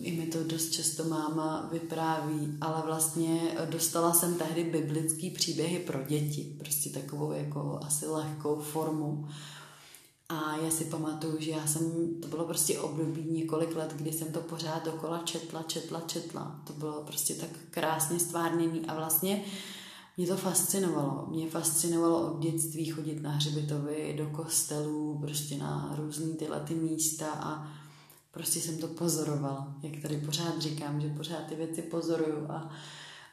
i 0.00 0.16
mi 0.16 0.26
to 0.26 0.44
dost 0.44 0.70
často 0.70 1.04
máma 1.04 1.68
vypráví, 1.72 2.56
ale 2.60 2.82
vlastně 2.86 3.56
dostala 3.70 4.12
jsem 4.12 4.34
tehdy 4.34 4.64
biblický 4.64 5.30
příběhy 5.30 5.78
pro 5.78 6.02
děti, 6.02 6.56
prostě 6.58 6.90
takovou 6.90 7.32
jako 7.32 7.80
asi 7.86 8.06
lehkou 8.06 8.56
formu. 8.60 9.28
A 10.28 10.56
já 10.56 10.70
si 10.70 10.84
pamatuju, 10.84 11.40
že 11.40 11.50
já 11.50 11.66
jsem, 11.66 12.14
to 12.22 12.28
bylo 12.28 12.44
prostě 12.44 12.78
období 12.78 13.24
několik 13.30 13.76
let, 13.76 13.92
kdy 13.96 14.12
jsem 14.12 14.32
to 14.32 14.40
pořád 14.40 14.84
dokola 14.84 15.22
četla, 15.24 15.62
četla, 15.62 16.00
četla. 16.00 16.60
To 16.66 16.72
bylo 16.72 17.02
prostě 17.02 17.34
tak 17.34 17.50
krásně 17.70 18.18
stvárněný 18.18 18.86
a 18.86 18.94
vlastně 18.94 19.44
mě 20.16 20.26
to 20.26 20.36
fascinovalo. 20.36 21.26
Mě 21.30 21.50
fascinovalo 21.50 22.32
od 22.32 22.38
dětství 22.38 22.86
chodit 22.86 23.22
na 23.22 23.30
hřbitovy, 23.30 24.14
do 24.18 24.26
kostelů, 24.26 25.18
prostě 25.20 25.56
na 25.56 25.94
různý 25.96 26.34
tyhle 26.34 26.60
ty 26.60 26.74
místa 26.74 27.26
a 27.30 27.79
Prostě 28.30 28.60
jsem 28.60 28.78
to 28.78 28.88
pozorovala, 28.88 29.74
jak 29.82 30.02
tady 30.02 30.16
pořád 30.16 30.62
říkám, 30.62 31.00
že 31.00 31.08
pořád 31.08 31.46
ty 31.48 31.54
věci 31.54 31.82
pozoruju 31.82 32.46
a, 32.50 32.70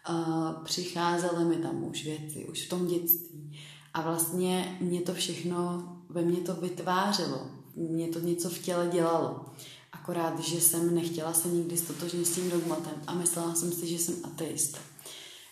a 0.05 0.51
přicházely 0.63 1.45
mi 1.45 1.55
tam 1.55 1.83
už 1.83 2.03
věci, 2.03 2.45
už 2.51 2.65
v 2.65 2.69
tom 2.69 2.87
dětství. 2.87 3.59
A 3.93 4.01
vlastně 4.01 4.77
mě 4.81 5.01
to 5.01 5.13
všechno, 5.13 5.83
ve 6.09 6.21
mně 6.21 6.37
to 6.37 6.53
vytvářelo, 6.53 7.47
mě 7.75 8.07
to 8.07 8.19
něco 8.19 8.49
v 8.49 8.59
těle 8.59 8.87
dělalo. 8.87 9.45
Akorát, 9.91 10.39
že 10.39 10.61
jsem 10.61 10.95
nechtěla 10.95 11.33
se 11.33 11.47
nikdy 11.47 11.77
stotožnit 11.77 12.27
s 12.27 12.35
tím 12.35 12.49
dogmatem 12.49 12.93
a 13.07 13.13
myslela 13.13 13.55
jsem 13.55 13.71
si, 13.71 13.87
že 13.87 13.97
jsem 13.97 14.15
ateista. 14.23 14.79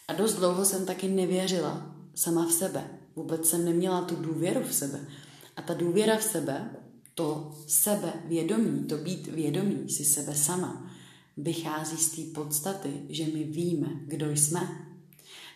A 0.07 0.13
dost 0.13 0.33
dlouho 0.33 0.65
jsem 0.65 0.85
taky 0.85 1.07
nevěřila 1.07 1.95
sama 2.15 2.45
v 2.45 2.51
sebe. 2.51 2.89
Vůbec 3.15 3.49
jsem 3.49 3.65
neměla 3.65 4.01
tu 4.01 4.15
důvěru 4.15 4.61
v 4.63 4.73
sebe. 4.73 5.07
A 5.57 5.61
ta 5.61 5.73
důvěra 5.73 6.17
v 6.17 6.23
sebe 6.23 6.69
to 7.15 7.57
sebevědomí, 7.67 8.83
to 8.83 8.97
být 8.97 9.27
vědomí 9.27 9.89
si 9.89 10.05
sebe 10.05 10.35
sama, 10.35 10.91
vychází 11.37 11.97
z 11.97 12.09
té 12.09 12.41
podstaty, 12.41 13.01
že 13.09 13.25
my 13.25 13.43
víme, 13.43 13.87
kdo 14.05 14.31
jsme. 14.31 14.91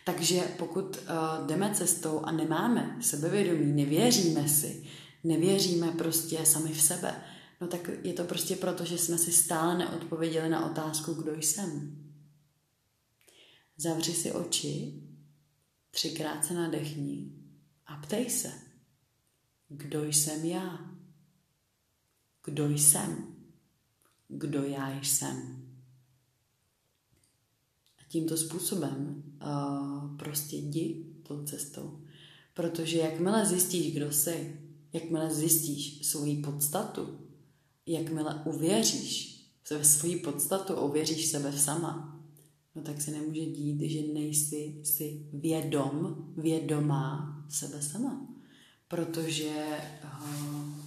Takže 0.04 0.40
pokud 0.58 0.96
uh, 0.96 1.46
jdeme 1.46 1.74
cestou 1.74 2.20
a 2.20 2.32
nemáme 2.32 2.96
sebevědomí, 3.00 3.72
nevěříme 3.72 4.48
si, 4.48 4.84
nevěříme 5.24 5.92
prostě 5.92 6.46
sami 6.46 6.72
v 6.72 6.82
sebe, 6.82 7.22
no 7.60 7.66
tak 7.66 7.90
je 8.02 8.12
to 8.12 8.24
prostě 8.24 8.56
proto, 8.56 8.84
že 8.84 8.98
jsme 8.98 9.18
si 9.18 9.32
stále 9.32 9.78
neodpověděli 9.78 10.48
na 10.48 10.70
otázku, 10.70 11.14
kdo 11.14 11.32
jsem. 11.32 11.96
Zavři 13.76 14.12
si 14.12 14.32
oči, 14.32 15.02
třikrát 15.90 16.44
se 16.44 16.54
nadechni 16.54 17.32
a 17.86 17.96
ptej 17.96 18.30
se, 18.30 18.52
kdo 19.68 20.04
jsem 20.04 20.44
já? 20.44 20.90
Kdo 22.44 22.70
jsem, 22.70 23.34
kdo 24.28 24.62
já 24.62 25.00
jsem. 25.02 25.66
A 27.98 28.02
tímto 28.08 28.36
způsobem 28.36 29.22
uh, 29.42 30.16
prostě 30.16 30.56
jdi 30.56 31.06
tou 31.22 31.44
cestou. 31.44 32.00
Protože 32.54 32.98
jakmile 32.98 33.46
zjistíš, 33.46 33.94
kdo 33.94 34.12
jsi, 34.12 34.60
jakmile 34.92 35.34
zjistíš 35.34 36.06
svoji 36.06 36.42
podstatu, 36.42 37.18
jakmile 37.86 38.42
uvěříš 38.44 39.30
ve 39.70 39.84
svoji 39.84 40.16
podstatu, 40.16 40.74
uvěříš 40.74 41.26
sebe 41.26 41.52
sama, 41.52 42.20
no 42.74 42.82
tak 42.82 43.00
se 43.00 43.10
nemůže 43.10 43.46
dít, 43.46 43.90
že 43.90 44.12
nejsi 44.12 44.80
si 44.84 45.26
vědom, 45.32 46.16
vědomá 46.36 47.36
sebe 47.48 47.82
sama. 47.82 48.28
Protože 48.88 49.66
uh, 50.04 50.79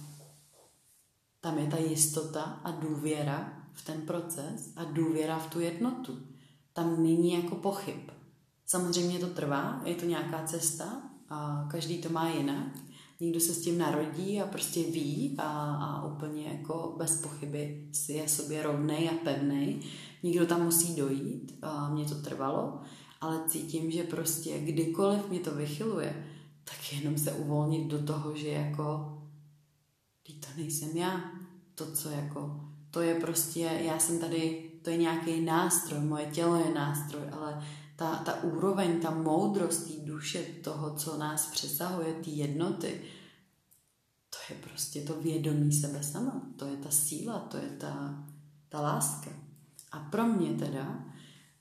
tam 1.44 1.58
je 1.58 1.66
ta 1.66 1.76
jistota 1.76 2.42
a 2.42 2.70
důvěra 2.70 3.52
v 3.72 3.84
ten 3.84 4.00
proces 4.00 4.72
a 4.76 4.84
důvěra 4.84 5.38
v 5.38 5.50
tu 5.50 5.60
jednotu. 5.60 6.18
Tam 6.72 7.02
není 7.02 7.32
jako 7.32 7.54
pochyb. 7.54 8.10
Samozřejmě 8.66 9.18
to 9.18 9.26
trvá, 9.26 9.82
je 9.84 9.94
to 9.94 10.06
nějaká 10.06 10.42
cesta 10.46 11.02
a 11.28 11.68
každý 11.70 11.98
to 11.98 12.08
má 12.08 12.28
jinak. 12.28 12.66
Někdo 13.20 13.40
se 13.40 13.54
s 13.54 13.62
tím 13.62 13.78
narodí 13.78 14.40
a 14.40 14.46
prostě 14.46 14.82
ví 14.82 15.34
a, 15.38 15.74
a 15.74 16.06
úplně 16.06 16.44
jako 16.44 16.94
bez 16.98 17.20
pochyby 17.22 17.88
si 17.92 18.12
je 18.12 18.28
sobě 18.28 18.62
rovnej 18.62 19.08
a 19.08 19.24
pevnej. 19.24 19.80
Někdo 20.22 20.46
tam 20.46 20.64
musí 20.64 20.96
dojít, 20.96 21.58
a 21.62 21.90
mě 21.90 22.04
to 22.04 22.14
trvalo, 22.14 22.80
ale 23.20 23.40
cítím, 23.48 23.90
že 23.90 24.02
prostě 24.02 24.58
kdykoliv 24.58 25.28
mě 25.30 25.40
to 25.40 25.54
vychyluje, 25.54 26.26
tak 26.64 26.92
jenom 26.92 27.18
se 27.18 27.32
uvolnit 27.32 27.86
do 27.90 28.02
toho, 28.02 28.36
že 28.36 28.48
jako 28.48 29.14
to 30.44 30.60
nejsem 30.60 30.96
já. 30.96 31.33
To, 31.74 31.92
co 31.92 32.10
jako, 32.10 32.60
to 32.90 33.00
je 33.00 33.14
prostě, 33.14 33.60
já 33.60 33.98
jsem 33.98 34.18
tady, 34.18 34.70
to 34.82 34.90
je 34.90 34.96
nějaký 34.96 35.40
nástroj, 35.40 36.00
moje 36.00 36.26
tělo 36.26 36.56
je 36.56 36.74
nástroj, 36.74 37.22
ale 37.32 37.64
ta, 37.96 38.16
ta 38.16 38.42
úroveň, 38.42 39.00
ta 39.00 39.10
moudrost 39.10 39.86
té 39.86 40.06
duše, 40.06 40.42
toho, 40.42 40.94
co 40.94 41.18
nás 41.18 41.50
přesahuje, 41.50 42.14
ty 42.14 42.30
jednoty, 42.30 43.00
to 44.30 44.54
je 44.54 44.60
prostě 44.60 45.00
to 45.00 45.20
vědomí 45.20 45.72
sebe 45.72 46.02
sama, 46.02 46.42
to 46.56 46.66
je 46.66 46.76
ta 46.76 46.90
síla, 46.90 47.38
to 47.38 47.56
je 47.56 47.68
ta, 47.78 48.24
ta 48.68 48.80
láska. 48.80 49.30
A 49.92 49.98
pro 49.98 50.24
mě 50.24 50.54
teda 50.54 51.04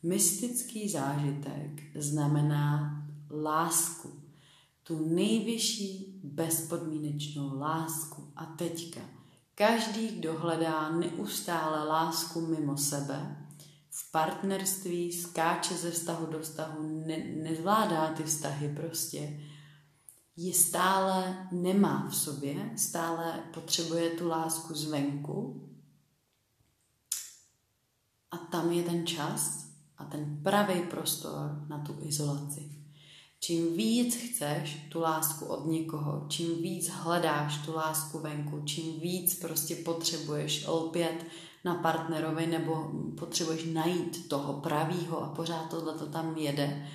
mystický 0.04 0.90
zážitek 0.90 1.82
znamená 1.96 3.00
lásku 3.32 4.24
tu 4.84 5.16
nejvyšší 5.16 6.22
bezpodmínečnou 6.24 7.60
lásku. 7.60 8.32
A 8.36 8.46
teďka, 8.46 9.02
každý, 9.56 10.08
kdo 10.08 10.40
hledá 10.40 10.90
neustále 10.90 11.88
lásku 11.88 12.42
mimo 12.42 12.78
sebe, 12.78 13.38
v 13.90 14.12
partnerství 14.12 15.14
skáče 15.14 15.74
ze 15.74 15.92
vztahu 15.92 16.26
do 16.26 16.40
vztahu, 16.40 17.04
ne, 17.08 17.18
nezvládá 17.18 18.08
ty 18.08 18.24
vztahy 18.24 18.76
prostě, 18.76 19.40
ji 20.36 20.54
stále 20.54 21.48
nemá 21.52 22.08
v 22.10 22.16
sobě, 22.16 22.72
stále 22.76 23.44
potřebuje 23.54 24.10
tu 24.10 24.28
lásku 24.28 24.74
zvenku. 24.74 25.70
A 28.32 28.38
tam 28.38 28.72
je 28.72 28.84
ten 28.84 29.08
čas 29.08 29.68
a 29.98 30.06
ten 30.06 30.44
pravý 30.44 30.82
prostor 30.82 31.66
na 31.68 31.80
tu 31.80 31.98
izolaci. 32.02 32.73
Čím 33.44 33.78
víc 33.78 34.16
chceš 34.16 34.88
tu 34.90 35.00
lásku 35.00 35.46
od 35.46 35.66
někoho, 35.66 36.26
čím 36.30 36.62
víc 36.62 36.90
hledáš 36.90 37.58
tu 37.66 37.76
lásku 37.76 38.20
venku, 38.20 38.62
čím 38.66 39.00
víc 39.00 39.40
prostě 39.40 39.76
potřebuješ 39.76 40.68
lpět 40.68 41.26
na 41.64 41.76
partnerovi 41.76 42.48
nebo 42.48 42.92
potřebuješ 43.20 43.66
najít 43.74 44.30
toho 44.30 44.54
pravýho 44.54 45.24
a 45.24 45.30
pořád 45.30 45.70
tohle 45.70 45.94
to 45.94 46.06
tam 46.06 46.38
jede, 46.38 46.88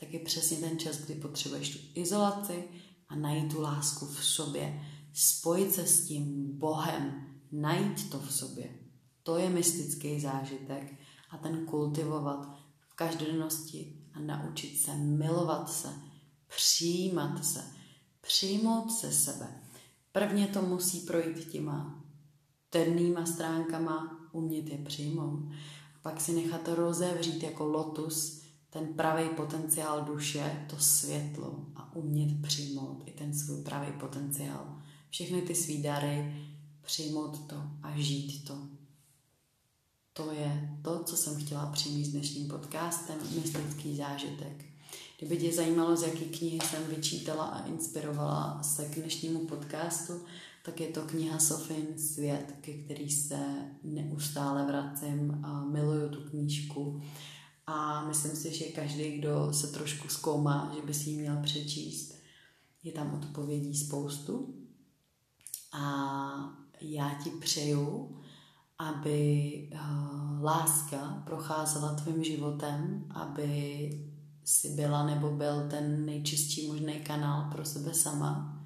tak 0.00 0.12
je 0.12 0.20
přesně 0.20 0.56
ten 0.56 0.78
čas, 0.78 0.96
kdy 0.96 1.14
potřebuješ 1.14 1.68
tu 1.68 1.78
izolaci 2.00 2.64
a 3.08 3.16
najít 3.16 3.52
tu 3.52 3.60
lásku 3.60 4.06
v 4.06 4.24
sobě. 4.24 4.82
Spojit 5.12 5.72
se 5.72 5.86
s 5.86 6.06
tím 6.06 6.58
Bohem, 6.58 7.26
najít 7.52 8.10
to 8.10 8.18
v 8.18 8.32
sobě. 8.32 8.70
To 9.22 9.36
je 9.36 9.50
mystický 9.50 10.20
zážitek 10.20 10.94
a 11.30 11.36
ten 11.36 11.66
kultivovat 11.66 12.48
v 12.88 12.94
každodennosti 12.94 13.95
a 14.16 14.20
naučit 14.20 14.78
se 14.78 14.94
milovat 14.94 15.70
se, 15.70 15.88
přijímat 16.56 17.44
se, 17.44 17.64
přijmout 18.20 18.92
se 18.92 19.12
sebe. 19.12 19.46
Prvně 20.12 20.46
to 20.46 20.62
musí 20.62 21.00
projít 21.00 21.48
těma 21.48 22.04
temnýma 22.70 23.26
stránkama, 23.26 24.28
umět 24.32 24.68
je 24.68 24.78
přijmout. 24.78 25.40
A 25.94 25.98
pak 26.02 26.20
si 26.20 26.32
nechat 26.32 26.68
rozevřít 26.68 27.42
jako 27.42 27.66
lotus, 27.66 28.42
ten 28.70 28.94
pravý 28.94 29.28
potenciál 29.28 30.04
duše, 30.04 30.66
to 30.70 30.76
světlo 30.78 31.66
a 31.76 31.96
umět 31.96 32.42
přijmout 32.42 33.02
i 33.06 33.10
ten 33.10 33.34
svůj 33.34 33.62
pravý 33.62 33.92
potenciál. 34.00 34.82
Všechny 35.10 35.42
ty 35.42 35.54
svý 35.54 35.82
dary, 35.82 36.46
přijmout 36.82 37.46
to 37.46 37.56
a 37.82 37.92
žít 37.96 38.44
to. 38.44 38.75
To 40.16 40.32
je 40.32 40.78
to, 40.82 41.04
co 41.04 41.16
jsem 41.16 41.36
chtěla 41.36 41.66
přinést 41.66 42.08
dnešním 42.08 42.48
podcastem, 42.48 43.18
mystický 43.34 43.96
zážitek. 43.96 44.64
Kdyby 45.18 45.36
tě 45.36 45.52
zajímalo, 45.52 45.96
z 45.96 46.02
jaký 46.02 46.24
knihy 46.24 46.60
jsem 46.60 46.86
vyčítala 46.86 47.44
a 47.44 47.66
inspirovala 47.66 48.62
se 48.62 48.84
k 48.84 48.94
dnešnímu 48.94 49.46
podcastu, 49.46 50.12
tak 50.64 50.80
je 50.80 50.88
to 50.88 51.02
kniha 51.02 51.38
Sofin 51.38 51.98
Svět, 51.98 52.54
ke 52.60 52.72
který 52.72 53.10
se 53.10 53.38
neustále 53.82 54.66
vracím 54.66 55.44
a 55.44 55.64
miluju 55.64 56.08
tu 56.08 56.30
knížku. 56.30 57.02
A 57.66 58.06
myslím 58.08 58.36
si, 58.36 58.54
že 58.54 58.64
každý, 58.64 59.18
kdo 59.18 59.52
se 59.52 59.66
trošku 59.66 60.08
zkoumá, 60.08 60.72
že 60.76 60.86
by 60.86 60.94
si 60.94 61.10
ji 61.10 61.16
měl 61.16 61.36
přečíst, 61.42 62.14
je 62.82 62.92
tam 62.92 63.14
odpovědí 63.14 63.76
spoustu. 63.76 64.54
A 65.72 66.58
já 66.80 67.18
ti 67.24 67.30
přeju, 67.30 68.16
aby 68.78 69.52
uh, 69.72 70.42
láska 70.42 71.22
procházela 71.26 71.94
tvým 71.94 72.24
životem, 72.24 73.04
aby 73.10 73.90
si 74.44 74.68
byla 74.68 75.06
nebo 75.06 75.30
byl 75.30 75.68
ten 75.70 76.06
nejčistší 76.06 76.68
možný 76.68 76.92
kanál 76.94 77.50
pro 77.50 77.64
sebe 77.64 77.94
sama. 77.94 78.62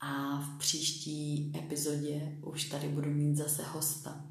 A 0.00 0.40
v 0.40 0.58
příští 0.58 1.52
epizodě 1.58 2.38
už 2.42 2.64
tady 2.64 2.88
budu 2.88 3.10
mít 3.10 3.36
zase 3.36 3.62
hosta. 3.72 4.24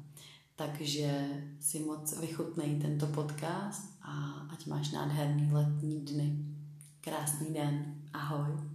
Takže 0.56 1.28
si 1.60 1.80
moc 1.80 2.20
vychutnej 2.20 2.80
tento 2.80 3.06
podcast 3.06 3.98
a 4.02 4.12
ať 4.52 4.66
máš 4.66 4.90
nádherný 4.90 5.52
letní 5.52 6.00
dny. 6.00 6.38
Krásný 7.00 7.54
den. 7.54 7.94
Ahoj. 8.12 8.71